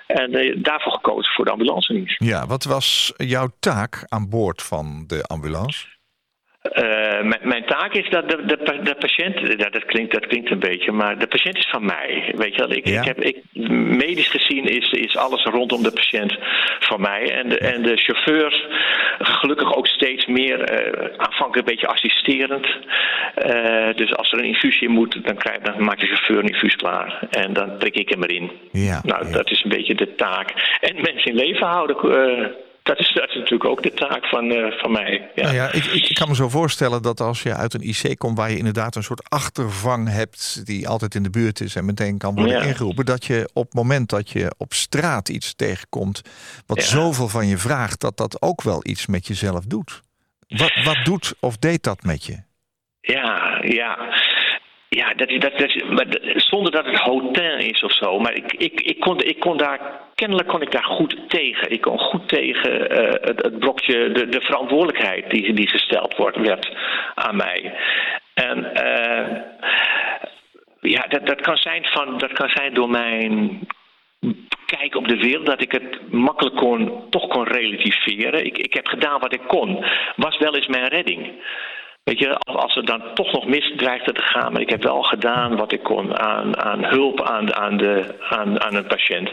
En 0.07 0.37
uh, 0.37 0.55
daarvoor 0.57 0.91
gekozen 0.91 1.33
voor 1.33 1.45
de 1.45 1.51
ambulance 1.51 1.93
dienst. 1.93 2.23
Ja, 2.23 2.45
wat 2.45 2.63
was 2.63 3.13
jouw 3.17 3.47
taak 3.59 4.03
aan 4.07 4.29
boord 4.29 4.61
van 4.63 5.03
de 5.07 5.23
ambulance? 5.23 5.94
Uh, 6.73 7.35
mijn 7.41 7.65
taak 7.65 7.93
is 7.93 8.09
dat 8.09 8.29
de, 8.29 8.45
de, 8.45 8.79
de 8.83 8.95
patiënt, 8.95 9.39
ja, 9.39 9.69
dat, 9.69 9.85
klinkt, 9.85 10.13
dat 10.13 10.27
klinkt 10.27 10.51
een 10.51 10.59
beetje, 10.59 10.91
maar 10.91 11.17
de 11.19 11.27
patiënt 11.27 11.57
is 11.57 11.69
van 11.69 11.85
mij. 11.85 12.33
Weet 12.35 12.55
je 12.55 12.61
wel, 12.61 12.71
ik, 12.71 12.87
Ja. 12.87 12.99
ik 12.99 13.05
heb, 13.05 13.21
ik, 13.21 13.37
medisch 14.03 14.29
gezien 14.29 14.65
is, 14.65 14.91
is 14.91 15.17
alles 15.17 15.43
rondom 15.43 15.83
de 15.83 15.91
patiënt 15.91 16.37
van 16.79 17.01
mij. 17.01 17.31
En 17.31 17.49
de, 17.49 17.57
en 17.57 17.81
de 17.81 17.97
chauffeurs, 17.97 18.67
gelukkig 19.19 19.75
ook 19.75 19.87
steeds 19.87 20.25
meer, 20.25 20.61
eh, 20.61 21.09
aanvankelijk 21.17 21.55
een 21.55 21.73
beetje 21.73 21.87
assisterend. 21.87 22.67
Eh, 23.35 23.95
dus 23.95 24.15
als 24.15 24.31
er 24.31 24.39
een 24.39 24.45
infusie 24.45 24.87
in 24.87 24.93
moet, 24.93 25.25
dan, 25.25 25.35
krijg, 25.37 25.59
dan 25.59 25.83
maakt 25.83 25.99
de 25.99 26.07
chauffeur 26.07 26.37
een 26.37 26.47
infuus 26.47 26.75
klaar. 26.75 27.27
En 27.29 27.53
dan 27.53 27.77
prik 27.77 27.95
ik 27.95 28.09
hem 28.09 28.23
erin. 28.23 28.51
Ja, 28.71 29.01
Nou, 29.03 29.31
dat 29.31 29.51
is 29.51 29.63
een 29.63 29.69
beetje 29.69 29.95
de 29.95 30.15
taak. 30.15 30.77
En 30.79 30.95
mensen 30.95 31.31
in 31.31 31.35
leven 31.35 31.67
houden. 31.67 31.95
Dat, 32.85 32.99
is, 32.99 33.13
dat 33.13 33.29
is 33.29 33.35
natuurlijk 33.35 33.65
ook 33.69 33.83
de 33.83 33.93
taak 33.93 34.25
van, 34.25 34.51
eh, 34.51 34.71
van 34.79 34.91
mij. 34.91 35.31
Ja. 35.35 35.43
Nou 35.43 35.55
ja, 35.55 35.71
ik, 35.71 35.85
ik 35.85 36.09
ik 36.09 36.15
kan 36.15 36.27
me 36.27 36.35
zo 36.35 36.49
voorstellen 36.49 37.01
dat 37.01 37.19
als 37.21 37.43
je 37.43 37.55
uit 37.55 37.73
een 37.73 37.81
IC 37.89 38.17
komt 38.17 38.37
waar 38.37 38.51
je 38.51 38.57
inderdaad 38.57 38.95
een 38.95 39.03
soort 39.03 39.29
achtervang 39.29 40.09
hebt 40.09 40.65
die 40.65 40.87
altijd 40.87 41.15
in 41.15 41.23
de 41.23 41.29
buurt 41.29 41.59
is 41.61 41.75
en 41.75 41.85
meteen 41.85 42.17
kan 42.17 42.35
worden 42.35 42.53
Ja. 42.53 42.61
ingeroepen, 42.61 43.05
dat 43.05 43.25
je 43.25 43.49
op 43.53 43.65
het 43.65 43.73
moment 43.73 44.09
dat 44.09 44.29
je 44.29 44.55
op 44.57 44.73
straat 44.73 45.29
iets 45.29 45.55
tegenkomt 45.55 46.21
wat 46.65 46.77
Ja. 46.77 46.83
zoveel 46.83 47.27
van 47.27 47.47
je 47.47 47.57
vraagt, 47.57 47.99
dat 48.01 48.17
dat 48.17 48.41
ook 48.41 48.61
wel 48.61 48.79
iets 48.83 49.05
met 49.05 49.27
jezelf 49.27 49.65
doet. 49.65 50.01
Wat, 50.47 50.83
wat 50.83 50.97
doet 51.03 51.33
of 51.39 51.57
deed 51.57 51.83
dat 51.83 52.03
met 52.03 52.25
je? 52.25 52.43
Ja, 53.01 53.59
ja. 53.61 53.97
Ja, 54.95 55.13
dat, 55.13 55.29
is- 55.29 55.39
dat, 55.39 55.57
dat, 55.57 56.19
zonder 56.35 56.71
dat 56.71 56.85
het 56.85 56.99
hotel 56.99 57.57
is 57.57 57.83
of 57.83 57.91
zo. 57.93 58.19
Maar 58.19 58.33
ik, 58.33 58.53
ik, 58.53 58.81
ik, 58.81 58.99
kon, 58.99 59.19
ik 59.21 59.39
kon 59.39 59.57
daar, 59.57 59.79
kennelijk 60.15 60.47
kon 60.47 60.61
ik 60.61 60.71
daar 60.71 60.83
goed 60.83 61.17
tegen. 61.27 61.71
Ik 61.71 61.81
kon 61.81 61.99
goed 61.99 62.27
tegen 62.27 62.89
eh, 62.89 63.27
het, 63.27 63.43
het 63.43 63.59
blokje, 63.59 64.11
de, 64.11 64.29
de 64.29 64.41
verantwoordelijkheid 64.41 65.29
die, 65.29 65.53
die 65.53 65.67
gesteld 65.67 66.15
wordt, 66.17 66.37
werd 66.37 66.71
aan 67.15 67.35
mij. 67.35 67.73
En 68.33 68.73
eh, 68.73 69.41
ja, 70.81 71.05
dat, 71.09 71.25
dat, 71.25 71.41
kan 71.41 71.57
zijn 71.57 71.85
van, 71.85 72.17
dat 72.17 72.31
kan 72.33 72.49
zijn 72.49 72.73
door 72.73 72.89
mijn 72.89 73.59
kijk 74.65 74.95
op 74.95 75.07
de 75.07 75.17
wereld 75.17 75.45
dat 75.45 75.61
ik 75.61 75.71
het 75.71 76.11
makkelijk 76.11 76.55
kon, 76.55 77.09
toch 77.09 77.27
kon 77.27 77.47
relativeren. 77.47 78.45
Ik, 78.45 78.57
ik 78.57 78.73
heb 78.73 78.87
gedaan 78.87 79.19
wat 79.19 79.33
ik 79.33 79.41
kon. 79.47 79.85
Was 80.15 80.37
wel 80.37 80.55
eens 80.55 80.67
mijn 80.67 80.87
redding. 80.87 81.31
Weet 82.05 82.19
je, 82.19 82.37
als, 82.37 82.73
het 82.73 82.85
dan 82.85 83.03
toch 83.13 83.31
nog 83.31 83.45
mis 83.45 83.73
dreigde 83.75 84.11
te 84.11 84.21
gaan, 84.21 84.51
maar 84.51 84.61
ik 84.61 84.69
heb 84.69 84.83
wel 84.83 85.01
gedaan 85.01 85.55
wat 85.55 85.71
ik 85.71 85.83
kon 85.83 86.19
aan, 86.19 86.57
aan 86.57 86.85
hulp 86.85 87.21
aan, 87.21 87.55
aan, 87.55 87.77
de, 87.77 88.15
aan, 88.29 88.61
aan 88.61 88.75
een 88.75 88.87
patiënt. 88.87 89.31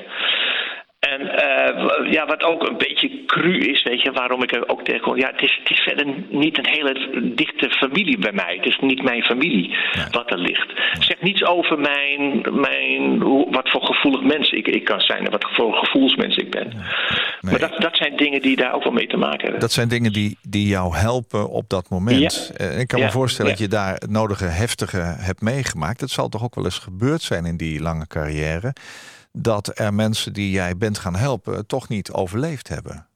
En 1.12 1.20
eh, 1.20 2.12
ja, 2.12 2.26
wat 2.26 2.42
ook 2.42 2.68
een 2.68 2.76
beetje 2.76 3.24
cru 3.26 3.58
is, 3.58 3.82
weet 3.82 4.02
je, 4.02 4.12
waarom 4.12 4.42
ik 4.42 4.52
er 4.52 4.68
ook 4.68 4.84
tegen 4.84 5.00
kom. 5.00 5.16
Ja, 5.16 5.30
het 5.30 5.42
is, 5.42 5.58
het 5.62 5.70
is 5.70 5.80
verder 5.80 6.06
niet 6.28 6.58
een 6.58 6.68
hele 6.68 6.94
dichte 7.34 7.70
familie 7.70 8.18
bij 8.18 8.32
mij. 8.32 8.54
Het 8.56 8.66
is 8.66 8.78
niet 8.80 9.02
mijn 9.02 9.22
familie 9.22 9.76
wat 10.10 10.30
er 10.30 10.38
ligt. 10.38 10.70
Het 10.92 11.04
zegt 11.04 11.22
niets 11.22 11.44
over 11.44 11.78
mijn, 11.78 12.46
mijn, 12.50 13.18
wat 13.50 13.70
voor 13.70 13.84
gevoelig 13.84 14.22
mens 14.22 14.50
ik, 14.50 14.66
ik 14.66 14.84
kan 14.84 15.00
zijn 15.00 15.24
en 15.24 15.30
wat 15.30 15.46
voor 15.52 15.74
gevoelsmens 15.74 16.36
ik 16.36 16.50
ben. 16.50 16.72
Maar 17.40 17.58
dat, 17.58 17.80
dat 17.80 17.96
zijn 17.96 18.16
dingen 18.16 18.42
die 18.42 18.56
daar 18.56 18.74
ook 18.74 18.82
wel 18.84 18.92
mee 18.92 19.06
te 19.06 19.16
maken 19.16 19.40
hebben. 19.40 19.60
Dat 19.60 19.72
zijn 19.72 19.88
dingen 19.88 20.12
die, 20.12 20.38
die 20.42 20.66
jou 20.66 20.96
helpen 20.96 21.48
op 21.48 21.68
dat 21.68 21.88
moment. 21.90 22.52
Ja. 22.58 22.66
Eh, 22.66 22.80
Ik 22.80 22.88
kan 22.88 23.00
me 23.00 23.10
voorstellen 23.10 23.50
ja. 23.50 23.56
dat 23.56 23.66
je 23.66 23.76
daar 23.76 23.94
het 23.94 24.10
nodige 24.10 24.44
heftige 24.44 25.00
hebt 25.18 25.40
meegemaakt. 25.40 26.00
Het 26.00 26.10
zal 26.10 26.28
toch 26.28 26.44
ook 26.44 26.54
wel 26.54 26.64
eens 26.64 26.78
gebeurd 26.78 27.22
zijn 27.22 27.44
in 27.44 27.56
die 27.56 27.80
lange 27.80 28.06
carrière. 28.06 28.72
Dat 29.32 29.78
er 29.78 29.94
mensen 29.94 30.32
die 30.32 30.50
jij 30.50 30.76
bent 30.76 30.98
gaan 30.98 31.16
helpen 31.16 31.66
toch 31.66 31.88
niet 31.88 32.12
overleefd 32.12 32.68
hebben. 32.68 33.06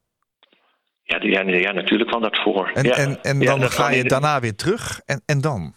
Ja, 1.02 1.18
ja, 1.20 1.40
ja, 1.40 1.72
natuurlijk 1.72 2.10
kwam 2.10 2.22
dat 2.22 2.38
voor. 2.38 2.70
En, 2.74 2.84
ja. 2.84 2.94
en, 2.94 3.18
en 3.22 3.40
dan 3.40 3.70
ga 3.70 3.90
je 3.90 4.04
daarna 4.04 4.40
weer 4.40 4.54
terug. 4.56 5.00
En, 5.04 5.22
en 5.26 5.40
dan? 5.40 5.74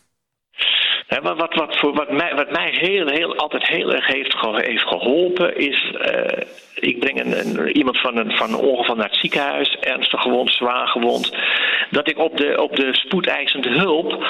Wat, 1.07 1.37
wat, 1.37 1.53
wat, 1.53 1.77
voor, 1.77 1.93
wat, 1.93 2.11
mij, 2.11 2.35
wat 2.35 2.51
mij 2.51 2.69
heel, 2.71 3.07
heel, 3.07 3.35
altijd 3.35 3.67
heel 3.67 3.93
erg 3.93 4.07
heeft, 4.07 4.35
heeft 4.41 4.87
geholpen 4.87 5.57
is. 5.57 5.95
eh, 6.01 6.47
ik 6.79 6.99
breng 6.99 7.19
een, 7.33 7.67
iemand 7.77 7.99
van 7.99 8.17
een, 8.17 8.31
van 8.31 8.49
een 8.49 8.55
ongeval 8.59 8.95
naar 8.95 9.09
het 9.09 9.19
ziekenhuis, 9.19 9.75
ernstig 9.79 10.21
gewond, 10.21 10.51
zwaar 10.51 10.87
gewond. 10.87 11.35
Dat 11.89 12.09
ik 12.09 12.17
op 12.17 12.37
de, 12.37 12.61
op 12.61 12.75
de 12.75 12.89
spoedeisende 12.95 13.69
hulp 13.69 14.25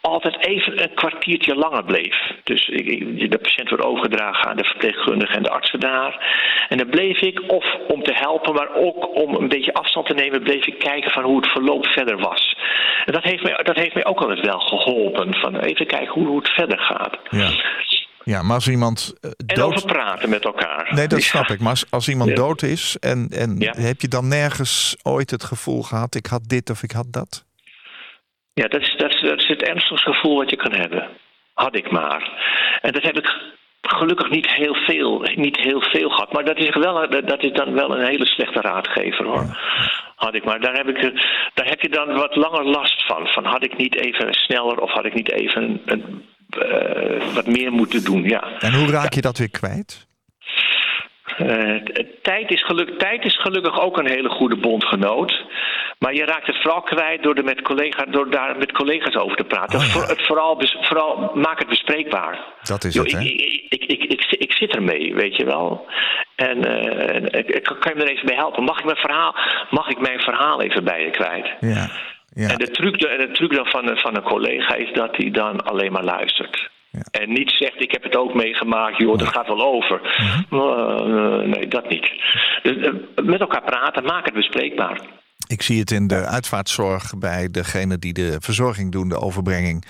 altijd 0.00 0.46
even 0.46 0.82
een 0.82 0.94
kwartiertje 0.94 1.54
langer 1.54 1.84
bleef. 1.84 2.16
Dus 2.44 2.68
ik- 2.68 3.30
de 3.30 3.38
patiënt 3.38 3.68
wordt 3.68 3.84
overgedragen 3.84 4.50
aan 4.50 4.56
de 4.56 4.64
verpleegkundige 4.64 5.36
en 5.36 5.42
de 5.42 5.50
artsen 5.50 5.80
daar. 5.80 6.26
En 6.68 6.76
dan 6.78 6.88
bleef 6.88 7.20
ik, 7.20 7.40
of 7.52 7.64
om 7.88 8.02
te 8.02 8.12
helpen, 8.14 8.54
maar 8.54 8.74
ook 8.74 9.14
om 9.22 9.34
een 9.34 9.48
beetje 9.48 9.74
afstand 9.74 10.06
te 10.06 10.14
nemen, 10.14 10.42
bleef 10.42 10.66
ik 10.66 10.78
kijken 10.78 11.10
van 11.10 11.22
hoe 11.22 11.36
het 11.36 11.46
verloop 11.50 11.86
verder 11.86 12.18
was. 12.18 12.56
En 13.04 13.12
dat 13.12 13.22
heeft 13.22 13.42
mij, 13.42 13.60
dat 13.62 13.76
heeft 13.76 13.94
mij 13.94 14.04
ook 14.06 14.20
altijd 14.20 14.46
wel 14.46 14.58
geholpen. 14.58 15.34
Van 15.34 15.58
even 15.58 15.86
kijken 15.86 16.12
hoe, 16.12 16.26
hoe 16.26 16.38
het 16.38 16.50
verder 16.52 16.78
gaat. 16.78 17.18
Ja. 17.30 17.48
Ja, 18.24 18.42
maar 18.42 18.54
als 18.54 18.68
iemand 18.68 19.14
eh, 19.20 19.30
En 19.46 19.54
dood... 19.56 19.74
over 19.76 19.86
praten 19.86 20.28
met 20.30 20.44
elkaar. 20.44 20.90
Nee, 20.94 21.06
dat 21.08 21.22
Ja. 21.22 21.28
snap 21.28 21.48
ik. 21.48 21.60
Maar 21.60 21.70
als, 21.70 21.84
als 21.90 22.08
iemand 22.08 22.28
Ja. 22.30 22.34
dood 22.36 22.62
is 22.62 22.96
en, 23.00 23.28
en 23.30 23.56
Ja. 23.58 23.72
heb 23.76 24.00
je 24.00 24.08
dan 24.08 24.28
nergens 24.28 24.96
ooit 25.02 25.30
het 25.30 25.44
gevoel 25.44 25.82
gehad... 25.82 26.14
ik 26.14 26.26
had 26.26 26.42
dit 26.48 26.70
of 26.70 26.82
ik 26.82 26.90
had 26.90 27.06
dat? 27.12 27.44
Ja, 28.54 28.68
dat 28.68 28.80
is, 28.80 28.94
dat, 28.96 29.10
is, 29.14 29.20
dat 29.20 29.38
is 29.38 29.48
het 29.48 29.62
ernstigste 29.62 30.12
gevoel 30.12 30.36
wat 30.36 30.50
je 30.50 30.56
kan 30.56 30.72
hebben. 30.72 31.08
Had 31.54 31.76
ik 31.76 31.90
maar. 31.90 32.30
En 32.82 32.92
dat 32.92 33.02
heb 33.02 33.16
ik 33.16 33.32
gelukkig 33.82 34.30
niet 34.30 34.50
heel 34.50 34.74
veel, 34.74 35.28
niet 35.34 35.56
heel 35.56 35.80
veel 35.80 36.08
gehad. 36.10 36.32
Maar 36.32 36.44
dat 36.44 36.56
is, 36.58 36.74
wel, 36.76 37.08
dat 37.24 37.42
is 37.42 37.52
dan 37.52 37.72
wel 37.74 37.98
een 37.98 38.06
hele 38.06 38.26
slechte 38.26 38.60
raadgever 38.60 39.24
hoor. 39.24 39.56
Had 40.16 40.34
ik 40.34 40.44
maar. 40.44 40.60
Daar 40.60 40.74
heb, 40.74 40.88
ik, 40.88 41.00
daar 41.54 41.66
heb 41.68 41.80
je 41.80 41.88
dan 41.88 42.14
wat 42.14 42.36
langer 42.36 42.64
last 42.64 43.06
van. 43.06 43.26
Van 43.26 43.44
had 43.44 43.64
ik 43.64 43.76
niet 43.76 43.94
even 44.00 44.32
sneller 44.34 44.78
of 44.80 44.90
had 44.90 45.04
ik 45.04 45.14
niet 45.14 45.30
even 45.32 45.80
een, 45.84 46.24
wat 47.34 47.46
meer 47.46 47.72
moeten 47.72 48.04
doen. 48.04 48.22
Ja. 48.22 48.44
En 48.58 48.74
hoe 48.74 48.90
raak 48.90 49.12
je 49.12 49.20
dat 49.20 49.38
weer 49.38 49.50
kwijt? 49.50 50.06
Eh, 51.36 51.74
t- 51.76 52.04
tijd, 52.22 52.50
is 52.50 52.64
geluk, 52.64 52.98
tijd 52.98 53.24
is 53.24 53.40
gelukkig 53.40 53.80
ook 53.80 53.98
een 53.98 54.08
hele 54.10 54.28
goede 54.28 54.56
bondgenoot. 54.56 55.42
Maar 55.98 56.14
je 56.14 56.24
raakt 56.24 56.46
het 56.46 56.60
vooral 56.62 56.82
kwijt 56.82 57.22
door, 57.22 57.34
er 57.34 57.44
met, 57.44 57.62
collega, 57.62 58.04
door 58.04 58.30
daar 58.30 58.56
met 58.58 58.72
collega's 58.72 59.14
over 59.14 59.36
te 59.36 59.44
praten. 59.44 59.78
Oh 59.78 59.84
ja. 59.84 59.90
Voor- 59.90 60.08
het 60.08 60.26
vooral, 60.26 60.60
vooral 60.80 61.30
maak 61.34 61.58
het 61.58 61.68
bespreekbaar. 61.68 62.38
Dat 62.62 62.84
is 62.84 62.94
Yo, 62.94 63.02
het, 63.02 63.12
hè? 63.12 63.18
ik, 63.20 63.40
ik, 63.68 63.84
ik, 63.84 64.02
ik, 64.12 64.26
ik, 64.30 64.52
zit 64.52 64.74
ermee, 64.74 65.14
weet 65.14 65.36
je 65.36 65.44
wel. 65.44 65.86
En 66.36 66.64
eh, 66.64 67.62
kan 67.62 67.92
je 67.92 67.94
me 67.94 68.02
er 68.02 68.10
even 68.10 68.26
bij 68.26 68.36
helpen. 68.36 68.64
Mag 68.64 68.78
ik 68.78 68.84
mijn 68.84 68.96
verhaal, 68.96 69.34
mag 69.70 69.88
ik 69.88 70.00
mijn 70.00 70.20
verhaal 70.20 70.62
even 70.62 70.84
bij 70.84 71.04
je 71.04 71.10
kwijt? 71.10 71.46
Ja. 71.60 71.90
Ja. 72.34 72.48
En 72.48 72.58
de 72.58 72.70
truc, 72.70 72.98
de 72.98 73.28
truc 73.32 73.52
dan 73.54 73.66
van, 73.66 73.88
een- 73.88 73.96
van 73.98 74.16
een 74.16 74.22
collega 74.22 74.74
is 74.74 74.92
dat 74.92 75.16
hij 75.16 75.30
dan 75.30 75.64
alleen 75.64 75.92
maar 75.92 76.04
luistert. 76.04 76.70
Ja. 76.90 77.20
En 77.20 77.32
niet 77.32 77.50
zegt, 77.50 77.82
ik 77.82 77.92
heb 77.92 78.02
het 78.02 78.16
ook 78.16 78.34
meegemaakt, 78.34 78.98
joh, 78.98 79.18
dat 79.18 79.28
gaat 79.28 79.46
wel 79.46 79.62
over. 79.74 80.00
Mhm. 80.00 80.60
Eh, 80.60 81.46
nee, 81.54 81.68
dat 81.68 81.88
niet. 81.88 82.10
Dus, 82.62 82.76
eh, 82.76 82.92
met 83.24 83.40
elkaar 83.40 83.62
praten, 83.64 84.04
maak 84.04 84.24
het 84.24 84.34
bespreekbaar. 84.34 85.00
Ik 85.48 85.62
zie 85.62 85.80
het 85.80 85.90
in 85.90 86.06
de 86.06 86.24
uitvaartzorg 86.26 87.18
bij 87.18 87.48
degene 87.50 87.98
die 87.98 88.12
de 88.12 88.36
verzorging 88.40 88.92
doen, 88.92 89.08
de 89.08 89.18
overbrenging. 89.20 89.84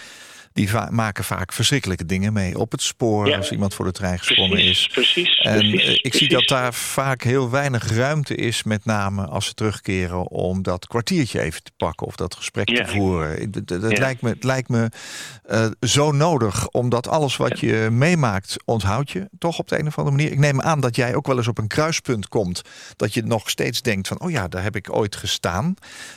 Die 0.54 0.70
va- 0.70 0.88
maken 0.90 1.24
vaak 1.24 1.52
verschrikkelijke 1.52 2.06
dingen 2.06 2.32
mee 2.32 2.58
op 2.58 2.70
het 2.72 2.82
spoor 2.82 3.28
Ja. 3.28 3.36
als 3.36 3.50
iemand 3.50 3.74
voor 3.74 3.84
de 3.84 3.92
trein 3.92 4.18
gesprongen 4.18 4.50
Precies, 4.50 4.80
is. 4.80 4.88
precies, 4.92 5.38
En 5.38 5.58
precies, 5.58 5.84
eh, 5.88 5.98
ik 6.02 6.14
zie 6.14 6.28
dat 6.28 6.48
daar 6.48 6.74
vaak 6.74 7.22
heel 7.22 7.50
weinig 7.50 7.90
ruimte 7.92 8.34
is, 8.34 8.62
met 8.62 8.84
name 8.84 9.24
als 9.26 9.46
ze 9.46 9.54
terugkeren, 9.54 10.28
om 10.28 10.62
dat 10.62 10.86
kwartiertje 10.86 11.40
even 11.40 11.62
te 11.62 11.70
pakken 11.76 12.06
of 12.06 12.16
dat 12.16 12.34
gesprek 12.34 12.68
Ja. 12.68 12.84
te 12.84 12.90
voeren. 12.90 13.52
Ja. 13.66 13.88
lijkt 13.98 14.22
me, 14.22 14.28
het 14.28 14.44
lijkt 14.44 14.68
me 14.68 14.88
eh, 15.44 15.66
zo 15.80 16.12
nodig, 16.12 16.68
omdat 16.68 17.08
alles 17.08 17.36
wat 17.36 17.60
je 17.60 17.88
meemaakt, 17.90 18.56
onthoud 18.64 19.10
je 19.10 19.28
toch 19.38 19.58
op 19.58 19.68
de 19.68 19.78
een 19.78 19.86
of 19.86 19.98
andere 19.98 20.16
manier. 20.16 20.32
Ik 20.32 20.38
neem 20.38 20.60
aan 20.60 20.80
dat 20.80 20.96
jij 20.96 21.14
ook 21.14 21.26
wel 21.26 21.36
eens 21.36 21.48
op 21.48 21.58
een 21.58 21.66
kruispunt 21.66 22.28
komt, 22.28 22.62
dat 22.96 23.14
je 23.14 23.22
nog 23.22 23.50
steeds 23.50 23.82
denkt 23.82 24.08
van, 24.08 24.20
oh 24.20 24.30
ja, 24.30 24.48
daar 24.48 24.62
heb 24.62 24.76
ik 24.76 24.96
ooit 24.96 25.16
gestaan, 25.16 25.74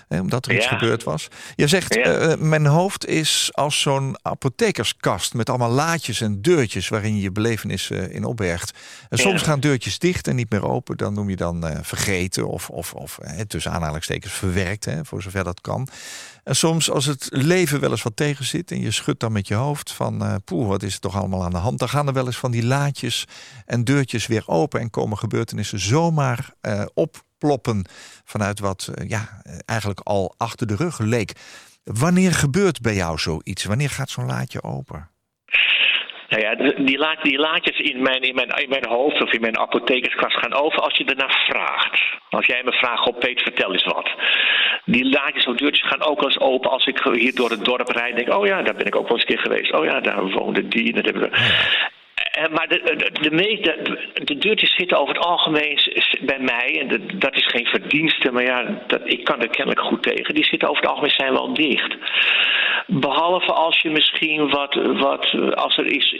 hè, 0.08 0.20
omdat 0.20 0.46
er 0.46 0.56
iets 0.56 0.68
gebeurd 0.68 1.04
was. 1.04 1.28
Je 1.56 1.68
zegt, 1.68 1.96
eh, 1.98 2.36
mijn 2.36 2.66
hoofd 2.66 3.06
is 3.06 3.50
als 3.54 3.82
zo'n 3.82 4.16
apothekerskast 4.28 5.34
met 5.34 5.50
allemaal 5.50 5.72
laadjes 5.72 6.22
en 6.22 6.42
deurtjes 6.42 6.90
waarin 6.90 7.16
je 7.16 7.22
je 7.22 7.32
belevenissen 7.32 8.12
in 8.12 8.26
opbergt. 8.26 8.78
En 9.10 9.18
soms 9.18 9.42
gaan 9.42 9.60
deurtjes 9.60 10.00
dicht 10.00 10.28
en 10.28 10.36
niet 10.36 10.52
meer 10.52 10.68
open. 10.68 10.98
Dan 10.98 11.14
noem 11.14 11.30
je 11.30 11.36
dan 11.36 11.68
eh, 11.68 11.80
vergeten 11.82 12.48
of, 12.48 12.70
of, 12.70 12.94
of 12.94 13.18
eh, 13.18 13.40
tussen 13.40 13.72
aanhalingstekens 13.72 14.34
verwerkt, 14.34 14.86
hè, 14.86 15.06
voor 15.06 15.22
zover 15.22 15.44
dat 15.44 15.62
kan. 15.62 15.88
En 16.44 16.56
soms 16.56 16.92
als 16.92 17.06
het 17.06 17.28
leven 17.30 17.80
wel 17.80 17.92
eens 17.92 18.04
wat 18.04 18.16
tegen 18.16 18.46
zit 18.46 18.72
en 18.72 18.82
je 18.82 18.92
schudt 18.92 19.20
dan 19.20 19.32
met 19.32 19.48
je 19.48 19.54
hoofd 19.54 19.92
van 19.92 20.24
eh 20.24 20.36
poeh, 20.46 20.68
wat 20.68 20.84
is 20.84 20.94
er 20.94 21.00
toch 21.00 21.16
allemaal 21.16 21.44
aan 21.44 21.52
de 21.52 21.58
hand? 21.58 21.80
Dan 21.80 21.90
gaan 21.90 22.08
er 22.08 22.14
wel 22.14 22.26
eens 22.26 22.38
van 22.38 22.52
die 22.52 22.66
laadjes 22.66 23.26
en 23.66 23.84
deurtjes 23.84 24.28
weer 24.28 24.44
open 24.46 24.80
en 24.80 24.90
komen 24.90 25.18
gebeurtenissen 25.18 25.80
zomaar 25.80 26.54
eh, 26.62 26.86
opploppen 26.94 27.86
vanuit 28.24 28.60
wat 28.60 28.90
eh, 28.94 29.10
ja, 29.10 29.42
eh, 29.44 29.58
eigenlijk 29.66 30.00
al 30.00 30.34
achter 30.38 30.68
de 30.68 30.76
rug 30.76 31.00
leek. 31.00 31.32
Wanneer 31.94 32.32
gebeurt 32.32 32.82
bij 32.82 32.94
jou 32.94 33.18
zoiets? 33.18 33.66
Wanneer 33.66 33.90
gaat 33.90 34.10
zo'n 34.10 34.26
laadje 34.26 34.64
open? 34.64 35.10
Nou 36.30 36.42
ja, 36.42 36.56
die, 36.56 36.84
die 37.22 37.38
laadjes 37.38 37.80
in 37.80 38.02
mijn, 38.02 38.22
in, 38.22 38.36
mijn, 38.36 38.50
in 38.50 38.70
mijn 38.70 38.88
hoofd 38.88 39.22
of 39.22 39.32
in 39.32 39.42
mijn 39.42 39.58
apothekerskast 39.58 40.38
gaan 40.38 40.54
over 40.54 40.80
als 40.80 40.98
je 40.98 41.06
ernaar 41.06 41.46
vraagt. 41.50 42.02
Als 42.30 42.46
jij 42.46 42.62
me 42.64 42.72
vraagt, 42.72 43.08
op 43.08 43.20
Peet, 43.20 43.42
vertel 43.42 43.74
eens 43.74 43.86
wat. 43.86 44.10
Die 44.86 45.10
laadjes 45.10 45.46
of 45.46 45.56
deurtjes 45.56 45.88
gaan 45.88 46.02
ook 46.04 46.20
wel 46.20 46.30
eens 46.30 46.40
open 46.40 46.72
als 46.72 46.86
ik 46.86 47.00
hier 47.00 47.36
door 47.36 47.50
het 47.50 47.66
dorp 47.66 47.90
rijd. 47.90 48.16
Denk, 48.16 48.34
oh 48.34 48.46
ja, 48.46 48.62
daar 48.62 48.76
ben 48.76 48.86
ik 48.86 48.96
ook 48.96 49.08
wel 49.08 49.18
eens 49.18 49.28
een 49.28 49.36
keer 49.36 49.44
geweest. 49.44 49.74
Oh 49.74 49.86
ja, 49.86 50.00
daar 50.00 50.30
woonde 50.30 50.68
die. 50.68 50.94
Dat 50.94 51.06
hebben 51.06 51.24
we. 51.24 51.38
Eh, 52.18 52.50
Maar 52.52 52.68
de, 52.68 52.82
de, 52.84 53.30
de, 53.30 53.36
meeste, 53.36 54.00
de 54.14 54.38
deurtjes 54.38 54.76
zitten 54.76 55.00
over 55.00 55.16
het 55.16 55.26
algemeen 55.26 55.80
bij 56.22 56.40
mij. 56.40 56.80
En 56.80 57.02
dat 57.14 57.36
is 57.36 57.46
geen 57.46 57.66
verdienste, 57.66 58.32
maar 58.32 58.44
ja, 58.44 58.84
dat, 58.88 59.02
ik 59.04 59.24
kan 59.24 59.42
er 59.42 59.50
kennelijk 59.50 59.86
goed 59.86 60.04
tegen. 60.04 60.36
Die 60.36 60.46
zitten 60.46 60.70
over 60.70 60.82
het 60.82 60.92
algemeen 60.92 61.12
zijn 61.12 61.34
wel 61.34 61.54
dicht. 61.54 61.96
Behalve 62.88 63.52
als 63.52 63.80
je 63.82 63.90
misschien 63.90 64.50
wat, 64.50 64.74
wat 65.00 65.56
als 65.56 65.78
er 65.78 65.86
iets, 65.86 66.14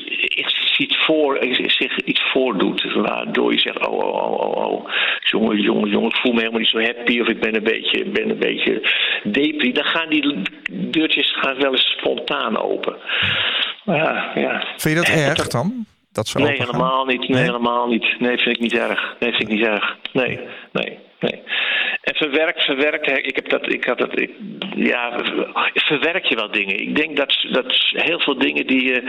iets, 0.78 0.98
voor, 1.06 1.38
zich 1.66 2.00
iets 2.00 2.22
voordoet. 2.32 2.94
Waardoor 2.94 3.52
je 3.52 3.60
zegt, 3.60 3.88
oh, 3.88 3.98
oh, 3.98 4.32
oh, 4.32 4.40
oh, 4.40 4.72
oh. 4.72 4.90
Jongen, 5.20 5.62
jongen, 5.62 5.90
jongen, 5.90 6.10
ik 6.10 6.18
voel 6.18 6.34
me 6.34 6.40
helemaal 6.40 6.60
niet 6.60 6.70
zo 6.70 6.82
happy. 6.82 7.20
Of 7.20 7.28
ik 7.28 7.40
ben 7.40 7.56
een 7.56 7.64
beetje, 7.64 8.06
ben 8.06 8.30
een 8.30 8.40
beetje 8.40 8.82
depri. 9.24 9.72
Dan 9.72 9.86
gaan 9.86 10.10
die 10.10 10.42
deurtjes 10.72 11.38
gaan 11.40 11.58
wel 11.58 11.72
eens 11.72 11.96
spontaan 11.98 12.58
open. 12.58 12.96
Ja, 13.96 14.32
ja. 14.36 14.64
Vind 14.78 14.96
je 14.96 14.96
dat 14.96 15.10
En 15.10 15.30
erg 15.30 15.48
dan? 15.48 15.86
Dat 16.12 16.28
ze 16.28 16.38
Nee, 16.38 16.56
gaan? 16.56 16.66
helemaal 16.66 17.06
niet. 17.06 17.20
Nee, 17.20 17.30
Nee? 17.30 17.44
helemaal 17.44 17.88
niet. 17.88 18.16
Nee, 18.20 18.38
vind 18.38 18.56
ik 18.56 18.60
niet 18.62 18.74
erg. 18.78 19.16
Nee, 19.20 19.30
vind 19.34 19.42
ik 19.50 19.56
niet 19.56 19.66
erg. 19.66 19.98
Nee, 20.14 20.40
nee, 20.72 20.98
nee. 21.20 21.42
En 22.02 22.16
verwerkt, 22.16 22.62
verwerkt, 22.62 23.08
ik 23.28 23.36
heb 23.36 23.50
dat, 23.50 23.74
ik 23.74 23.86
had 23.86 23.98
dat, 23.98 24.20
ik, 24.20 24.32
ja, 24.76 25.20
verwerk 25.74 26.26
je 26.26 26.36
wel 26.36 26.52
dingen. 26.52 26.80
Ik 26.80 26.96
denk 26.96 27.18
dat, 27.18 27.46
dat 27.52 27.66
heel 27.90 28.20
veel 28.20 28.38
dingen 28.38 28.68
die 28.68 28.84
je, 28.84 29.04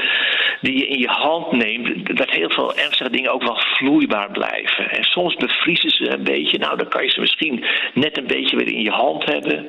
die 0.60 0.78
je 0.78 0.86
in 0.88 0.98
je 0.98 1.08
hand 1.08 1.52
neemt, 1.52 2.16
dat 2.16 2.30
heel 2.30 2.50
veel 2.50 2.76
ernstige 2.76 3.10
dingen 3.10 3.32
ook 3.32 3.42
wel 3.42 3.56
vloeibaar 3.58 4.30
blijven. 4.30 4.90
En 4.90 5.04
soms 5.04 5.34
bevriezen 5.34 5.90
ze 5.90 6.10
een 6.12 6.22
beetje, 6.24 6.58
nou 6.58 6.76
dan 6.76 6.88
kan 6.88 7.04
je 7.04 7.10
ze 7.10 7.20
misschien 7.20 7.64
net 7.94 8.18
een 8.18 8.26
beetje 8.26 8.56
weer 8.56 8.72
in 8.72 8.82
je 8.82 8.90
hand 8.90 9.24
hebben. 9.24 9.66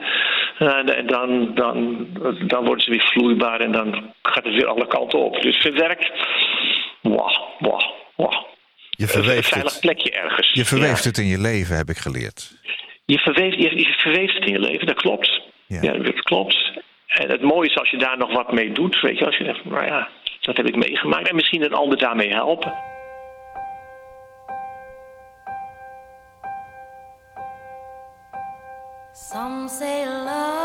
Eh, 0.60 0.98
en 0.98 1.08
dan, 1.08 1.52
dan, 1.56 2.08
dan 2.48 2.66
worden 2.66 2.84
ze 2.84 2.90
weer 2.92 3.08
vloeibaar 3.12 3.60
en 3.60 3.72
dan 3.72 4.14
gaat 4.22 4.44
het 4.44 4.54
weer 4.54 4.68
alle 4.68 4.88
kanten 4.88 5.20
op. 5.20 5.42
Dus 5.42 5.58
verwerkt, 5.58 6.12
wauw, 7.02 7.48
wauw, 7.60 7.94
wauw. 8.16 8.48
Je 8.90 9.04
Een 9.04 9.10
verweeft 9.10 9.48
veilig 9.50 9.72
het. 9.72 9.82
plekje 9.82 10.12
ergens. 10.12 10.52
Je 10.54 10.66
verweeft 10.66 11.04
Ja. 11.04 11.10
het 11.10 11.18
in 11.18 11.26
je 11.26 11.40
leven, 11.40 11.76
heb 11.78 11.90
ik 11.90 11.98
geleerd. 11.98 12.52
Je 13.06 13.20
verweeft, 13.20 13.56
je, 13.56 13.78
je 13.78 13.94
verweeft 13.98 14.34
het 14.36 14.46
in 14.46 14.52
je 14.52 14.60
leven, 14.60 14.88
dat 14.88 14.96
klopt. 14.96 15.42
Ja. 15.68 15.82
Ja. 15.82 15.94
dat 15.94 16.22
klopt. 16.22 16.72
En 17.08 17.30
het 17.30 17.42
mooie 17.42 17.70
is 17.70 17.78
als 17.78 17.90
je 17.90 17.98
daar 17.98 18.18
nog 18.18 18.34
wat 18.34 18.52
mee 18.52 18.72
doet, 18.72 19.02
weet 19.02 19.18
je, 19.18 19.26
als 19.26 19.38
je 19.38 19.44
zegt, 19.46 19.66
nou 19.66 19.86
ja, 19.86 20.08
dat 20.42 20.58
heb 20.58 20.68
ik 20.68 20.76
meegemaakt. 20.76 21.30
En 21.30 21.36
misschien 21.36 21.64
een 21.64 21.74
ander 21.74 21.98
daarmee 21.98 22.34
helpen. 22.34 22.74
Some 29.32 29.70
say 29.70 30.08
love, 30.08 30.59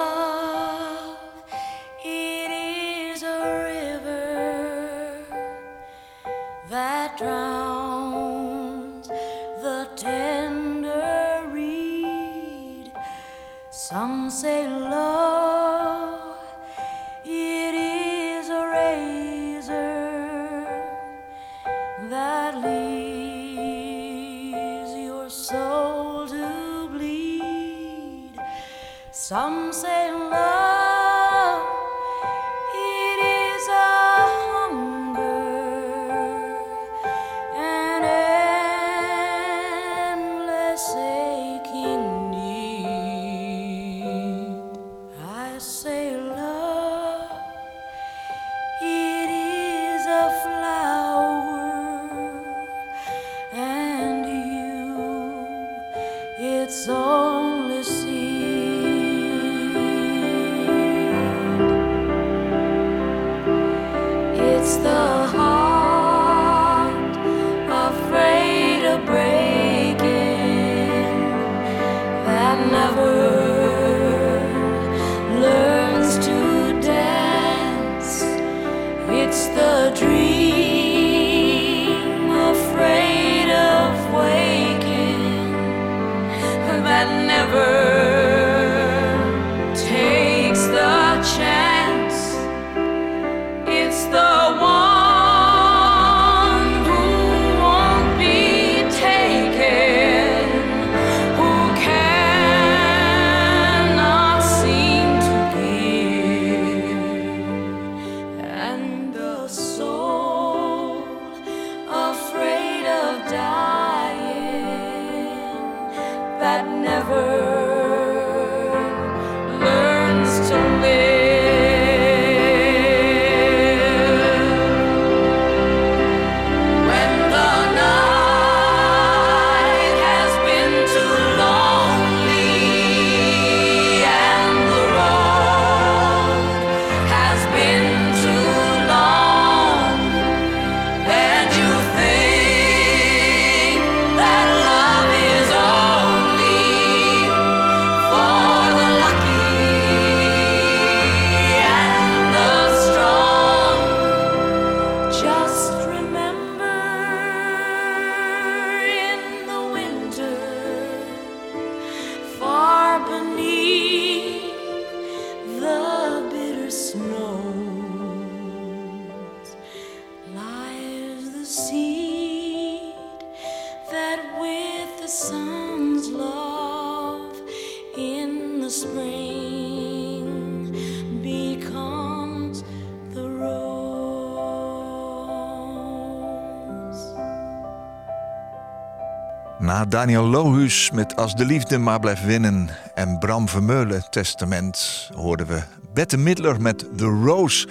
Daniel 189.88 190.24
Lohuus 190.24 190.90
met 190.90 191.16
Als 191.16 191.34
de 191.34 191.44
liefde 191.44 191.78
maar 191.78 192.00
blijft 192.00 192.24
winnen 192.24 192.68
en 192.94 193.18
Bram 193.18 193.48
Vermeulen 193.48 194.10
Testament 194.10 195.10
hoorden 195.14 195.46
we 195.46 195.62
Bette 195.94 196.16
Midler 196.16 196.60
met 196.60 196.86
The 196.96 197.04
Rose. 197.04 197.68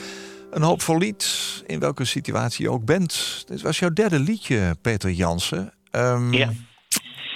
Een 0.52 0.62
hoopvol 0.62 0.98
lied, 0.98 1.28
in 1.68 1.80
welke 1.80 2.06
situatie 2.06 2.66
je 2.66 2.72
ook 2.72 2.86
bent. 2.86 3.44
Dit 3.48 3.62
was 3.62 3.80
jouw 3.80 3.90
derde 3.90 4.20
liedje, 4.20 4.76
Peter 4.82 5.12
Jansen. 5.12 5.74
Ehm, 5.92 6.34
Ja. 6.34 6.52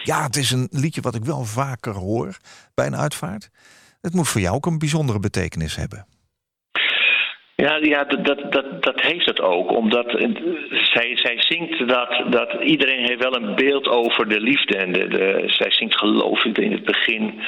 Ja, 0.04 0.24
het 0.24 0.36
is 0.36 0.52
een 0.52 0.68
liedje 0.72 1.02
wat 1.02 1.16
ik 1.16 1.26
wel 1.26 1.46
vaker 1.46 1.94
hoor 1.94 2.38
bij 2.74 2.86
een 2.86 2.98
uitvaart. 2.98 3.50
Het 4.02 4.14
moet 4.14 4.28
voor 4.28 4.42
jou 4.42 4.56
ook 4.56 4.66
een 4.66 4.80
bijzondere 4.80 5.20
betekenis 5.20 5.76
hebben. 5.76 6.06
Ja, 7.64 7.78
ja 7.82 8.04
dat, 8.04 8.52
dat, 8.52 8.84
dat, 8.84 9.02
heeft 9.02 9.26
het 9.26 9.42
ook. 9.42 9.72
Omdat 9.72 10.16
eh, 10.16 10.30
zij, 10.72 11.18
zij 11.18 11.36
zingt 11.42 11.88
dat, 11.88 12.24
dat 12.30 12.54
iedereen 12.64 13.06
heeft 13.06 13.24
wel 13.24 13.36
een 13.36 13.56
beeld 13.56 13.88
over 13.88 14.30
de 14.30 14.40
liefde. 14.40 14.78
En 14.78 14.92
de, 14.92 15.08
de, 15.08 15.44
zij 15.46 15.72
zingt 15.72 15.98
geloof 15.98 16.46
ik 16.46 16.58
in 16.58 16.72
het 16.72 16.84
begin 16.84 17.42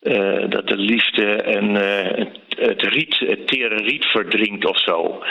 eh, 0.00 0.48
dat 0.48 0.68
de 0.68 0.76
liefde 0.76 1.42
en, 1.42 1.76
eh, 1.76 2.26
het, 2.48 2.82
riet, 2.82 3.18
het 3.18 3.46
tere 3.46 3.74
riet 3.74 4.04
verdrinkt 4.04 4.66
of 4.66 4.80
zo. 4.80 5.22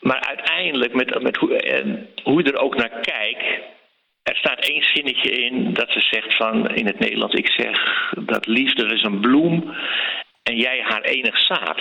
Maar 0.00 0.20
uiteindelijk, 0.20 0.94
met, 0.94 1.22
met 1.22 1.36
hoe, 1.36 1.56
en 1.56 2.08
hoe 2.22 2.42
je 2.42 2.52
er 2.52 2.60
ook 2.60 2.76
naar 2.76 3.00
kijkt... 3.00 3.70
Er 4.22 4.36
staat 4.36 4.68
één 4.68 4.82
zinnetje 4.82 5.30
in 5.30 5.72
dat 5.72 5.90
ze 5.90 6.00
zegt 6.00 6.36
van 6.36 6.74
in 6.74 6.86
het 6.86 6.98
Nederlands: 6.98 7.34
ik 7.34 7.50
zeg 7.50 8.10
dat 8.24 8.46
liefde 8.46 8.94
is 8.94 9.02
een 9.02 9.20
bloem 9.20 9.74
en 10.42 10.56
jij 10.56 10.82
haar 10.82 11.02
enig 11.02 11.38
zaad. 11.38 11.80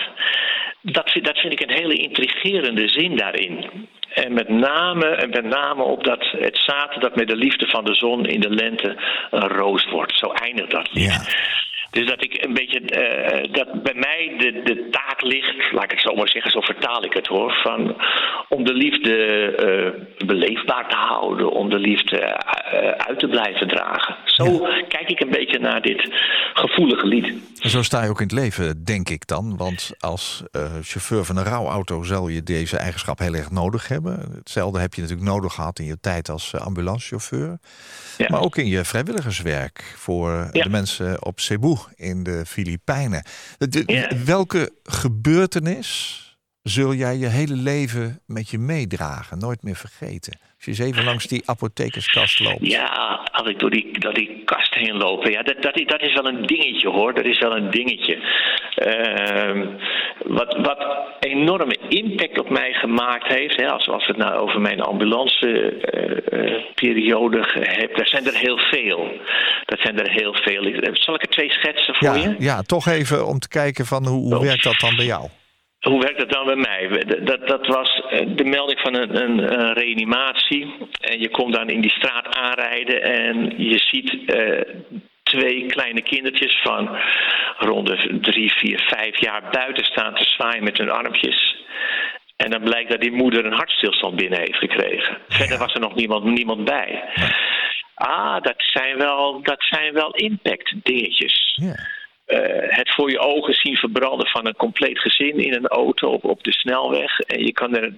Dat, 0.81 1.17
dat 1.21 1.37
vind 1.37 1.53
ik 1.53 1.61
een 1.61 1.77
hele 1.77 1.93
intrigerende 1.93 2.89
zin 2.89 3.15
daarin. 3.15 3.69
En 4.13 4.33
met 4.33 4.49
name, 4.49 5.05
en 5.05 5.29
met 5.29 5.45
name 5.45 5.83
op 5.83 6.03
dat 6.03 6.25
het 6.31 6.57
zaad 6.57 7.01
dat 7.01 7.15
met 7.15 7.27
de 7.27 7.35
liefde 7.35 7.67
van 7.67 7.85
de 7.85 7.95
zon 7.95 8.25
in 8.25 8.39
de 8.39 8.49
lente 8.49 8.97
een 9.29 9.47
roos 9.47 9.89
wordt. 9.89 10.17
Zo 10.17 10.31
eindigt 10.31 10.71
dat. 10.71 10.89
Ja. 10.91 11.21
Dus 11.91 12.05
dat 12.07 12.23
ik 12.23 12.43
een 12.45 12.53
beetje, 12.53 12.79
eh, 12.79 13.53
dat 13.53 13.83
bij 13.83 13.93
mij 13.95 14.35
de, 14.37 14.61
de 14.63 14.87
taak 14.91 15.21
ligt, 15.21 15.71
laat 15.71 15.83
ik 15.83 15.91
het 15.91 16.01
zo 16.01 16.15
maar 16.15 16.29
zeggen, 16.29 16.51
zo 16.51 16.61
vertaal 16.61 17.03
ik 17.03 17.13
het 17.13 17.27
hoor, 17.27 17.53
van 17.63 17.95
om 18.49 18.63
de 18.63 18.73
liefde 18.73 19.15
eh, 19.55 20.27
beleefbaar 20.27 20.89
te 20.89 20.95
houden, 20.95 21.51
om 21.51 21.69
de 21.69 21.79
liefde 21.79 22.17
eh, 22.17 22.89
uit 22.91 23.19
te 23.19 23.27
blijven 23.27 23.67
dragen. 23.67 24.15
Zo 24.25 24.67
kijk 24.87 25.09
ik 25.09 25.19
een 25.19 25.29
beetje 25.29 25.59
naar 25.59 25.81
dit 25.81 26.09
gevoelige 26.53 27.07
lied. 27.07 27.33
Zo 27.53 27.81
sta 27.81 28.03
je 28.03 28.09
ook 28.09 28.21
in 28.21 28.27
het 28.27 28.35
leven, 28.35 28.83
denk 28.83 29.09
ik 29.09 29.27
dan. 29.27 29.57
Want 29.57 29.91
als 29.99 30.43
chauffeur 30.81 31.25
van 31.25 31.37
een 31.37 31.43
rouwauto 31.43 32.03
zal 32.03 32.27
je 32.27 32.43
deze 32.43 32.77
eigenschap 32.77 33.19
heel 33.19 33.33
erg 33.33 33.51
nodig 33.51 33.87
hebben. 33.87 34.31
Hetzelfde 34.35 34.79
heb 34.79 34.93
je 34.93 35.01
natuurlijk 35.01 35.29
nodig 35.29 35.53
gehad 35.53 35.79
in 35.79 35.85
je 35.85 35.97
tijd 36.01 36.29
als 36.29 36.55
ambulancechauffeur. 36.55 37.59
Ja. 38.17 38.25
Maar 38.29 38.41
ook 38.41 38.55
in 38.57 38.67
je 38.67 38.85
vrijwilligerswerk 38.85 39.93
voor 39.97 40.49
Ja. 40.51 40.63
de 40.63 40.69
mensen 40.69 41.25
op 41.25 41.39
Cebu 41.39 41.75
in 41.95 42.23
de 42.23 42.45
Filipijnen. 42.45 43.23
De-. 43.57 44.21
Welke 44.25 44.73
gebeurtenis 44.83 46.19
zul 46.61 46.93
jij 46.93 47.17
je 47.17 47.27
hele 47.27 47.55
leven 47.55 48.21
met 48.25 48.49
je 48.49 48.57
meedragen? 48.57 49.37
Nooit 49.37 49.63
meer 49.63 49.75
vergeten. 49.75 50.39
Als 50.65 50.77
je 50.77 50.83
eens 50.83 50.91
even 50.93 51.05
langs 51.05 51.27
die 51.27 51.41
apothekerskast 51.45 52.39
loopt. 52.39 52.67
Ja, 52.67 52.85
als 53.31 53.47
ik 53.49 53.59
door 53.59 53.69
die, 53.69 53.99
door 53.99 54.13
die 54.13 54.41
kast 54.45 54.73
heen 54.73 54.97
loop, 54.97 55.27
ja, 55.27 55.41
dat, 55.43 55.61
dat, 55.61 55.79
is- 55.79 55.85
dat 55.85 56.01
is 56.01 56.13
wel 56.13 56.25
een 56.27 56.45
dingetje 56.45 56.89
hoor. 56.89 57.13
Dat 57.13 57.25
is 57.25 57.39
wel 57.39 57.55
een 57.55 57.69
dingetje. 57.71 58.17
Ehm, 58.75 59.65
wat, 60.25 60.57
wat 60.61 60.85
enorme 61.19 61.77
impact 61.89 62.39
op 62.39 62.49
mij 62.49 62.73
gemaakt 62.73 63.27
heeft, 63.27 63.55
hè, 63.61 63.69
als, 63.71 63.87
als 63.89 64.05
we 64.05 64.11
het 64.13 64.21
nou 64.21 64.39
over 64.39 64.61
mijn 64.61 64.81
ambulance-periode 64.81 67.39
heb, 67.53 67.95
daar 67.95 68.07
zijn 68.07 68.25
er 68.25 68.35
heel 68.37 68.57
veel. 68.57 69.11
Dat 69.65 69.79
zijn 69.79 69.99
er 69.99 70.11
heel 70.11 70.33
veel. 70.33 70.65
Ik- 70.65 70.89
Zal 70.93 71.15
ik 71.15 71.21
er 71.21 71.29
twee 71.29 71.51
schetsen 71.51 71.95
voor 71.95 72.07
Ja, 72.07 72.15
je? 72.15 72.35
ja, 72.39 72.61
toch 72.61 72.87
even 72.87 73.27
om 73.27 73.39
te 73.39 73.47
kijken 73.47 73.85
van 73.85 74.07
hoe, 74.07 74.21
hoe 74.21 74.35
Oh. 74.35 74.41
werkt 74.41 74.63
dat 74.63 74.79
dan 74.79 74.95
bij 74.95 75.05
jou? 75.05 75.27
Hoe 75.81 76.01
werkt 76.01 76.19
dat 76.19 76.31
dan 76.31 76.45
bij 76.45 76.55
mij? 76.55 77.05
Dat, 77.23 77.47
dat 77.47 77.67
was 77.67 78.01
eh, 78.09 78.27
de 78.35 78.43
melding 78.43 78.79
van 78.79 78.95
een, 78.95 79.21
een, 79.21 79.59
een 79.59 79.73
reanimatie. 79.73 80.73
En 81.01 81.19
je 81.19 81.29
komt 81.29 81.53
dan 81.53 81.69
in 81.69 81.81
die 81.81 81.91
straat 81.91 82.35
aanrijden 82.35 83.01
en 83.01 83.53
je 83.57 83.79
ziet 83.79 84.25
eh, 84.25 84.75
twee 85.23 85.65
kleine 85.65 86.01
kindertjes 86.01 86.59
van 86.63 86.97
rond 87.57 87.87
de 87.87 88.19
drie, 88.21 88.51
vier, 88.51 88.79
vijf 88.79 89.19
jaar 89.19 89.49
buiten 89.51 89.85
staan 89.85 90.15
te 90.15 90.23
zwaaien 90.23 90.63
met 90.63 90.77
hun 90.77 90.89
armpjes. 90.89 91.65
En 92.35 92.49
dan 92.51 92.63
blijkt 92.63 92.89
dat 92.89 93.01
die 93.01 93.11
moeder 93.11 93.45
een 93.45 93.53
hartstilstand 93.53 94.15
binnen 94.15 94.39
heeft 94.39 94.57
gekregen. 94.57 95.17
Verder 95.27 95.57
was 95.57 95.73
er 95.73 95.79
nog 95.79 95.95
niemand, 95.95 96.23
niemand 96.23 96.63
bij. 96.63 97.03
Ah, 97.93 98.41
dat 98.41 98.55
zijn 98.57 98.97
wel, 98.97 99.41
dat 99.43 99.63
zijn 99.63 99.93
wel 99.93 100.15
impact 100.15 100.73
dingetjes 100.83 101.59
Ja. 101.61 101.75
Eh, 102.31 102.77
het 102.77 102.93
voor 102.93 103.11
je 103.11 103.19
ogen 103.19 103.53
zien 103.53 103.75
verbranden 103.75 104.27
van 104.27 104.45
een 104.47 104.55
compleet 104.55 104.99
gezin 104.99 105.37
in 105.37 105.53
een 105.53 105.67
auto 105.67 106.07
op, 106.09 106.23
op 106.23 106.43
de 106.43 106.51
snelweg. 106.53 107.19
En 107.19 107.45
je 107.45 107.51
kan 107.51 107.75
er 107.75 107.93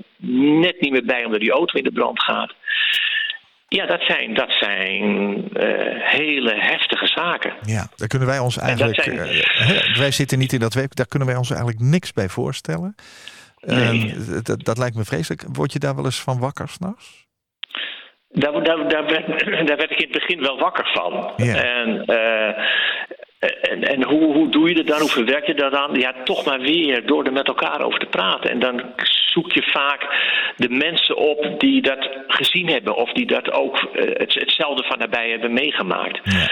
net 0.59 0.81
niet 0.81 0.91
meer 0.91 1.05
bij 1.05 1.25
omdat 1.25 1.39
die 1.39 1.51
auto 1.51 1.77
in 1.77 1.83
de 1.83 1.91
brand 1.91 2.23
gaat. 2.23 2.53
Ja, 3.67 3.85
dat 3.85 4.01
zijn, 4.01 4.33
dat 4.33 4.51
zijn 4.51 5.03
eh, 5.53 6.09
hele 6.09 6.53
heftige 6.55 7.07
zaken. 7.07 7.53
Ja, 7.61 7.87
daar 7.95 8.07
kunnen 8.07 8.27
wij 8.27 8.39
ons 8.39 8.57
eigenlijk. 8.57 9.03
zijn- 9.03 9.19
eh, 9.19 9.97
wij 9.97 10.11
zitten 10.11 10.37
niet 10.39 10.53
in 10.53 10.59
dat 10.59 10.73
werk, 10.73 10.95
daar 10.95 11.07
kunnen 11.07 11.27
wij 11.27 11.37
ons 11.37 11.49
eigenlijk 11.49 11.79
niks 11.79 12.13
bij 12.13 12.29
voorstellen. 12.29 12.95
Nee. 13.59 14.13
Ehm, 14.13 14.43
dat, 14.43 14.63
dat 14.65 14.77
lijkt 14.77 14.95
me 14.95 15.03
vreselijk. 15.03 15.43
Word 15.51 15.73
je 15.73 15.79
daar 15.79 15.95
wel 15.95 16.05
eens 16.05 16.21
van 16.21 16.39
wakker 16.39 16.69
s'nachts? 16.69 17.21
Daar, 18.29 18.63
daar, 18.63 18.87
daar, 18.87 19.05
werd, 19.05 19.27
daar 19.67 19.77
werd 19.77 19.91
ik 19.91 19.97
in 19.97 20.09
het 20.11 20.19
begin 20.19 20.41
wel 20.41 20.59
wakker 20.59 20.89
van. 20.93 21.33
Ja. 21.37 21.55
En, 21.55 22.05
en, 23.43 23.83
en 23.83 24.03
hoe, 24.03 24.33
hoe 24.33 24.49
doe 24.49 24.69
je 24.69 24.75
dat 24.75 24.87
dan? 24.87 24.99
Hoe 24.99 25.09
verwerk 25.09 25.47
je 25.47 25.53
dat 25.53 25.71
dan? 25.71 25.99
Ja, 25.99 26.13
toch 26.23 26.45
maar 26.45 26.59
weer 26.59 27.05
door 27.05 27.25
er 27.25 27.33
met 27.33 27.47
elkaar 27.47 27.81
over 27.81 27.99
te 27.99 28.05
praten. 28.05 28.49
En 28.49 28.59
dan 28.59 28.81
zoek 29.33 29.51
je 29.51 29.63
vaak 29.63 30.01
de 30.57 30.69
mensen 30.69 31.17
op 31.17 31.59
die 31.59 31.81
dat 31.81 32.09
gezien 32.27 32.67
hebben. 32.67 32.95
Of 32.95 33.11
die 33.11 33.25
dat 33.25 33.51
ook 33.51 33.77
eh, 33.77 34.05
het, 34.05 34.33
hetzelfde 34.33 34.83
van 34.83 34.99
nabij 34.99 35.29
hebben 35.29 35.53
meegemaakt. 35.53 36.19
Ja. 36.23 36.49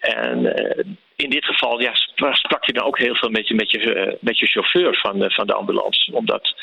En 0.00 0.54
eh, 0.54 0.84
in 1.16 1.30
dit 1.30 1.44
geval 1.44 1.80
ja, 1.80 1.94
spra- 1.94 2.34
sprak 2.34 2.64
je 2.64 2.72
dan 2.72 2.84
ook 2.84 2.98
heel 2.98 3.14
veel 3.14 3.30
met 3.30 3.48
je, 3.48 3.54
met 3.54 3.70
je, 3.70 3.94
eh, 3.94 4.12
met 4.20 4.38
je 4.38 4.46
chauffeur 4.46 4.96
van 4.96 5.18
de, 5.18 5.30
van 5.30 5.46
de 5.46 5.54
ambulance. 5.54 6.12
Om 6.12 6.26
dat, 6.26 6.54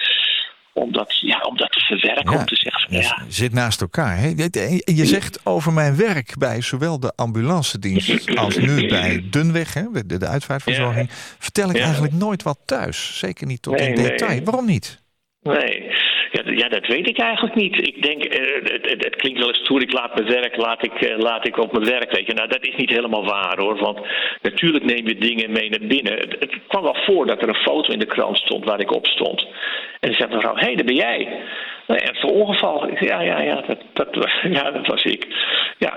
om 0.76 0.92
dat, 0.92 1.18
ja, 1.20 1.40
om 1.42 1.58
dat 1.58 1.72
te 1.72 1.80
verwerken. 1.80 2.38
Om 2.40 2.46
te 2.46 2.56
zeggen, 2.56 2.90
van, 2.90 2.98
ja, 3.02 3.24
zit 3.28 3.54
naast 3.54 3.82
elkaar. 3.82 4.18
Hè? 4.18 4.28
Je, 4.28 4.82
je 4.86 5.06
zegt 5.06 5.40
over 5.46 5.74
mijn 5.74 5.96
werk 5.96 6.34
bij 6.38 6.62
zowel 6.62 7.00
de 7.00 7.14
ambulancedienst 7.16 8.36
als 8.38 8.58
nu 8.58 8.88
bij 8.88 9.28
Dunweg, 9.30 9.74
hè, 9.74 9.84
de, 10.06 10.18
de 10.18 10.28
uitvaartverzorging, 10.28 11.10
vertel 11.40 11.70
ik 11.70 11.76
Ja. 11.78 11.84
eigenlijk 11.84 12.14
nooit 12.14 12.44
wat 12.44 12.60
thuis. 12.66 13.18
Zeker 13.18 13.48
niet 13.48 13.62
tot 13.62 13.74
Nee, 13.80 13.88
in 13.90 13.94
nee. 13.96 14.10
detail. 14.10 14.44
Waarom 14.44 14.66
niet? 14.66 15.04
Nee, 15.42 15.84
ja, 16.36 16.52
ja, 16.52 16.68
dat 16.70 16.88
weet 16.88 17.08
ik 17.08 17.18
eigenlijk 17.18 17.56
niet. 17.56 17.88
Ik 17.88 18.04
denk, 18.04 18.24
eh, 18.24 18.54
het, 18.64 18.90
het, 18.90 19.04
het 19.04 19.16
klinkt 19.16 19.40
wel 19.40 19.48
eens 19.48 19.64
toe, 19.64 19.82
ik 19.82 19.92
laat 19.94 20.16
mijn 20.16 20.28
werk, 20.28 20.58
laat 20.58 20.84
ik, 20.84 20.94
eh, 21.02 21.18
laat 21.18 21.48
ik 21.48 21.58
op 21.58 21.72
mijn 21.72 21.86
werk. 21.86 22.12
Weet 22.12 22.28
je. 22.28 22.34
Nou, 22.34 22.48
dat 22.48 22.66
is 22.66 22.76
niet 22.76 22.90
helemaal 22.90 23.26
waar 23.26 23.58
hoor. 23.58 23.78
Want 23.78 24.00
natuurlijk 24.42 24.86
neem 24.86 25.08
je 25.08 25.18
dingen 25.18 25.52
mee 25.52 25.70
naar 25.70 25.88
binnen. 25.88 26.14
Het, 26.14 26.36
het 26.40 26.54
kwam 26.68 26.84
wel 26.84 26.98
voor 27.06 27.26
dat 27.26 27.42
er 27.42 27.50
een 27.50 27.64
foto 27.70 27.94
in 27.94 28.00
de 28.00 28.06
krant 28.06 28.38
stond 28.38 28.66
waar 28.66 28.80
ik 28.80 28.92
op 28.92 29.08
stond. 29.08 29.48
En 30.00 30.14
zei 30.14 30.34
mevrouw, 30.34 30.56
hé, 30.56 30.66
hey, 30.66 30.76
daar 30.76 30.86
ben 30.86 30.96
jij. 30.96 31.28
Nou, 31.88 32.00
ernstig 32.00 32.30
ongeval. 32.30 32.88
Ik 32.88 32.98
zei, 32.98 33.10
ja, 33.10 33.22
ja, 33.22 33.42
ja 33.42 33.62
dat, 33.68 33.80
dat, 33.94 34.16
was- 34.16 34.42
ja, 34.60 34.72
dat 34.72 34.88
was 34.88 35.04
ik. 35.04 35.28
Ja. 35.78 35.94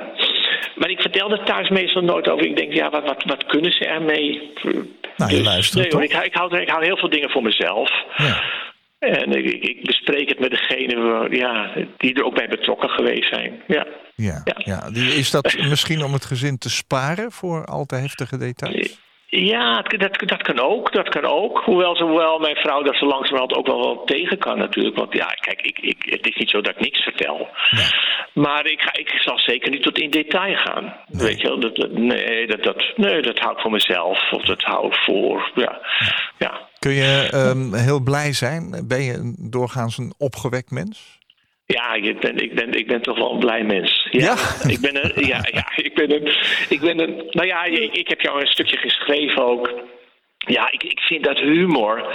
Maar 0.74 0.90
ik 0.90 1.00
vertelde 1.00 1.36
het 1.36 1.46
thuis 1.46 1.68
meestal 1.68 2.02
nooit 2.02 2.28
over. 2.28 2.46
Ik 2.46 2.56
denk, 2.56 2.72
ja, 2.72 2.90
wat, 2.90 3.04
wat, 3.04 3.24
wat 3.24 3.46
kunnen 3.46 3.72
ze 3.72 3.84
ermee? 3.84 4.52
Nou, 5.16 5.34
je 5.34 5.42
luistert 5.42 5.82
nee, 5.82 5.92
hoor, 5.92 6.10
toch? 6.10 6.20
ik, 6.20 6.26
ik, 6.26 6.34
hou, 6.34 6.58
ik 6.58 6.68
hou 6.68 6.84
heel 6.84 6.96
veel 6.96 7.08
dingen 7.10 7.30
voor 7.30 7.42
mezelf. 7.42 7.90
Ja. 8.16 8.42
En 8.98 9.32
ik, 9.32 9.64
ik, 9.64 9.84
bespreek 9.84 10.28
het 10.28 10.38
met 10.38 10.50
degene 10.50 11.26
ja, 11.30 11.74
die 11.96 12.14
er 12.14 12.24
ook 12.24 12.34
bij 12.34 12.48
betrokken 12.48 12.88
geweest 12.88 13.28
zijn. 13.28 13.62
Ja. 13.66 13.86
Ja, 14.14 14.42
Ja. 14.44 14.54
ja. 14.58 14.88
Is 14.94 15.30
dat 15.30 15.56
misschien 15.68 16.02
om 16.02 16.12
het 16.12 16.24
gezin 16.24 16.58
te 16.58 16.70
sparen 16.70 17.32
voor 17.32 17.64
al 17.64 17.84
te 17.84 17.94
heftige 17.94 18.38
details? 18.38 18.98
Ja, 19.44 19.82
dat, 19.82 20.18
dat 20.28 20.42
kan 20.42 20.58
ook. 20.60 20.92
Dat 20.92 21.08
kan 21.08 21.24
ook. 21.24 21.62
Hoewel, 21.64 21.96
zowel 21.96 22.38
mijn 22.38 22.56
vrouw 22.56 22.82
dat 22.82 22.96
ze 22.96 23.04
langzamerhand 23.04 23.54
ook 23.54 23.66
wel, 23.66 23.78
wel 23.84 24.04
tegen 24.04 24.38
kan 24.38 24.58
natuurlijk. 24.58 24.96
Want 24.96 25.12
ja, 25.12 25.26
kijk, 25.26 25.60
ik, 25.62 25.78
ik, 25.78 25.96
het 26.10 26.26
is 26.26 26.34
niet 26.36 26.50
zo 26.50 26.60
dat 26.60 26.74
ik 26.74 26.80
niks 26.80 27.00
vertel. 27.02 27.48
Maar 28.34 28.66
ik, 28.66 28.80
ga, 28.80 28.92
ik 28.92 29.08
zal 29.20 29.38
zeker 29.38 29.70
niet 29.70 29.82
tot 29.82 29.98
in 29.98 30.10
detail 30.10 30.56
gaan. 30.56 30.94
Weet 31.08 31.40
je 31.40 31.48
wel? 31.48 31.60
Dat, 31.60 31.76
dat- 31.76 31.92
nee, 31.92 32.46
dat, 32.46 32.62
dat, 32.62 32.92
nee, 32.96 33.22
dat 33.22 33.38
hou 33.38 33.52
ik 33.52 33.60
voor 33.60 33.70
mezelf. 33.70 34.32
Of 34.32 34.44
dat 34.44 34.62
hou 34.62 34.86
ik 34.86 34.94
voor, 34.94 35.50
ja. 35.54 35.80
ja. 36.38 36.66
Kun 36.78 36.92
je 36.92 37.28
ehm, 37.30 37.74
heel 37.74 38.00
blij 38.00 38.32
zijn? 38.32 38.84
Ben 38.88 39.02
je 39.02 39.12
een- 39.12 39.36
doorgaans 39.50 39.98
een 39.98 40.14
opgewekt 40.18 40.70
mens? 40.70 41.17
Ja, 41.76 41.94
ik 41.94 42.20
ben, 42.20 42.36
ik, 42.36 42.54
ben, 42.54 42.72
ik 42.72 42.86
ben 42.86 43.02
toch 43.02 43.18
wel 43.18 43.32
een 43.32 43.38
blij 43.38 43.62
mens. 43.64 44.08
Ja, 44.10 44.20
Ja? 44.20 44.36
Ik 44.70 44.80
ben 44.80 45.04
een, 45.04 45.26
ja, 45.26 45.40
ja, 45.52 45.72
ik 45.76 45.94
ben 45.94 46.12
een, 46.12 46.26
ik 46.68 46.80
ben 46.80 46.98
een, 47.00 47.22
nou 47.30 47.46
ja, 47.46 47.64
ik, 47.64 47.96
ik 47.96 48.08
heb 48.08 48.20
jou 48.20 48.40
een 48.40 48.46
stukje 48.46 48.76
geschreven 48.76 49.44
ook. 49.46 49.72
Ja, 50.38 50.70
ik, 50.70 50.82
ik 50.82 51.00
vind 51.00 51.24
dat 51.24 51.38
humor, 51.38 52.14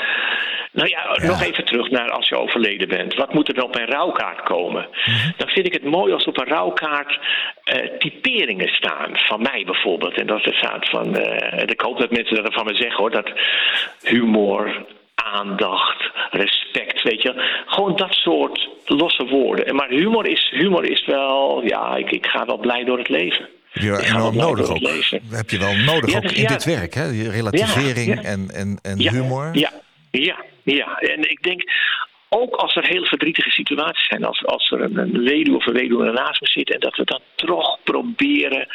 Nou 0.71 0.89
ja, 0.89 1.17
nog 1.27 1.41
even 1.43 1.65
terug 1.65 1.89
naar 1.89 2.09
als 2.11 2.29
je 2.29 2.37
overleden 2.37 2.87
bent. 2.87 3.13
Wat 3.15 3.33
moet 3.33 3.47
er 3.47 3.53
dan 3.53 3.63
op 3.63 3.75
een 3.75 3.85
rouwkaart 3.85 4.41
komen? 4.41 4.87
Dan 5.37 5.47
vind 5.47 5.65
ik 5.65 5.73
het 5.73 5.83
mooi 5.83 6.13
als 6.13 6.25
op 6.25 6.37
een 6.37 6.47
rouwkaart 6.47 7.19
eh, 7.63 7.89
typeringen 7.99 8.67
staan. 8.67 9.09
Van 9.17 9.41
mij 9.41 9.63
bijvoorbeeld. 9.65 10.13
En 10.17 10.27
dat 10.27 10.45
er 10.45 10.55
staat 10.55 10.89
van. 10.89 11.15
eh, 11.17 11.63
ik 11.65 11.81
hoop 11.81 11.99
dat 11.99 12.11
mensen 12.11 12.43
dat 12.43 12.53
van 12.53 12.65
me 12.65 12.75
zeggen 12.75 12.97
hoor. 12.97 13.11
Dat 13.11 13.31
humor, 14.03 14.85
aandacht, 15.15 16.11
respect, 16.31 17.01
weet 17.01 17.21
je. 17.21 17.63
Gewoon 17.65 17.95
dat 17.95 18.13
soort 18.13 18.69
losse 18.85 19.25
woorden. 19.25 19.65
En 19.65 19.75
Maar 19.75 19.89
humor 19.89 20.27
is, 20.27 20.49
humor 20.55 20.89
is 20.91 21.05
wel. 21.05 21.61
Ja, 21.65 21.95
ik, 21.95 22.11
ik 22.11 22.25
ga 22.25 22.45
wel 22.45 22.57
blij 22.57 22.83
door 22.83 22.97
het 22.97 23.09
leven. 23.09 23.49
Enorm 23.73 24.31
blij 24.31 24.45
nodig 24.45 24.69
ook. 24.69 24.79
heb 25.29 25.49
je 25.49 25.57
wel 25.57 25.75
nodig 25.75 26.11
Ja, 26.11 26.17
ook 26.17 26.23
dus 26.23 26.33
in 26.33 26.41
ja. 26.41 26.47
dit 26.47 26.63
werk, 26.63 26.93
hè? 26.93 27.29
Relativering 27.29 28.07
Ja, 28.07 28.21
ja. 28.21 28.21
en, 28.21 28.49
en, 28.53 28.79
en 28.81 28.99
Ja, 28.99 29.11
humor. 29.11 29.49
Ja, 29.51 29.71
ja, 30.11 30.35
ja. 30.63 30.97
En 30.99 31.29
ik 31.29 31.43
denk, 31.43 31.63
ook 32.29 32.55
als 32.55 32.75
er 32.75 32.87
heel 32.87 33.05
verdrietige 33.05 33.49
situaties 33.49 34.07
zijn, 34.07 34.23
als, 34.23 34.45
als 34.45 34.71
er 34.71 34.81
een, 34.81 34.97
een 34.97 35.23
weduwe 35.23 35.57
of 35.57 35.65
een 35.65 35.73
weduwe 35.73 36.11
naast 36.11 36.41
me 36.41 36.47
zit, 36.47 36.73
en 36.73 36.79
dat 36.79 36.95
we 36.95 37.03
dan 37.03 37.19
toch 37.35 37.79
proberen, 37.83 38.67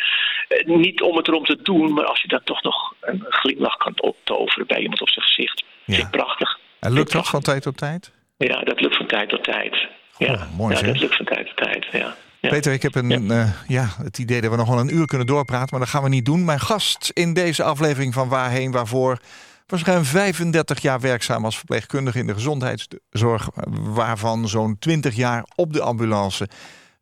eh, 0.49 0.67
niet 0.67 1.03
om 1.03 1.17
het 1.17 1.29
erom 1.29 1.45
te 1.45 1.63
doen, 1.63 1.93
maar 1.93 2.05
als 2.05 2.23
je 2.23 2.29
dan 2.29 2.41
toch 2.45 2.63
nog 2.63 2.95
een 3.01 3.25
glimlach 3.29 3.77
kan 3.77 3.95
toveren 4.25 4.67
bij 4.67 4.81
iemand 4.81 5.01
op 5.01 5.09
zijn 5.09 5.25
gezicht. 5.25 5.65
Ja. 5.89 5.95
Vind 5.95 6.07
ik 6.07 6.11
prachtig. 6.11 6.59
En 6.81 6.93
lukt 6.93 7.13
dat 7.13 7.29
van 7.29 7.41
tijd 7.41 7.63
tot 7.63 7.77
tijd? 7.77 8.11
Ja, 8.37 8.61
dat 8.61 8.81
lukt 8.81 8.97
van 8.97 9.07
tijd 9.07 9.29
tot 9.29 9.45
tijd. 9.45 9.89
Ja, 10.19 10.49
mooi 10.57 10.73
ja 10.73 10.79
zeg. 10.79 10.89
dat 10.89 11.01
lukt 11.01 11.17
van 11.17 11.27
tijd 11.27 11.47
tot 11.47 11.57
tijd. 11.57 11.87
Ja. 11.93 12.15
Ja. 12.41 12.49
Peter, 12.49 12.73
ik 12.73 12.83
heb 12.83 12.95
een, 12.95 13.27
ja. 13.27 13.55
ja, 13.67 13.89
het 14.03 14.19
idee 14.19 14.41
dat 14.41 14.51
we 14.51 14.57
nog 14.57 14.69
wel 14.69 14.79
een 14.79 14.95
uur 14.95 15.07
kunnen 15.07 15.27
doorpraten, 15.27 15.69
maar 15.71 15.81
dat 15.81 15.89
gaan 15.89 16.03
we 16.03 16.09
niet 16.09 16.25
doen. 16.25 16.45
Mijn 16.45 16.61
gast 16.61 17.11
in 17.15 17.33
deze 17.33 17.63
aflevering 17.63 18.15
van 18.15 18.29
Waarheen 18.29 18.71
Waarvoor 18.71 19.19
was 19.67 19.85
ruim 19.85 20.05
35 20.05 20.81
jaar 20.81 21.01
werkzaam 21.01 21.45
als 21.45 21.57
verpleegkundige 21.57 22.19
in 22.19 22.27
de 22.27 22.35
gezondheidszorg, 22.35 23.49
waarvan 23.71 24.49
zo'n 24.49 24.79
20 24.79 25.15
jaar 25.15 25.45
op 25.55 25.73
de 25.73 25.81
ambulance 25.81 26.49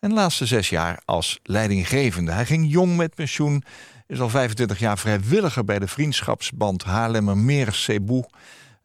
en 0.01 0.09
de 0.09 0.15
laatste 0.15 0.47
zes 0.47 0.69
jaar 0.69 1.01
als 1.05 1.39
leidinggevende. 1.43 2.33
Hij 2.33 2.47
ging 2.47 2.71
jong 2.71 2.97
met 2.97 3.15
pensioen, 3.15 3.65
is 4.07 4.21
al 4.21 4.29
25 4.29 4.79
jaar 4.79 4.99
vrijwilliger 4.99 5.65
bij 5.65 5.79
de 5.79 5.89
vriendschapsband 5.89 6.85
Haarlemmermeer 6.85 7.73
Cebu 7.73 8.25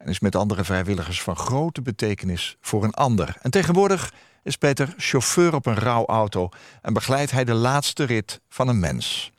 en 0.02 0.08
is 0.08 0.20
met 0.20 0.36
andere 0.36 0.64
vrijwilligers 0.64 1.22
van 1.22 1.36
grote 1.36 1.82
betekenis 1.82 2.56
voor 2.60 2.84
een 2.84 2.94
ander. 2.94 3.36
En 3.40 3.50
tegenwoordig 3.50 4.12
is 4.42 4.56
Peter 4.56 4.94
chauffeur 4.96 5.54
op 5.54 5.66
een 5.66 5.78
rouwauto 5.78 6.48
en 6.82 6.92
begeleidt 6.92 7.30
hij 7.30 7.44
de 7.44 7.54
laatste 7.54 8.04
rit 8.04 8.40
van 8.48 8.68
een 8.68 8.80
mens. 8.80 9.32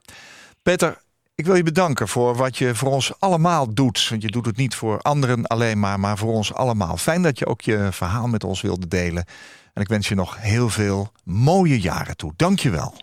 Peter, 0.62 1.02
ik 1.36 1.46
wil 1.46 1.56
je 1.56 1.64
bedanken 1.64 2.08
voor 2.08 2.36
wat 2.36 2.58
je 2.58 2.76
voor 2.76 2.92
ons 2.92 3.20
allemaal 3.20 3.74
doet. 3.74 4.10
Want 4.10 4.22
je 4.22 4.32
doet 4.32 4.46
het 4.46 4.58
niet 4.58 4.76
voor 4.76 5.00
anderen 5.02 5.48
alleen 5.48 5.80
maar, 5.80 6.00
maar 6.00 6.18
voor 6.18 6.34
ons 6.34 6.54
allemaal. 6.54 6.98
Fijn 6.98 7.22
dat 7.22 7.40
je 7.40 7.46
ook 7.46 7.62
je 7.62 7.88
verhaal 7.92 8.28
met 8.28 8.44
ons 8.44 8.62
wilde 8.62 8.88
delen. 8.88 9.26
En 9.74 9.82
ik 9.82 9.88
wens 9.88 10.08
je 10.08 10.16
nog 10.16 10.38
heel 10.42 10.70
veel 10.70 11.12
mooie 11.24 11.80
jaren 11.80 12.18
toe. 12.18 12.34
Dank 12.36 12.60
je 12.60 12.70
wel. 12.70 12.94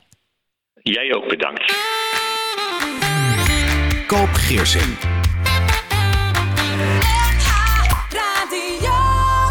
Jij 0.75 1.15
ook 1.15 1.29
bedankt. 1.29 1.75
Koop 4.07 4.33
Geersing. 4.33 4.97